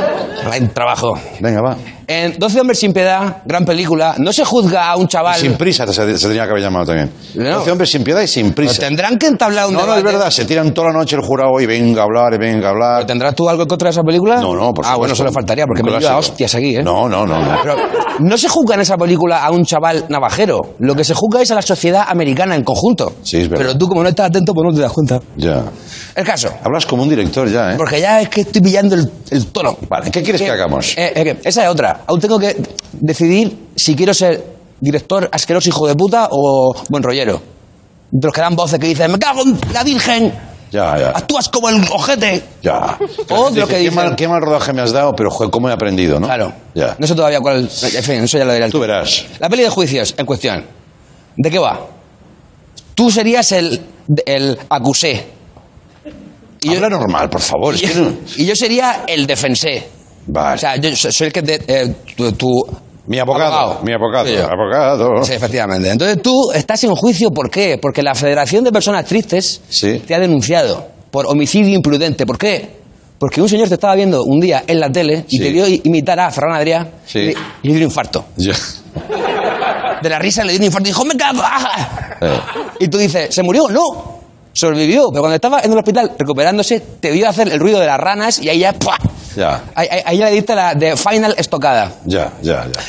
Hay 0.51 0.61
trabajo. 0.69 1.13
Venga, 1.39 1.61
va. 1.61 1.77
En 2.09 2.39
12 2.39 2.61
hombres 2.61 2.79
sin 2.79 2.93
piedad, 2.93 3.41
gran 3.43 3.65
película, 3.65 4.15
no 4.17 4.31
se 4.31 4.45
juzga 4.45 4.89
a 4.89 4.95
un 4.95 5.09
chaval. 5.09 5.37
Sin 5.41 5.55
prisa 5.57 5.85
se, 5.91 6.17
se 6.17 6.27
tenía 6.29 6.45
que 6.45 6.51
haber 6.51 6.63
llamado 6.63 6.85
también. 6.85 7.11
No. 7.35 7.57
Doce 7.59 7.71
hombres 7.71 7.89
sin 7.91 8.01
piedad 8.01 8.21
y 8.21 8.27
sin 8.29 8.53
Pero 8.53 8.69
prisa. 8.69 8.79
tendrán 8.81 9.17
que 9.17 9.27
entablar 9.27 9.67
un 9.67 9.73
No, 9.73 9.79
no, 9.81 9.85
debate. 9.87 9.99
es 9.99 10.05
verdad. 10.13 10.29
Se 10.31 10.45
tiran 10.45 10.73
toda 10.73 10.87
la 10.87 10.99
noche 10.99 11.17
el 11.17 11.21
jurado 11.21 11.59
y 11.59 11.65
venga 11.65 12.03
a 12.03 12.05
hablar 12.05 12.33
y 12.33 12.37
venga 12.37 12.67
a 12.67 12.71
hablar. 12.71 13.05
¿Tendrás 13.05 13.35
tú 13.35 13.49
algo 13.49 13.63
en 13.63 13.67
contra 13.67 13.87
de 13.87 13.91
esa 13.91 14.03
película? 14.03 14.39
No, 14.39 14.55
no, 14.55 14.73
por 14.73 14.85
Ah, 14.85 14.95
bueno, 14.95 15.15
solo 15.15 15.33
faltaría, 15.33 15.65
porque 15.65 15.83
me 15.83 15.91
lleva 15.99 16.15
hostias 16.17 16.55
aquí, 16.55 16.77
¿eh? 16.77 16.81
No, 16.81 17.09
no, 17.09 17.25
no. 17.25 17.39
no. 17.41 17.57
Pero 17.61 17.75
no 18.19 18.37
se 18.37 18.47
juzga 18.47 18.75
en 18.75 18.81
esa 18.81 18.95
película 18.95 19.43
a 19.43 19.51
un 19.51 19.65
chaval 19.65 20.05
navajero. 20.07 20.75
Lo 20.79 20.95
que 20.95 21.03
se 21.03 21.13
juzga 21.13 21.41
es 21.41 21.51
a 21.51 21.55
la 21.55 21.61
sociedad 21.61 22.05
americana 22.07 22.55
en 22.55 22.63
conjunto. 22.63 23.15
Sí, 23.21 23.41
es 23.41 23.49
verdad. 23.49 23.65
Pero 23.65 23.77
tú, 23.77 23.89
como 23.89 24.01
no 24.03 24.07
estás 24.07 24.27
atento, 24.29 24.53
pues 24.53 24.65
no 24.65 24.73
te 24.73 24.79
das 24.79 24.93
cuenta. 24.93 25.19
Ya. 25.35 25.61
El 26.15 26.23
caso. 26.23 26.49
Hablas 26.63 26.85
como 26.85 27.03
un 27.03 27.09
director 27.09 27.49
ya, 27.49 27.73
¿eh? 27.73 27.75
Porque 27.75 27.99
ya 27.99 28.21
es 28.21 28.29
que 28.29 28.41
estoy 28.41 28.61
pillando 28.61 28.95
el, 28.95 29.11
el 29.29 29.47
tono. 29.47 29.77
Vale, 29.89 30.09
¿qué 30.09 30.23
quieres 30.23 30.41
que 30.41 30.49
hagamos? 30.49 30.97
Eh, 30.97 31.11
eh, 31.13 31.39
esa 31.43 31.63
es 31.65 31.69
otra. 31.69 31.96
Aún 32.05 32.19
tengo 32.19 32.37
que 32.39 32.55
decidir 32.93 33.67
si 33.75 33.95
quiero 33.95 34.13
ser 34.13 34.43
director 34.79 35.27
asqueroso 35.31 35.69
hijo 35.69 35.87
de 35.87 35.95
puta 35.95 36.29
o 36.31 36.75
buen 36.89 37.01
rollero. 37.03 37.41
De 38.11 38.25
los 38.25 38.33
que 38.33 38.41
dan 38.41 38.55
voces 38.55 38.79
que 38.79 38.87
dicen, 38.87 39.11
me 39.11 39.19
cago 39.19 39.41
en 39.43 39.59
la 39.73 39.83
virgen, 39.83 40.33
Ya, 40.71 40.97
ya. 40.97 41.09
actúas 41.09 41.49
como 41.49 41.67
el 41.69 41.81
ojete. 41.91 42.41
Ya. 42.61 42.97
O 43.29 43.49
lo 43.49 43.67
que 43.67 43.73
qué, 43.75 43.79
dicen. 43.79 43.95
mal, 43.95 44.15
qué 44.15 44.27
mal 44.27 44.41
rodaje 44.41 44.71
me 44.73 44.81
has 44.81 44.91
dado, 44.93 45.13
pero 45.15 45.29
joder, 45.29 45.49
cómo 45.51 45.69
he 45.69 45.73
aprendido, 45.73 46.19
¿no? 46.19 46.27
Claro. 46.27 46.53
Ya. 46.75 46.95
No 46.99 47.05
sé 47.07 47.15
todavía 47.15 47.39
cuál. 47.41 47.61
En 47.83 48.03
fin, 48.03 48.23
eso 48.23 48.37
ya 48.37 48.45
lo 48.45 48.53
diré 48.53 48.69
Tú 48.69 48.79
verás. 48.79 49.25
La 49.39 49.49
peli 49.49 49.63
de 49.63 49.69
juicios 49.69 50.13
en 50.17 50.25
cuestión. 50.25 50.63
¿De 51.35 51.49
qué 51.51 51.59
va? 51.59 51.79
Tú 52.95 53.11
serías 53.11 53.51
el, 53.51 53.81
el 54.25 54.57
acusé. 54.69 55.25
Y 56.61 56.73
Habla 56.75 56.89
normal, 56.89 57.29
por 57.29 57.41
favor. 57.41 57.75
Y 57.75 57.83
es 57.85 57.93
yo, 57.93 58.03
que 58.05 58.09
no- 58.09 58.17
y 58.37 58.45
yo 58.45 58.55
sería 58.55 59.03
el 59.07 59.27
defensé. 59.27 59.87
Vale. 60.27 60.55
O 60.55 60.57
sea, 60.57 60.75
yo 60.75 60.95
soy 60.95 61.27
el 61.27 61.33
que 61.33 61.41
te... 61.41 61.55
eh, 61.67 61.95
tu, 62.15 62.31
tu- 62.33 62.67
Mi 63.07 63.19
abogado, 63.19 63.79
mi 63.83 63.93
abogado, 63.93 64.27
abogado. 64.45 65.23
Sí, 65.23 65.33
efectivamente. 65.33 65.89
Entonces 65.89 66.21
tú 66.21 66.51
estás 66.53 66.83
en 66.83 66.93
juicio, 66.95 67.31
¿por 67.31 67.49
qué? 67.49 67.77
Porque 67.81 68.03
la 68.03 68.13
Federación 68.13 68.63
de 68.63 68.71
Personas 68.71 69.05
Tristes 69.05 69.61
Sí. 69.69 70.01
te 70.05 70.13
ha 70.13 70.19
denunciado 70.19 70.87
por 71.11 71.25
homicidio 71.27 71.73
imprudente. 71.75 72.25
¿Por 72.25 72.37
qué? 72.37 72.75
Porque 73.17 73.41
un 73.41 73.49
señor 73.49 73.67
te 73.69 73.75
estaba 73.75 73.95
viendo 73.95 74.23
un 74.23 74.39
día 74.39 74.63
en 74.67 74.79
la 74.79 74.91
tele 74.91 75.25
y 75.29 75.37
Sí. 75.37 75.43
te 75.43 75.49
vio 75.51 75.67
i- 75.67 75.81
imitar 75.85 76.19
a 76.19 76.29
Ferran 76.29 76.53
Adrià 76.61 76.85
Sí. 77.05 77.19
y, 77.19 77.25
le- 77.27 77.31
y 77.31 77.67
le 77.69 77.73
dio 77.73 77.75
un 77.77 77.83
infarto. 77.83 78.25
De 80.01 80.09
la 80.09 80.19
risa 80.19 80.43
le 80.43 80.51
dio 80.51 80.59
un 80.59 80.65
infarto 80.65 80.87
y 80.89 80.91
dijo, 80.91 81.05
¡me 81.05 81.15
cago! 81.15 81.39
ah". 81.43 82.17
Eh. 82.21 82.39
Y 82.81 82.87
tú 82.89 82.97
dices, 82.97 83.33
¿se 83.33 83.41
murió? 83.43 83.67
No. 83.69 84.17
Sobrevivió, 84.53 85.09
pero 85.09 85.21
cuando 85.21 85.35
estaba 85.35 85.61
en 85.61 85.71
el 85.71 85.77
hospital 85.77 86.11
recuperándose, 86.17 86.79
te 86.99 87.11
vio 87.11 87.29
hacer 87.29 87.47
el 87.51 87.59
ruido 87.59 87.79
de 87.79 87.85
las 87.87 87.99
ranas 87.99 88.39
y 88.39 88.49
ahí 88.49 88.59
ya... 88.59 88.73
¡pua! 88.73 88.97
Ya, 89.37 89.63
Ahí, 89.75 89.87
ahí- 90.05 90.17
le 90.17 90.31
diste 90.31 90.55
la 90.55 90.73
de 90.73 90.97
final 90.97 91.35
estocada. 91.37 91.91
ya, 92.05 92.33
ya, 92.41 92.65
ya. 92.65 92.81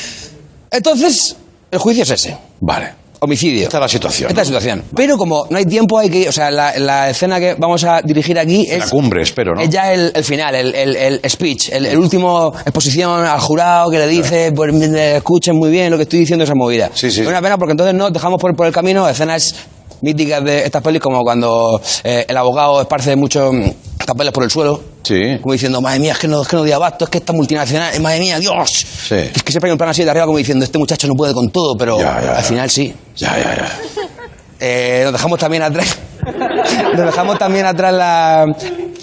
Entonces, 0.71 1.35
el 1.71 1.79
juicio 1.79 2.03
es 2.03 2.09
ese. 2.11 2.37
Vale. 2.59 2.93
Homicidio. 3.21 3.63
Esta 3.63 3.77
es 3.77 3.81
la 3.81 3.87
situación. 3.89 4.29
Esta 4.29 4.41
es 4.43 4.49
la 4.49 4.59
situación. 4.61 4.83
Pero 4.95 5.17
como 5.17 5.45
no 5.49 5.57
hay 5.57 5.65
tiempo, 5.65 5.99
hay 5.99 6.09
que. 6.09 6.29
O 6.29 6.31
sea, 6.31 6.49
la, 6.49 6.77
la 6.79 7.09
escena 7.09 7.37
que 7.37 7.53
vamos 7.55 7.83
a 7.83 8.01
dirigir 8.01 8.39
aquí 8.39 8.65
es. 8.69 8.79
La 8.79 8.89
cumbre, 8.89 9.21
espero, 9.23 9.53
¿no? 9.55 9.61
Es 9.61 9.69
ya 9.69 9.91
el, 9.93 10.11
el 10.15 10.23
final, 10.23 10.55
el, 10.55 10.73
el- 10.73 10.95
el 10.95 11.29
speech, 11.29 11.69
el, 11.73 11.97
último 11.97 12.53
exposición 12.65 13.25
al 13.25 13.39
jurado 13.41 13.91
que 13.91 13.97
le 13.99 14.07
dice, 14.07 14.53
pues 14.53 14.73
eh, 14.73 15.17
escuchen 15.17 15.57
muy 15.57 15.69
bien 15.69 15.91
lo 15.91 15.97
que 15.97 16.03
estoy 16.03 16.19
diciendo 16.19 16.45
esa 16.45 16.55
movida. 16.55 16.91
Sí, 16.93 17.11
sí. 17.11 17.21
Es 17.21 17.27
una 17.27 17.41
pena 17.41 17.57
porque 17.57 17.71
entonces 17.73 17.93
nos 17.93 18.13
dejamos 18.13 18.39
por, 18.39 18.55
por 18.55 18.67
el 18.67 18.71
camino 18.73 19.07
escenas 19.09 19.53
míticas 20.01 20.41
de 20.45 20.63
estas 20.63 20.81
pelis 20.81 21.01
como 21.01 21.21
cuando 21.23 21.81
eh, 22.05 22.25
el 22.25 22.37
abogado 22.37 22.79
esparce 22.79 23.17
muchos 23.17 23.53
papeles 24.09 24.33
por 24.33 24.43
el 24.43 24.49
suelo. 24.51 24.81
Sí. 25.03 25.37
Como 25.41 25.53
diciendo, 25.53 25.81
madre 25.81 25.99
mía, 25.99 26.13
es 26.13 26.19
que 26.19 26.27
no, 26.27 26.41
es 26.41 26.47
que 26.47 26.55
no 26.55 26.61
doy 26.63 26.71
abasto, 26.71 27.05
es 27.05 27.09
que 27.11 27.17
esta 27.19 27.33
multinacional, 27.33 27.93
eh, 27.95 27.99
madre 27.99 28.19
mía, 28.19 28.39
Dios. 28.39 28.69
Sí. 29.07 29.15
Es 29.15 29.43
que 29.43 29.51
siempre 29.51 29.69
hay 29.69 29.71
un 29.73 29.77
plan 29.77 29.89
así 29.89 30.03
de 30.03 30.09
arriba 30.09 30.25
como 30.25 30.37
diciendo, 30.37 30.63
este 30.65 30.77
muchacho 30.77 31.07
no 31.07 31.13
puede 31.15 31.33
con 31.33 31.49
todo, 31.49 31.75
pero 31.77 31.97
Ya, 31.99 32.19
ya, 32.19 32.25
ya. 32.25 32.37
al 32.37 32.43
final 32.43 32.69
sí. 32.69 32.93
Ya, 33.15 33.37
ya, 33.37 33.55
ya. 33.55 33.79
Eh, 34.59 35.01
nos 35.03 35.13
dejamos 35.13 35.39
también 35.39 35.63
atrás. 35.63 35.97
nos 36.95 37.05
dejamos 37.05 37.39
también 37.39 37.65
atrás 37.65 37.93
la 37.93 38.45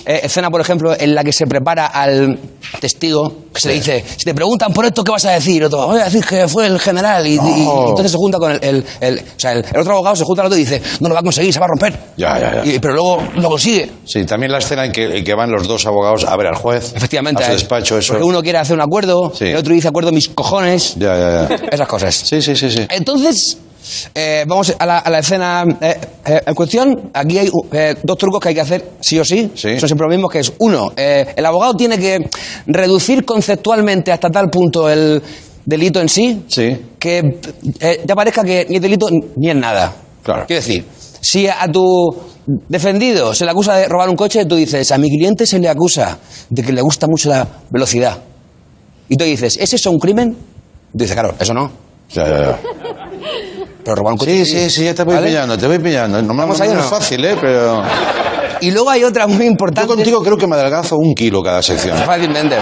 eh, 0.07 0.21
escena, 0.23 0.51
por 0.51 0.61
ejemplo, 0.61 0.95
en 0.99 1.15
la 1.15 1.23
que 1.25 1.33
se 1.33 1.47
prepara 1.47 1.87
al 1.87 2.39
testigo, 2.81 3.33
que 3.53 3.61
se 3.61 3.69
le 3.69 3.75
dice, 3.75 4.05
si 4.17 4.25
te 4.25 4.35
preguntan 4.35 4.73
por 4.73 4.85
esto, 4.87 5.03
¿qué 5.05 5.11
vas 5.13 5.25
a 5.25 5.33
decir? 5.33 5.65
Otro, 5.65 5.87
voy 5.89 6.01
a 6.01 6.05
decir 6.05 6.25
que 6.25 6.47
fue 6.49 6.67
el 6.67 6.79
general. 6.79 7.27
Y, 7.27 7.35
y- 7.35 7.35
y 7.37 7.69
entonces 7.89 8.13
se 8.13 8.17
junta 8.19 8.39
con 8.39 8.53
el, 8.53 8.59
el- 8.63 8.85
el- 9.01 9.19
o 9.19 9.23
sea, 9.41 9.53
el, 9.53 9.65
el 9.73 9.81
otro 9.81 9.93
abogado, 9.95 10.17
se 10.17 10.25
junta 10.25 10.43
al 10.43 10.47
otro 10.47 10.57
y 10.59 10.63
dice, 10.63 10.81
no 11.01 11.09
lo 11.09 11.15
va 11.15 11.21
a 11.21 11.25
conseguir, 11.25 11.53
se 11.53 11.59
va 11.61 11.67
a 11.67 11.69
romper. 11.69 11.99
Ya, 12.17 12.39
ya, 12.39 12.63
ya. 12.65 12.73
Y- 12.73 12.79
pero 12.79 12.95
luego 12.95 13.23
lo 13.37 13.49
consigue. 13.49 13.91
Sí, 14.05 14.25
también 14.25 14.53
la 14.53 14.59
escena 14.59 14.85
en 14.85 14.93
que, 14.93 15.19
en 15.19 15.25
que 15.25 15.35
van 15.35 15.51
los 15.51 15.67
dos 15.67 15.87
abogados 15.87 16.25
a 16.25 16.37
ver 16.37 16.47
al 16.49 16.57
juez. 16.57 16.93
Efectivamente. 16.95 17.43
A 17.43 17.47
su 17.47 17.53
eh, 17.53 17.55
despacho, 17.57 17.99
eso. 17.99 18.13
Porque 18.15 18.25
uno 18.27 18.43
quiere 18.43 18.59
hacer 18.59 18.75
un 18.77 18.83
acuerdo, 18.83 19.33
Sí. 19.35 19.47
el 19.47 19.57
otro 19.57 19.75
dice 19.75 19.89
acuerdo 19.89 20.13
mis 20.13 20.29
cojones. 20.29 20.95
Ya, 20.97 21.17
ya, 21.19 21.49
ya. 21.49 21.55
Esas 21.73 21.89
cosas. 21.89 22.15
Sí, 22.15 22.41
sí, 22.43 22.55
sí, 22.57 22.71
sí. 22.71 22.87
Entonces, 22.91 23.59
eh, 24.15 24.45
vamos 24.47 24.75
a 24.79 24.87
la, 24.87 24.99
a 24.99 25.11
la 25.11 25.19
escena 25.21 25.65
eh, 25.81 25.97
eh, 26.25 26.41
en 26.47 26.55
cuestión. 26.55 27.11
Aquí 27.13 27.39
hay 27.39 27.51
eh, 27.73 27.95
dos 28.03 28.19
trucos 28.19 28.41
que 28.41 28.49
hay 28.51 28.55
que 28.55 28.61
hacer 28.61 28.93
sí 29.01 29.19
o 29.19 29.25
sí. 29.25 29.51
Sí. 29.55 29.79
Son 29.79 29.89
siempre 29.89 30.07
los 30.07 30.15
mismos, 30.17 30.31
que 30.31 30.41
es 30.41 30.53
uno, 30.59 30.93
eh, 30.97 31.35
el 31.37 31.47
abogado 31.47 31.75
tiene 31.75 31.99
que 31.99 32.29
reducir 32.67 33.25
conceptualmente 33.25 34.13
hasta 34.13 34.31
tal 34.31 34.49
punto 34.51 34.89
el 34.91 35.23
delito 35.65 36.01
en 36.01 36.09
sí, 36.09 36.45
Sí. 36.49 36.77
que 36.99 37.39
ya 38.07 38.15
parezca 38.15 38.45
que 38.45 38.67
ni 38.69 38.77
es 38.77 38.83
delito 38.83 39.09
ni 39.37 39.51
es 39.51 39.57
nada. 39.57 39.93
Claro. 40.23 40.45
Quiero 40.47 40.61
decir, 40.63 40.85
si 41.21 41.47
a 41.49 41.67
tu 41.71 41.83
defendido 42.69 43.35
se 43.35 43.45
le 43.45 43.51
acusa 43.51 43.77
de 43.77 43.89
robar 43.89 44.09
un 44.09 44.17
coche, 44.17 44.45
tú 44.47 44.55
dices, 44.57 44.91
a 44.93 44.99
mi 44.99 45.09
cliente 45.09 45.47
se 45.47 45.59
le 45.59 45.69
acusa 45.69 46.19
de 46.51 46.63
que 46.63 46.73
le 46.73 46.83
gusta 46.83 47.07
mucho 47.09 47.29
la 47.29 47.47
velocidad. 47.71 48.19
Y 49.09 49.17
tú 49.17 49.25
dices, 49.25 49.57
¿es 49.61 49.73
eso 49.73 49.91
un 49.91 49.99
crimen? 49.99 50.31
Y 50.93 50.99
tú 50.99 51.05
dices, 51.05 51.15
claro, 51.15 51.35
eso 51.39 51.53
no. 51.55 51.71
Ya, 52.11 52.25
ya, 52.29 52.39
ya. 52.41 52.59
Pero 53.87 53.95
robar 53.95 54.13
un 54.15 54.19
coche. 54.19 54.45
Sí, 54.45 54.53
sí, 54.63 54.69
sí, 54.71 54.85
ya 54.85 54.95
te 54.95 55.05
voy 55.05 55.15
¿Vale? 55.15 55.29
pillando, 55.29 55.57
te 55.57 55.67
voy 55.69 55.79
pillando. 55.79 56.21
No, 56.21 56.33
no, 56.35 56.35
¿Vamos 56.43 56.61
es 56.61 56.73
no? 56.75 56.83
fácil, 56.83 57.25
¿eh? 57.25 57.37
Pero... 57.41 57.85
Y 58.61 58.73
luego 58.73 58.91
hay 58.91 59.05
otra 59.05 59.29
muy 59.29 59.37
Yo 59.39 59.45
importante. 59.45 59.87
contigo 59.87 60.23
creo 60.25 60.37
que 60.37 60.47
me 60.49 60.57
adelgazo 60.57 60.97
un 60.97 61.15
kilo 61.15 61.41
cada 61.41 61.63
sección. 61.63 61.97
Fácilmente. 61.99 62.57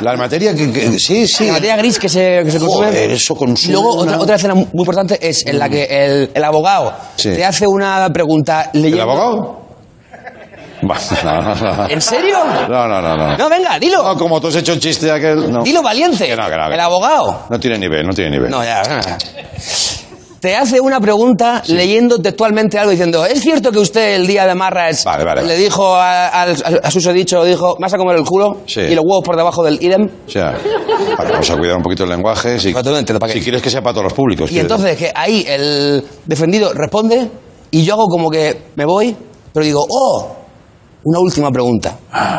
La 0.00 0.16
materia 0.16 0.54
que... 0.54 0.72
que- 0.72 0.98
sí, 0.98 1.26
sí. 1.28 1.48
La 1.48 1.52
materia 1.54 1.76
gris 1.76 1.98
que 1.98 2.08
se, 2.08 2.40
que 2.44 2.50
se 2.50 2.58
consume. 2.60 2.86
Joder, 2.86 3.10
eso 3.10 3.34
consume 3.34 3.68
Y 3.68 3.72
luego 3.72 3.94
una- 3.96 4.12
otra, 4.12 4.18
otra 4.22 4.36
escena 4.36 4.54
muy 4.54 4.66
importante 4.72 5.18
es 5.20 5.44
en 5.44 5.58
la 5.58 5.68
que 5.68 5.84
el, 5.84 6.30
el 6.32 6.44
abogado 6.44 6.94
Sí. 7.16 7.30
te 7.34 7.44
hace 7.44 7.66
una 7.66 8.08
pregunta 8.10 8.70
¿El 8.72 8.80
leyendo... 8.82 9.02
abogado? 9.02 9.60
Va, 10.90 10.98
no, 11.24 11.42
no, 11.42 11.54
no. 11.76 11.88
¿En 11.88 12.00
serio? 12.02 12.36
No, 12.68 12.86
no, 12.86 13.00
no, 13.00 13.16
no. 13.16 13.36
No, 13.38 13.48
venga, 13.48 13.78
dilo. 13.78 14.02
No, 14.02 14.16
como 14.18 14.38
tú 14.40 14.48
has 14.48 14.56
hecho 14.56 14.74
un 14.74 14.80
chiste 14.80 15.10
aquel... 15.10 15.50
Dilo 15.64 15.82
valiente. 15.82 16.26
Que 16.26 16.36
no, 16.36 16.44
que 16.44 16.50
que 16.50 16.74
el 16.74 16.80
abogado. 16.80 17.46
no 17.48 17.58
tiene 17.58 17.78
nivel, 17.78 18.06
no 18.06 18.12
tiene 18.12 18.30
nivel. 18.32 18.50
No, 18.50 18.62
ya. 18.62 18.82
Te 20.44 20.54
hace 20.54 20.78
una 20.78 21.00
pregunta 21.00 21.62
leyendo 21.68 22.18
textualmente 22.18 22.78
algo 22.78 22.90
diciendo, 22.90 23.24
¿es 23.24 23.40
cierto 23.40 23.72
que 23.72 23.78
usted 23.78 24.16
el 24.16 24.26
día 24.26 24.46
de 24.46 24.54
Marras 24.54 25.02
Vale, 25.02 25.24
vale, 25.24 25.42
le 25.42 25.56
dijo 25.56 25.94
a, 25.94 26.26
a, 26.26 26.42
a 26.82 26.90
susodicho, 26.90 27.42
dijo, 27.44 27.78
vas 27.80 27.94
a 27.94 27.96
comer 27.96 28.16
el 28.16 28.24
culo 28.24 28.58
Sí. 28.66 28.80
y 28.80 28.94
los 28.94 29.06
huevos 29.06 29.24
por 29.24 29.38
debajo 29.38 29.64
del 29.64 29.82
idem? 29.82 30.02
O 30.04 30.30
sea, 30.30 30.54
vamos 31.16 31.48
a 31.50 31.56
cuidar 31.56 31.78
un 31.78 31.82
poquito 31.82 32.04
el 32.04 32.10
lenguaje. 32.10 32.60
Si, 32.60 32.74
quieres 32.74 33.62
que 33.62 33.70
sea 33.70 33.80
para 33.80 33.94
todos 33.94 34.04
los 34.04 34.12
públicos. 34.12 34.52
Y 34.52 34.58
entonces 34.58 34.98
que 34.98 35.10
ahí 35.14 35.46
el 35.48 36.04
defendido 36.26 36.74
responde 36.74 37.26
y 37.70 37.82
yo 37.82 37.94
hago 37.94 38.04
como 38.08 38.28
que 38.28 38.64
me 38.76 38.84
voy, 38.84 39.16
pero 39.50 39.64
digo, 39.64 39.82
oh, 39.88 40.28
una 41.04 41.20
última 41.20 41.50
pregunta. 41.52 41.96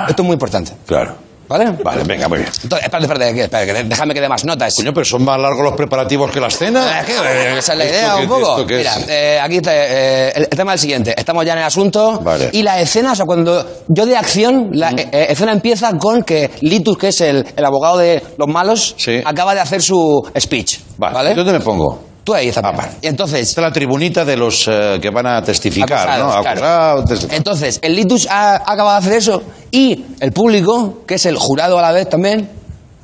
Esto 0.08 0.22
es 0.22 0.26
muy 0.28 0.34
importante. 0.34 0.74
Claro. 0.86 1.25
¿Vale? 1.48 1.72
Vale, 1.84 2.04
venga, 2.04 2.28
muy 2.28 2.40
bien. 2.40 2.50
Entonces, 2.64 2.86
espérate, 2.86 3.06
espérate, 3.06 3.34
que- 3.36 3.42
espérate, 3.44 3.74
que 3.74 3.84
déjame 3.84 4.14
que 4.14 4.22
dé 4.22 4.28
más 4.30 4.46
notas. 4.46 4.74
Coño, 4.76 4.94
pero 4.94 5.06
son 5.06 5.24
más 5.24 5.40
largos 5.40 5.64
los 5.64 5.74
preparativos 5.76 6.32
que 6.32 6.40
la 6.40 6.48
escena. 6.48 7.02
es 7.02 7.06
que, 7.06 7.14
eh, 7.14 7.58
Esa 7.60 7.74
es 7.74 7.78
la 7.78 7.86
¿Esto 7.86 7.98
idea 7.98 8.16
un 8.18 8.28
poco. 8.28 8.66
qué 8.66 8.78
Mira, 8.78 8.96
es? 8.98 9.06
eh, 9.10 9.40
aquí 9.42 9.58
está, 9.58 9.72
eh, 9.76 10.34
el, 10.36 10.48
tema 10.50 10.74
es 10.74 10.80
el 10.80 10.82
siguiente. 10.82 11.14
Estamos 11.18 11.46
ya 11.46 11.54
en 11.54 11.60
el 11.60 11.66
asunto. 11.66 12.20
Vale. 12.22 12.50
Y 12.52 12.64
la 12.64 12.80
escena, 12.82 13.12
o 13.12 13.16
sea, 13.16 13.26
cuando 13.26 13.66
yo 13.88 14.06
de 14.06 14.18
acción, 14.18 14.70
la 14.74 14.90
eh, 14.92 15.08
eh, 15.12 15.26
escena 15.30 15.52
empieza 15.52 15.92
con 15.98 16.24
que 16.24 16.50
Litus, 16.62 16.98
que 16.98 17.10
es 17.10 17.22
el, 17.22 17.46
el 17.56 17.66
abogado 17.66 17.98
de 17.98 18.24
los 18.38 18.48
malos, 18.48 18.96
Sí. 18.98 19.22
acaba 19.24 19.54
de 19.54 19.62
hacer 19.62 19.82
su 19.82 20.28
speech. 20.40 20.80
Vale. 20.98 21.14
¿Vale? 21.14 21.32
¿y 21.32 21.36
¿Dónde 21.36 21.54
me 21.54 21.60
pongo? 21.60 22.15
Tú 22.26 22.34
ahí. 22.34 22.52
Ah. 22.56 22.90
Y 23.04 23.08
entonces, 23.08 23.48
Esta 23.48 23.62
es 23.62 23.68
la 23.68 23.72
tribunita 23.72 24.26
de 24.26 24.36
los 24.36 24.68
eh, 24.68 24.98
que 25.00 25.12
van 25.12 25.28
a 25.28 25.44
testificar, 25.44 26.10
Acusados, 26.10 26.36
¿no? 26.36 26.42
claro. 26.42 27.00
Acusados, 27.02 27.28
Entonces, 27.32 27.80
el 27.84 27.96
Litus 27.96 28.28
ha, 28.30 28.56
ha 28.56 28.74
acabado 28.74 29.00
de 29.00 29.08
hacer 29.08 29.14
eso 29.14 29.44
y 29.70 30.04
el 30.20 30.32
público, 30.32 31.04
que 31.06 31.14
es 31.16 31.26
el 31.28 31.38
jurado 31.38 31.78
a 31.78 31.84
la 31.84 31.92
vez 31.92 32.10
también, 32.10 32.50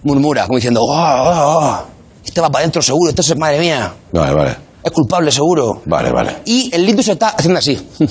murmura, 0.03 0.47
como 0.47 0.57
diciendo, 0.57 0.81
¡oh, 0.83 0.91
oh, 0.91 1.59
oh! 1.59 1.83
Este 2.25 2.41
va 2.41 2.49
para 2.49 2.63
adentro 2.63 2.81
seguro, 2.81 3.09
esto 3.11 3.21
es, 3.21 3.37
madre 3.37 3.59
mía, 3.59 3.93
Vale, 4.11 4.33
vale. 4.33 4.55
es 4.83 4.91
culpable 4.91 5.31
seguro. 5.31 5.83
Vale, 5.85 6.11
vale. 6.11 6.37
Y 6.45 6.73
el 6.73 6.83
Litus 6.83 7.07
está 7.09 7.29
haciendo 7.29 7.59
así. 7.59 7.77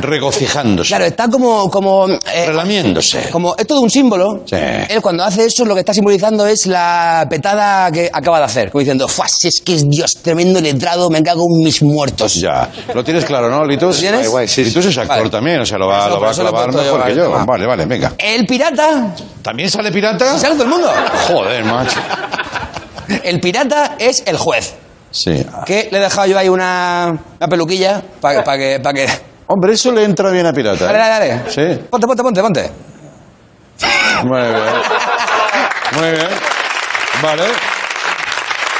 Regocijándose. 0.00 0.88
Claro, 0.88 1.04
está 1.04 1.28
como... 1.28 1.70
como 1.70 2.08
eh, 2.08 2.46
Relamiéndose. 2.46 3.28
como 3.30 3.54
es 3.56 3.66
todo 3.66 3.80
un 3.80 3.90
símbolo. 3.90 4.42
Sí. 4.46 4.56
Él 4.56 5.00
cuando 5.02 5.24
hace 5.24 5.46
eso 5.46 5.64
lo 5.64 5.74
que 5.74 5.80
está 5.80 5.94
simbolizando 5.94 6.46
es 6.46 6.66
la 6.66 7.26
petada 7.28 7.90
que 7.90 8.10
acaba 8.12 8.38
de 8.38 8.44
hacer. 8.44 8.70
Como 8.70 8.80
diciendo, 8.80 9.08
¡fuah! 9.08 9.26
Si 9.28 9.48
es 9.48 9.60
que 9.60 9.74
es 9.74 9.88
Dios 9.88 10.14
tremendo 10.22 10.60
letrado, 10.60 11.10
me 11.10 11.22
cago 11.22 11.44
en 11.56 11.64
mis 11.64 11.82
muertos. 11.82 12.34
Ya. 12.34 12.68
Lo 12.94 13.02
tienes 13.04 13.24
claro, 13.24 13.50
¿no, 13.50 13.64
Litus? 13.64 13.98
¿Tienes? 14.00 14.20
Guay, 14.20 14.30
guay. 14.30 14.48
Sí, 14.48 14.64
Litus 14.64 14.86
es 14.86 14.98
actor 14.98 15.16
Vale. 15.18 15.30
también, 15.30 15.60
o 15.60 15.66
sea, 15.66 15.78
lo 15.78 15.86
va, 15.86 16.06
eso- 16.06 16.14
lo 16.14 16.20
va 16.20 16.28
a 16.28 16.30
eso 16.32 16.42
lo 16.42 16.50
clavar 16.50 16.70
puesto 16.70 16.84
yo 16.84 16.92
mejor 16.94 17.08
que 17.10 17.16
yo. 17.16 17.24
tema. 17.24 17.44
Vale, 17.44 17.66
vale, 17.66 17.86
venga. 17.86 18.12
El 18.18 18.46
pirata... 18.46 19.14
¿También 19.42 19.70
sale 19.70 19.90
pirata? 19.92 20.38
¿Sale 20.38 20.54
todo 20.54 20.64
el 20.64 20.70
mundo? 20.70 20.90
Joder, 21.28 21.64
macho. 21.64 22.00
El 23.22 23.40
pirata 23.40 23.96
es 23.98 24.22
el 24.26 24.36
juez. 24.38 24.74
Sí. 25.10 25.44
Que 25.66 25.88
le 25.92 25.98
he 25.98 26.00
dejado 26.00 26.26
yo 26.26 26.38
ahí 26.38 26.48
una, 26.48 27.16
una 27.38 27.48
peluquilla 27.48 28.02
para 28.20 28.56
que, 28.56 28.80
pa 28.80 28.92
que... 28.92 29.08
Hombre, 29.46 29.74
eso 29.74 29.92
le 29.92 30.04
entra 30.04 30.30
bien 30.30 30.46
a 30.46 30.52
pirata. 30.52 30.86
Dale, 30.86 30.98
¿eh? 30.98 31.00
dale, 31.00 31.28
dale. 31.28 31.50
Sí. 31.50 31.86
Ponte, 31.90 32.06
ponte, 32.06 32.22
ponte, 32.22 32.40
ponte. 32.40 32.72
Muy 34.24 34.40
bien. 34.40 34.64
Muy 35.92 36.10
bien. 36.10 36.28
Vale. 37.22 37.44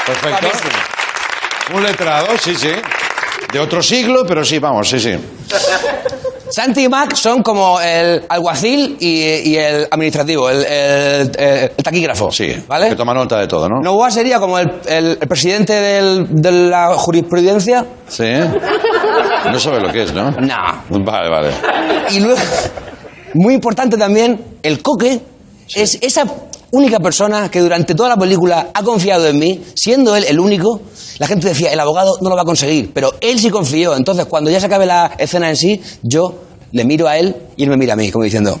Perfecto. 0.05 0.47
Un 1.73 1.83
letrado, 1.83 2.27
sí, 2.37 2.55
sí. 2.55 2.73
De 3.51 3.59
otro 3.59 3.81
siglo, 3.81 4.23
pero 4.27 4.43
sí, 4.43 4.59
vamos, 4.59 4.89
sí, 4.89 4.99
sí. 4.99 5.17
Santi 6.49 6.83
y 6.83 6.89
Mac 6.89 7.15
son 7.15 7.41
como 7.43 7.79
el 7.81 8.23
alguacil 8.29 8.97
y, 8.99 9.49
y 9.49 9.55
el 9.57 9.87
administrativo, 9.89 10.49
el, 10.49 10.63
el- 10.65 11.31
el- 11.37 11.71
el 11.77 11.83
taquígrafo. 11.83 12.31
Sí. 12.31 12.63
¿Vale? 12.67 12.89
Que 12.89 12.95
toma 12.95 13.13
nota 13.13 13.39
de 13.39 13.47
todo, 13.47 13.67
¿no? 13.67 13.81
Novoa 13.81 14.11
sería 14.11 14.39
como 14.39 14.59
el, 14.59 14.71
el- 14.87 15.17
el 15.21 15.27
presidente 15.27 15.73
del- 15.73 16.27
de 16.29 16.51
la 16.51 16.93
jurisprudencia. 16.95 17.85
Sí. 18.07 18.31
No 19.51 19.59
sabe 19.59 19.79
lo 19.81 19.91
que 19.91 20.03
es, 20.03 20.13
¿no? 20.13 20.31
No. 20.31 20.55
Vale, 20.89 21.29
vale. 21.29 21.49
Y 22.11 22.19
luego, 22.19 22.39
muy 23.33 23.53
importante 23.53 23.97
también, 23.97 24.39
el 24.63 24.81
coque 24.81 25.19
es 25.73 25.97
esa 26.01 26.25
única 26.75 26.99
persona 26.99 27.49
que 27.49 27.59
durante 27.59 27.95
toda 27.95 28.09
la 28.09 28.17
película 28.17 28.69
ha 28.73 28.83
confiado 28.83 29.27
en 29.27 29.39
mí, 29.39 29.63
siendo 29.75 30.15
él 30.15 30.25
el 30.27 30.39
único. 30.39 30.81
La 31.19 31.27
gente 31.27 31.47
decía, 31.49 31.71
el 31.71 31.79
abogado 31.79 32.17
no 32.21 32.29
lo 32.29 32.35
va 32.35 32.41
a 32.43 32.45
conseguir, 32.45 32.91
pero 32.93 33.13
él 33.21 33.39
sí 33.39 33.49
confió. 33.49 33.95
Entonces, 33.95 34.25
cuando 34.25 34.49
ya 34.49 34.59
se 34.59 34.65
acabe 34.67 34.85
la 34.85 35.13
escena 35.17 35.49
en 35.49 35.55
sí, 35.55 35.81
yo 36.03 36.43
le 36.71 36.83
miro 36.85 37.07
a 37.07 37.17
él 37.17 37.35
y 37.55 37.63
él 37.63 37.69
me 37.69 37.77
mira 37.77 37.93
a 37.93 37.95
mí, 37.95 38.11
como 38.11 38.23
diciendo... 38.25 38.59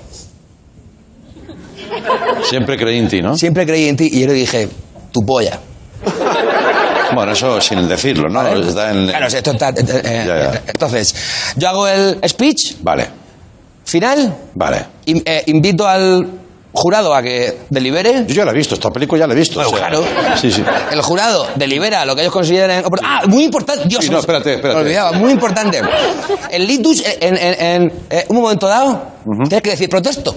Siempre 2.43 2.77
creí 2.77 2.99
en 2.99 3.07
ti, 3.07 3.21
¿no? 3.21 3.37
Siempre 3.37 3.65
creí 3.65 3.87
en 3.87 3.97
ti 3.97 4.09
y 4.11 4.21
yo 4.21 4.27
le 4.27 4.33
dije, 4.33 4.69
tu 5.11 5.25
polla. 5.25 5.59
Bueno, 7.13 7.31
eso 7.33 7.59
sin 7.61 7.87
decirlo, 7.87 8.29
¿no? 8.29 8.43
¿Vale? 8.43 8.67
Está 8.67 8.91
en... 8.91 9.07
Claro, 9.07 9.27
esto 9.27 9.51
está... 9.51 9.69
eh, 9.69 9.73
eh, 10.03 10.23
Ya, 10.27 10.37
ya. 10.53 10.63
Entonces, 10.67 11.15
yo 11.55 11.69
hago 11.69 11.87
el 11.87 12.19
speech 12.27 12.75
Vale, 12.81 13.07
final, 13.83 14.35
vale. 14.55 14.85
in- 15.05 15.21
eh, 15.25 15.43
invito 15.47 15.87
al 15.87 16.27
jurado 16.75 17.15
a 17.15 17.21
que 17.21 17.57
delibere. 17.69 18.25
Yo 18.27 18.35
ya 18.35 18.45
la 18.45 18.51
he 18.51 18.55
visto, 18.55 18.75
esta 18.75 18.91
película 18.91 19.21
ya 19.21 19.27
la 19.27 19.33
he 19.33 19.37
visto. 19.37 19.55
Bueno, 19.55 19.69
o 19.69 19.77
sea, 19.77 19.87
claro. 19.87 20.37
Sí, 20.39 20.51
sí. 20.51 20.63
El 20.91 21.01
jurado 21.01 21.47
delibera 21.55 22.05
lo 22.05 22.15
que 22.15 22.21
ellos 22.21 22.33
consideren. 22.33 22.83
Ah, 23.03 23.23
muy 23.27 23.43
importante. 23.45 23.87
Dios, 23.87 24.03
Sí, 24.05 24.11
no, 24.11 24.19
espérate, 24.19 24.55
espérate. 24.55 24.75
me 24.79 24.85
olvidaba, 24.85 25.11
muy 25.13 25.31
importante. 25.31 25.81
El 26.51 26.67
litus, 26.67 27.03
en, 27.21 27.35
en- 27.37 27.61
en- 27.65 27.93
en 28.09 28.23
un 28.29 28.41
momento 28.41 28.67
dado, 28.67 29.01
tienes 29.47 29.61
que 29.61 29.69
decir 29.71 29.89
protesto. 29.89 30.35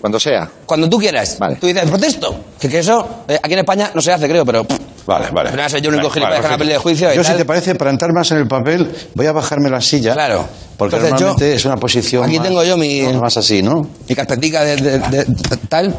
Cuando 0.00 0.20
sea. 0.20 0.48
Cuando 0.64 0.88
tú 0.88 0.98
quieras. 0.98 1.36
Vale. 1.38 1.56
Tú 1.56 1.66
dices 1.66 1.88
protesto. 1.88 2.36
Que, 2.60 2.68
que 2.68 2.78
eso, 2.78 3.24
eh, 3.26 3.38
aquí 3.42 3.52
en 3.54 3.58
España 3.60 3.90
no 3.94 4.00
se 4.00 4.12
hace, 4.12 4.28
creo, 4.28 4.44
pero. 4.46 4.64
pff, 4.64 4.78
Vale, 5.08 5.28
vale. 5.32 5.52
No 5.52 5.66
soy 5.70 5.80
yo 5.80 5.88
el 5.88 5.94
único 5.96 6.10
Vale, 6.10 6.20
gilipollas 6.20 6.42
con 6.42 6.50
la 6.50 6.58
peli 6.58 6.72
de 6.72 6.78
juicio 6.78 7.10
y 7.10 7.16
Yo, 7.16 7.22
si 7.24 7.30
tal. 7.30 7.38
te 7.38 7.44
parece, 7.46 7.74
para 7.76 7.90
entrar 7.90 8.12
más 8.12 8.30
en 8.30 8.36
el 8.36 8.46
papel, 8.46 8.92
voy 9.14 9.24
a 9.26 9.32
bajarme 9.32 9.70
la 9.70 9.80
silla. 9.80 10.12
Claro. 10.12 10.44
Porque 10.76 10.96
Entonces, 10.96 11.12
normalmente 11.18 11.48
yo- 11.48 11.56
es 11.56 11.64
una 11.64 11.76
posición. 11.76 12.24
aquí 12.24 12.36
más- 12.38 12.46
tengo 12.46 12.62
yo 12.62 12.76
mi- 12.76 13.04
Más 13.14 13.34
así, 13.38 13.62
¿no? 13.62 13.80
mi 14.06 14.14
carpetica 14.14 14.62
de, 14.66 14.76
de- 14.76 14.98
de- 14.98 15.24
de- 15.24 15.56
tal. 15.66 15.96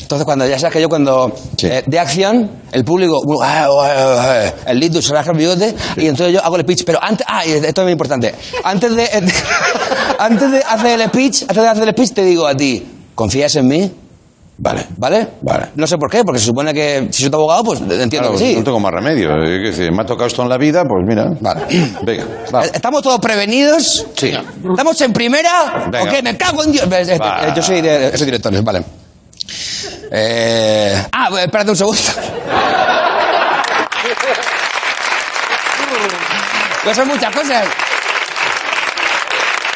Entonces, 0.00 0.24
cuando 0.24 0.46
ya 0.46 0.60
sabes 0.60 0.74
que 0.74 0.80
yo 0.80 0.88
cuando 0.88 1.32
Sí. 1.56 1.66
eh, 1.66 1.82
de 1.84 1.98
acción, 1.98 2.50
el 2.70 2.84
público, 2.84 3.20
uh, 3.24 3.42
ah, 3.42 3.66
uh, 3.68 3.80
ah, 3.80 4.24
ah, 4.46 4.52
el 4.70 4.78
litus 4.78 5.06
se 5.06 5.12
rasca 5.12 5.32
el 5.32 5.38
bigote 5.38 5.74
y 5.96 6.06
entonces 6.06 6.32
yo 6.32 6.44
hago 6.44 6.54
el 6.54 6.62
speech. 6.62 6.84
Pero 6.86 7.00
antes, 7.02 7.26
ah, 7.28 7.44
esto 7.44 7.80
es 7.80 7.84
muy 7.84 7.92
importante. 7.92 8.32
Antes 8.62 8.94
de, 8.94 9.08
antes 10.20 10.52
de 10.52 10.58
hacer 10.58 11.00
el 11.00 11.08
speech, 11.08 11.42
antes 11.42 11.56
de 11.62 11.68
hacer 11.68 11.82
el 11.82 11.90
speech 11.94 12.12
te 12.12 12.22
digo 12.24 12.46
a 12.46 12.56
ti, 12.56 12.86
¿confías 13.16 13.56
en 13.56 13.66
mí? 13.66 13.90
Vale. 14.62 14.86
¿Vale? 14.98 15.26
Vale. 15.40 15.68
No 15.74 15.86
sé 15.86 15.96
por 15.96 16.10
qué, 16.10 16.22
porque 16.22 16.38
se 16.38 16.44
supone 16.46 16.74
que 16.74 17.08
si 17.10 17.22
soy 17.22 17.30
tu 17.30 17.36
abogado, 17.38 17.64
pues 17.64 17.80
entiendo 17.80 18.08
Claro, 18.28 18.32
que 18.32 18.38
sí. 18.38 18.56
No 18.56 18.62
tengo 18.64 18.78
más 18.78 18.92
remedio. 18.92 19.30
Eh, 19.30 19.44
quiero 19.46 19.68
decir, 19.70 19.90
me 19.90 20.02
ha 20.02 20.04
tocado 20.06 20.26
esto 20.26 20.42
en 20.42 20.50
la 20.50 20.58
vida, 20.58 20.82
pues 20.84 21.02
mira. 21.06 21.24
Vale. 21.40 21.62
Venga, 22.02 22.24
va. 22.54 22.66
Eh, 22.66 22.70
¿Estamos 22.74 23.02
todos 23.02 23.18
prevenidos? 23.20 24.06
Sí. 24.14 24.34
¿Estamos 24.70 25.00
en 25.00 25.12
primera? 25.14 25.88
Venga. 25.90 26.02
¿O 26.02 26.14
qué? 26.14 26.22
Me 26.22 26.36
cago 26.36 26.62
en 26.64 26.72
Dios. 26.72 26.86
Este, 26.92 27.18
Va. 27.18 27.48
eh, 27.48 27.52
yo 27.56 27.62
soy 27.62 27.80
de 27.80 28.14
soy 28.18 28.26
directores, 28.26 28.62
vale. 28.62 28.84
Eh, 30.12 31.06
ah, 31.10 31.30
bueno, 31.30 31.46
espérate 31.46 31.70
un 31.70 31.76
segundo. 31.76 32.00
No 36.84 36.94
son 36.94 37.08
muchas 37.08 37.34
cosas. 37.34 37.66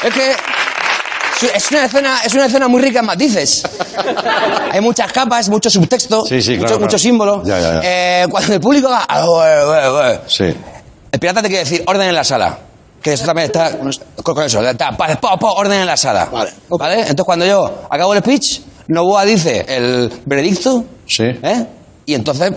Es 0.03 0.15
que 0.15 0.37
es 1.55 1.71
una 1.71 1.85
escena, 1.85 2.19
es 2.25 2.35
una 2.35 2.47
escena 2.47 2.69
muy 2.69 2.81
rica 2.83 3.01
en 3.01 3.07
matices. 3.07 3.63
Hay 4.73 4.81
muchas 4.81 5.13
capas, 5.13 5.49
mucho 5.49 5.69
subtexto, 5.71 6.25
Sí, 6.27 6.41
sí, 6.43 6.53
mucho, 6.53 6.61
claro, 6.67 6.75
mucho 6.77 6.87
claro. 6.89 6.99
símbolo. 6.99 7.43
Ya, 7.45 7.61
ya, 7.61 7.73
ya. 7.75 7.81
Eh, 8.23 8.27
cuando 8.31 8.55
el 8.55 8.61
público 8.61 8.89
haga... 8.89 9.05
ah, 9.09 10.19
Sí. 10.27 10.45
el 11.13 11.19
pirata 11.21 11.43
te 11.43 11.49
quiere 11.49 11.65
decir 11.65 11.83
orden 11.87 12.09
en 12.09 12.15
la 12.15 12.25
sala. 12.25 12.59
Que 13.03 13.13
eso 13.13 13.27
también 13.27 13.47
está 13.47 13.77
con 14.23 14.43
eso. 14.45 14.63
Está, 14.67 14.93
pa- 14.97 15.15
po, 15.17 15.37
po, 15.39 15.53
orden 15.53 15.81
en 15.81 15.87
la 15.87 15.97
sala. 15.97 16.27
Vale. 16.33 16.51
¿Vale? 16.71 17.01
Entonces 17.01 17.25
cuando 17.25 17.45
yo 17.45 17.83
acabo 17.91 18.15
el 18.15 18.21
speech, 18.21 18.61
Novoa 18.89 19.25
dice 19.27 19.65
el 19.69 20.11
veredicto. 20.25 20.85
Sí. 21.07 21.25
¿eh? 21.25 21.67
Y 22.07 22.15
entonces, 22.15 22.51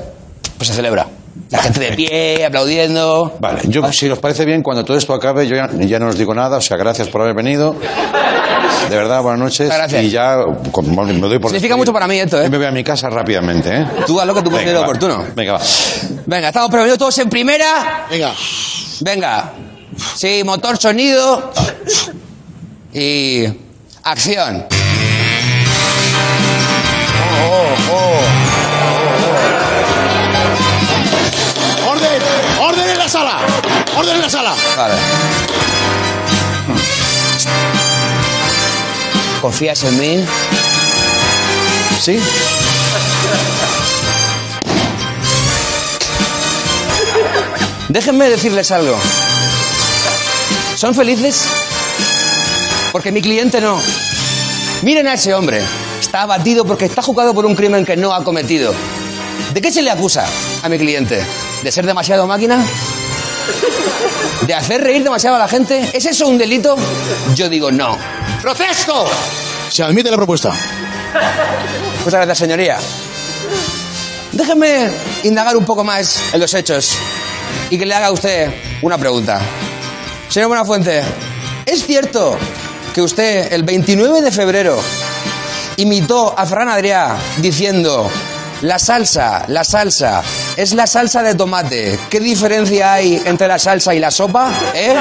pues 0.58 0.70
se 0.70 0.74
celebra. 0.74 1.06
La 1.50 1.60
gente 1.60 1.80
de 1.82 1.92
pie, 1.92 2.46
aplaudiendo. 2.46 3.36
Vale, 3.40 3.62
yo, 3.66 3.92
si 3.92 4.10
os 4.10 4.20
parece 4.20 4.44
bien, 4.46 4.64
cuando 4.64 4.84
todo 4.86 4.98
esto 4.98 5.14
acabe, 5.14 5.48
yo 5.48 5.56
ya, 5.56 5.70
ya 5.86 6.00
no 6.00 6.08
os 6.08 6.18
digo 6.18 6.34
nada, 6.34 6.58
o 6.58 6.62
sea, 6.62 6.78
gracias 6.78 7.10
por 7.10 7.22
haber 7.22 7.36
venido. 7.36 7.76
De 8.90 8.96
verdad, 8.96 9.22
buenas 9.22 9.40
noches. 9.40 9.70
Gracias. 9.70 10.04
Y 10.04 10.10
ya 10.10 10.38
me 10.38 11.28
doy 11.28 11.40
por 11.40 11.52
Significa 11.52 11.76
mucho 11.76 11.92
para 11.92 12.08
mí 12.08 12.20
esto, 12.20 12.42
¿eh? 12.42 12.46
Y 12.48 12.50
me 12.50 12.58
voy 12.58 12.68
a 12.68 12.72
mi 12.72 12.84
casa 12.84 13.10
rápidamente, 13.10 13.76
¿eh? 13.76 13.88
Tú 14.06 14.20
haz 14.20 14.26
lo 14.28 14.34
que 14.34 14.42
tú 14.42 14.50
consideres 14.50 14.82
oportuno. 14.82 15.26
Venga, 15.36 15.54
va. 15.54 15.60
Venga, 16.26 16.48
estamos 16.48 16.70
prevenidos 16.70 16.98
todos 16.98 17.18
en 17.18 17.30
primera. 17.30 18.06
Venga. 18.10 18.34
Venga. 19.02 19.52
Sí, 20.16 20.42
motor, 20.46 20.78
sonido. 20.78 21.52
Y. 22.94 23.46
Acción. 24.04 24.66
¡Orden! 31.88 32.22
¡Orden 32.60 32.90
en 32.90 32.98
la 32.98 33.10
sala! 33.10 33.40
¡Orden 33.98 34.16
en 34.16 34.22
la 34.22 34.30
sala! 34.30 34.56
Vale. 34.78 34.96
¿Confías 39.42 39.84
en 39.84 40.00
mí? 40.00 40.26
¿Sí? 42.02 42.20
Déjenme 47.90 48.30
decirles 48.30 48.72
algo. 48.72 48.98
¿Son 50.76 50.94
felices? 50.94 51.46
Porque 52.92 53.12
mi 53.12 53.22
cliente 53.22 53.62
no. 53.62 53.80
Miren 54.82 55.08
a 55.08 55.14
ese 55.14 55.34
hombre. 55.34 55.62
Está 56.00 56.24
abatido 56.24 56.66
porque 56.66 56.86
está 56.86 57.02
juzgado 57.02 57.34
por 57.34 57.46
un 57.46 57.56
crimen 57.56 57.86
que 57.86 57.96
no 57.96 58.14
ha 58.14 58.24
cometido. 58.24 58.74
¿De 59.54 59.62
qué 59.62 59.72
se 59.72 59.82
le 59.82 59.92
acusa 59.92 60.26
a 60.62 60.70
mi 60.70 60.78
cliente? 60.78 61.26
¿De 61.64 61.72
ser 61.72 61.86
demasiado 61.86 62.28
máquina? 62.28 62.64
¿De 64.46 64.54
hacer 64.54 64.84
reír 64.84 65.04
demasiado 65.04 65.36
a 65.36 65.40
la 65.40 65.48
gente? 65.48 65.90
¿Es 65.94 66.06
eso 66.06 66.28
un 66.28 66.38
delito? 66.38 66.76
Yo 67.36 67.50
digo 67.50 67.72
no. 67.72 67.98
¡Protesto! 68.48 69.06
Se 69.70 69.84
admite 69.84 70.10
la 70.10 70.16
propuesta. 70.16 70.56
Muchas 72.06 72.14
gracias, 72.14 72.38
señoría. 72.38 72.78
Déjeme 74.32 74.90
indagar 75.24 75.58
un 75.58 75.66
poco 75.66 75.84
más 75.84 76.22
en 76.32 76.40
los 76.40 76.54
hechos 76.54 76.94
y 77.70 77.78
que 77.78 77.86
le 77.86 77.94
haga 77.94 78.08
a 78.08 78.12
usted 78.14 78.50
una 78.82 78.98
pregunta. 78.98 79.42
Señor 80.30 80.48
Buenafuente, 80.48 81.04
¿es 81.66 81.86
cierto 81.86 82.38
que 82.96 83.02
usted 83.02 83.52
el 83.52 83.64
29 83.64 84.22
de 84.22 84.32
febrero 84.32 84.80
imitó 85.76 86.34
a 86.40 86.46
Fran 86.46 86.70
Adrià 86.70 87.18
diciendo 87.40 88.10
la 88.62 88.80
salsa, 88.80 89.44
la 89.50 89.66
salsa, 89.66 90.24
es 90.56 90.74
la 90.74 90.88
salsa 90.88 91.22
de 91.22 91.36
tomate? 91.36 92.00
¿Qué 92.10 92.22
diferencia 92.22 92.94
hay 92.94 93.22
entre 93.26 93.50
la 93.50 93.60
salsa 93.60 93.94
y 93.94 94.00
la 94.00 94.10
sopa? 94.10 94.50
¿Eh? 94.74 94.96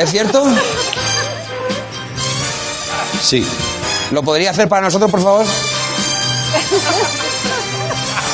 ¿Es 0.00 0.10
cierto? 0.10 0.42
Sí. 3.20 3.46
¿Lo 4.10 4.22
podría 4.22 4.50
hacer 4.50 4.68
para 4.68 4.82
nosotros, 4.82 5.10
por 5.10 5.22
favor? 5.22 5.46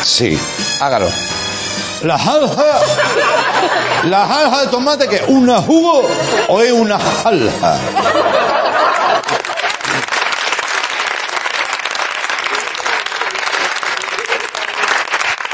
Sí. 0.04 0.38
Hágalo. 0.80 1.08
La 2.02 2.18
salsa. 2.18 2.80
La 4.04 4.28
salsa 4.28 4.60
de 4.60 4.66
tomate, 4.68 5.08
que 5.08 5.24
una 5.28 5.62
jugo 5.62 6.02
o 6.48 6.60
es 6.60 6.72
una 6.72 6.98
salsa. 7.22 7.78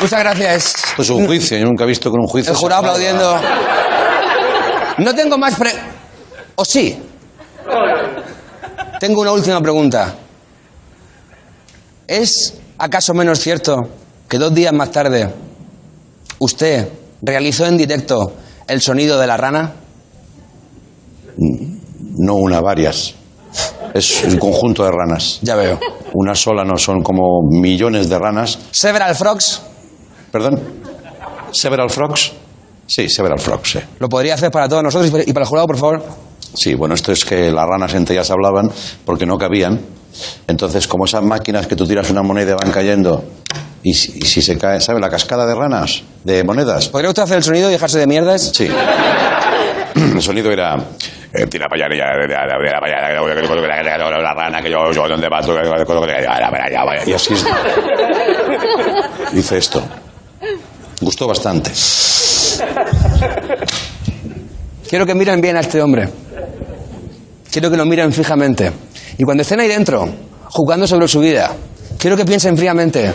Muchas 0.01 0.21
gracias. 0.21 0.75
Esto 0.91 1.03
es 1.03 1.11
un 1.11 1.27
juicio, 1.27 1.59
yo 1.59 1.67
nunca 1.67 1.85
he 1.85 1.87
visto 1.87 2.11
con 2.11 2.21
un 2.21 2.27
juicio. 2.27 2.53
El 2.53 2.59
jurado 2.59 2.81
aplaudiendo. 2.81 3.39
No 4.99 5.15
tengo 5.15 5.39
más 5.39 5.55
pre... 5.55 5.73
¿O 6.57 6.65
sí? 6.65 7.10
Tengo 9.01 9.23
una 9.23 9.33
última 9.33 9.63
pregunta. 9.63 10.15
¿Es 12.07 12.55
acaso 12.77 13.15
menos 13.15 13.41
cierto 13.41 13.77
que 14.29 14.37
dos 14.37 14.53
días 14.53 14.75
más 14.75 14.93
tarde 14.93 15.33
usted 16.39 16.87
realizó 17.23 17.65
en 17.65 17.79
directo 17.79 18.35
el 18.69 18.83
sonido 18.83 19.19
de 19.19 19.27
la 19.27 19.39
rana? 19.39 19.73
No 22.19 22.35
una, 22.35 22.61
varias. 22.61 23.15
Es 23.95 24.23
un 24.23 24.37
conjunto 24.37 24.85
de 24.85 24.91
ranas. 24.91 25.39
Ya 25.41 25.57
veo. 25.57 25.81
Una 26.13 26.35
sola 26.35 26.63
no, 26.63 26.77
son 26.77 27.03
como 27.03 27.41
millones 27.51 28.11
de 28.11 28.19
ranas. 28.19 28.59
Several 28.71 29.15
Frogs, 29.17 29.63
¿Perdón? 30.31 30.61
¿Several 31.53 31.89
Frogs? 31.89 32.33
Sí, 32.87 33.09
Several 33.09 33.39
Frogs, 33.39 33.71
sí. 33.71 33.79
¿lo 33.99 34.11
podría 34.11 34.35
hacer 34.35 34.51
para 34.51 34.69
todos 34.69 34.83
nosotros 34.83 35.11
y 35.27 35.33
para 35.33 35.45
el 35.45 35.49
jurado, 35.49 35.67
por 35.67 35.79
favor? 35.79 36.30
Sí, 36.55 36.75
bueno, 36.75 36.95
esto 36.95 37.13
es 37.13 37.25
que 37.25 37.51
las 37.51 37.67
ranas 37.67 37.95
entre 37.95 38.15
ellas 38.17 38.31
hablaban 38.31 38.71
porque 39.05 39.27
no 39.27 39.39
cabían. 39.39 39.81
Entonces, 40.47 40.87
como 40.89 41.05
esas 41.05 41.23
máquinas 41.23 41.67
que 41.67 41.77
tú 41.77 41.87
tiras 41.87 42.11
una 42.11 42.23
moneda 42.23 42.53
y 42.53 42.55
van 42.65 42.73
cayendo, 42.73 43.25
y 43.83 43.95
si, 43.95 44.19
y 44.19 44.23
si 44.23 44.43
se 44.43 44.59
cae, 44.59 44.81
¿sabe? 44.81 45.01
La 45.01 45.09
cascada 45.09 45.47
de 45.47 45.55
ranas, 45.55 46.03
de 46.25 46.43
monedas. 46.45 46.89
¿Podría 46.89 47.11
usted 47.11 47.23
hacer 47.23 47.39
el 47.39 47.45
sonido 47.45 47.69
y 47.69 47.73
dejarse 47.73 47.99
de 47.99 48.07
mierdas? 48.07 48.51
Sí. 48.53 48.69
El 49.95 50.23
sonido 50.23 50.51
era. 50.51 50.77
eh, 51.33 51.47
tira 51.47 51.67
para 51.69 51.87
allá, 51.87 51.89
para 51.89 52.87
allá, 52.87 54.19
la 54.23 54.35
rana, 54.35 54.63
que 54.63 54.71
yo, 54.71 54.93
yo, 54.93 55.09
¿dónde 55.09 55.29
vas? 55.29 55.47
Y 57.07 57.13
así 57.13 57.35
es. 57.35 57.47
Hice 59.33 59.59
esto. 59.59 59.83
Gustó 61.01 61.27
bastante. 61.29 61.71
Quiero 64.91 65.07
que 65.07 65.15
miren 65.15 65.41
bien 65.41 65.57
a 65.57 65.61
este 65.61 65.81
hombre. 65.81 66.09
Quiero 67.49 67.71
que 67.71 67.77
lo 67.77 67.87
miren 67.87 68.13
fijamente. 68.13 68.73
Y 69.19 69.23
cuando 69.23 69.43
estén 69.43 69.61
ahí 69.61 69.69
dentro, 69.69 70.09
jugando 70.47 70.85
sobre 70.85 71.07
su 71.07 71.21
vida, 71.21 71.53
quiero 71.97 72.17
que 72.17 72.25
piensen 72.25 72.59
fríamente 72.59 73.13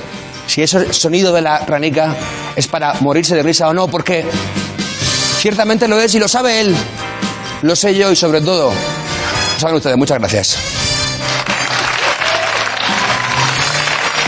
si 0.47 0.63
ese 0.63 0.93
sonido 0.93 1.34
de 1.34 1.41
la 1.41 1.65
ranica 1.65 2.15
es 2.55 2.69
para 2.69 2.93
morirse 3.01 3.36
de 3.36 3.43
risa 3.43 3.67
o 3.67 3.73
no, 3.73 3.89
porque 3.89 4.23
ciertamente 5.41 5.89
lo 5.89 5.99
es 5.99 6.15
y 6.15 6.19
lo 6.19 6.30
sabe 6.30 6.61
él. 6.61 6.73
Lo 7.63 7.76
sé 7.76 7.93
yo 7.93 8.09
y 8.09 8.15
sobre 8.15 8.39
todo, 8.39 8.69
lo 8.69 9.59
saben 9.59 9.76
ustedes. 9.76 9.97
Muchas 9.97 10.17
gracias. 10.17 10.57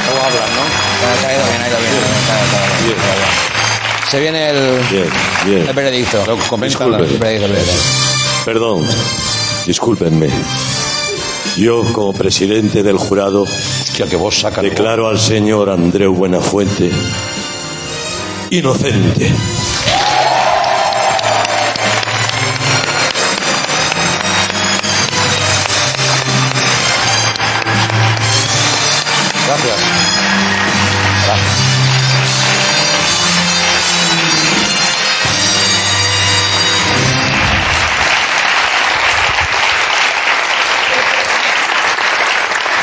¿Cómo 0.09 0.21
hablan, 0.21 0.49
no? 0.53 0.63
Ha 1.25 1.33
ido 1.33 1.45
bien, 1.47 1.61
ha 1.61 1.67
ido 1.69 1.77
bien. 1.79 3.56
Se 4.09 4.19
viene 4.19 4.49
el, 4.49 4.79
bien, 4.89 5.09
bien. 5.45 5.67
el 5.67 5.73
veredicto. 5.73 6.23
Disculpen. 6.61 6.93
El 6.93 7.17
veredicto, 7.17 7.45
el 7.45 7.51
veredicto. 7.51 7.73
Perdón, 8.45 8.85
discúlpenme. 9.65 10.29
Yo, 11.57 11.83
como 11.91 12.13
presidente 12.13 12.83
del 12.83 12.97
jurado, 12.97 13.45
que 13.95 14.15
vos 14.15 14.45
declaro 14.61 15.09
al 15.09 15.19
señor 15.19 15.69
Andreu 15.69 16.13
Buenafuente 16.13 16.91
inocente. 18.49 19.31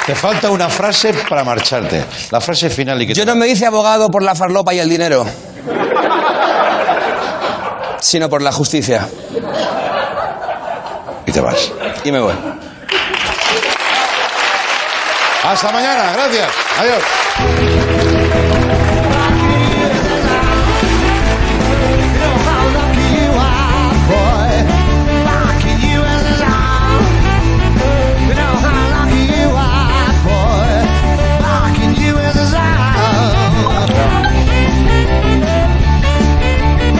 Te 0.06 0.14
falta 0.14 0.50
una 0.50 0.68
frase 0.68 1.14
para 1.28 1.44
marcharte. 1.44 2.04
La 2.30 2.40
frase 2.40 2.68
final 2.68 3.00
y 3.00 3.06
que 3.06 3.14
Yo 3.14 3.24
no 3.24 3.34
me 3.34 3.48
hice 3.48 3.64
abogado 3.64 4.10
por 4.10 4.22
la 4.22 4.34
farlopa 4.34 4.74
y 4.74 4.78
el 4.78 4.88
dinero, 4.88 5.24
sino 8.00 8.28
por 8.28 8.42
la 8.42 8.52
justicia. 8.52 9.08
Y 11.26 11.32
te 11.32 11.40
vas. 11.40 11.72
Y 12.04 12.12
me 12.12 12.20
voy. 12.20 12.34
Hasta 15.42 15.72
mañana. 15.72 16.12
Gracias. 16.12 16.50
Adiós. 16.78 18.13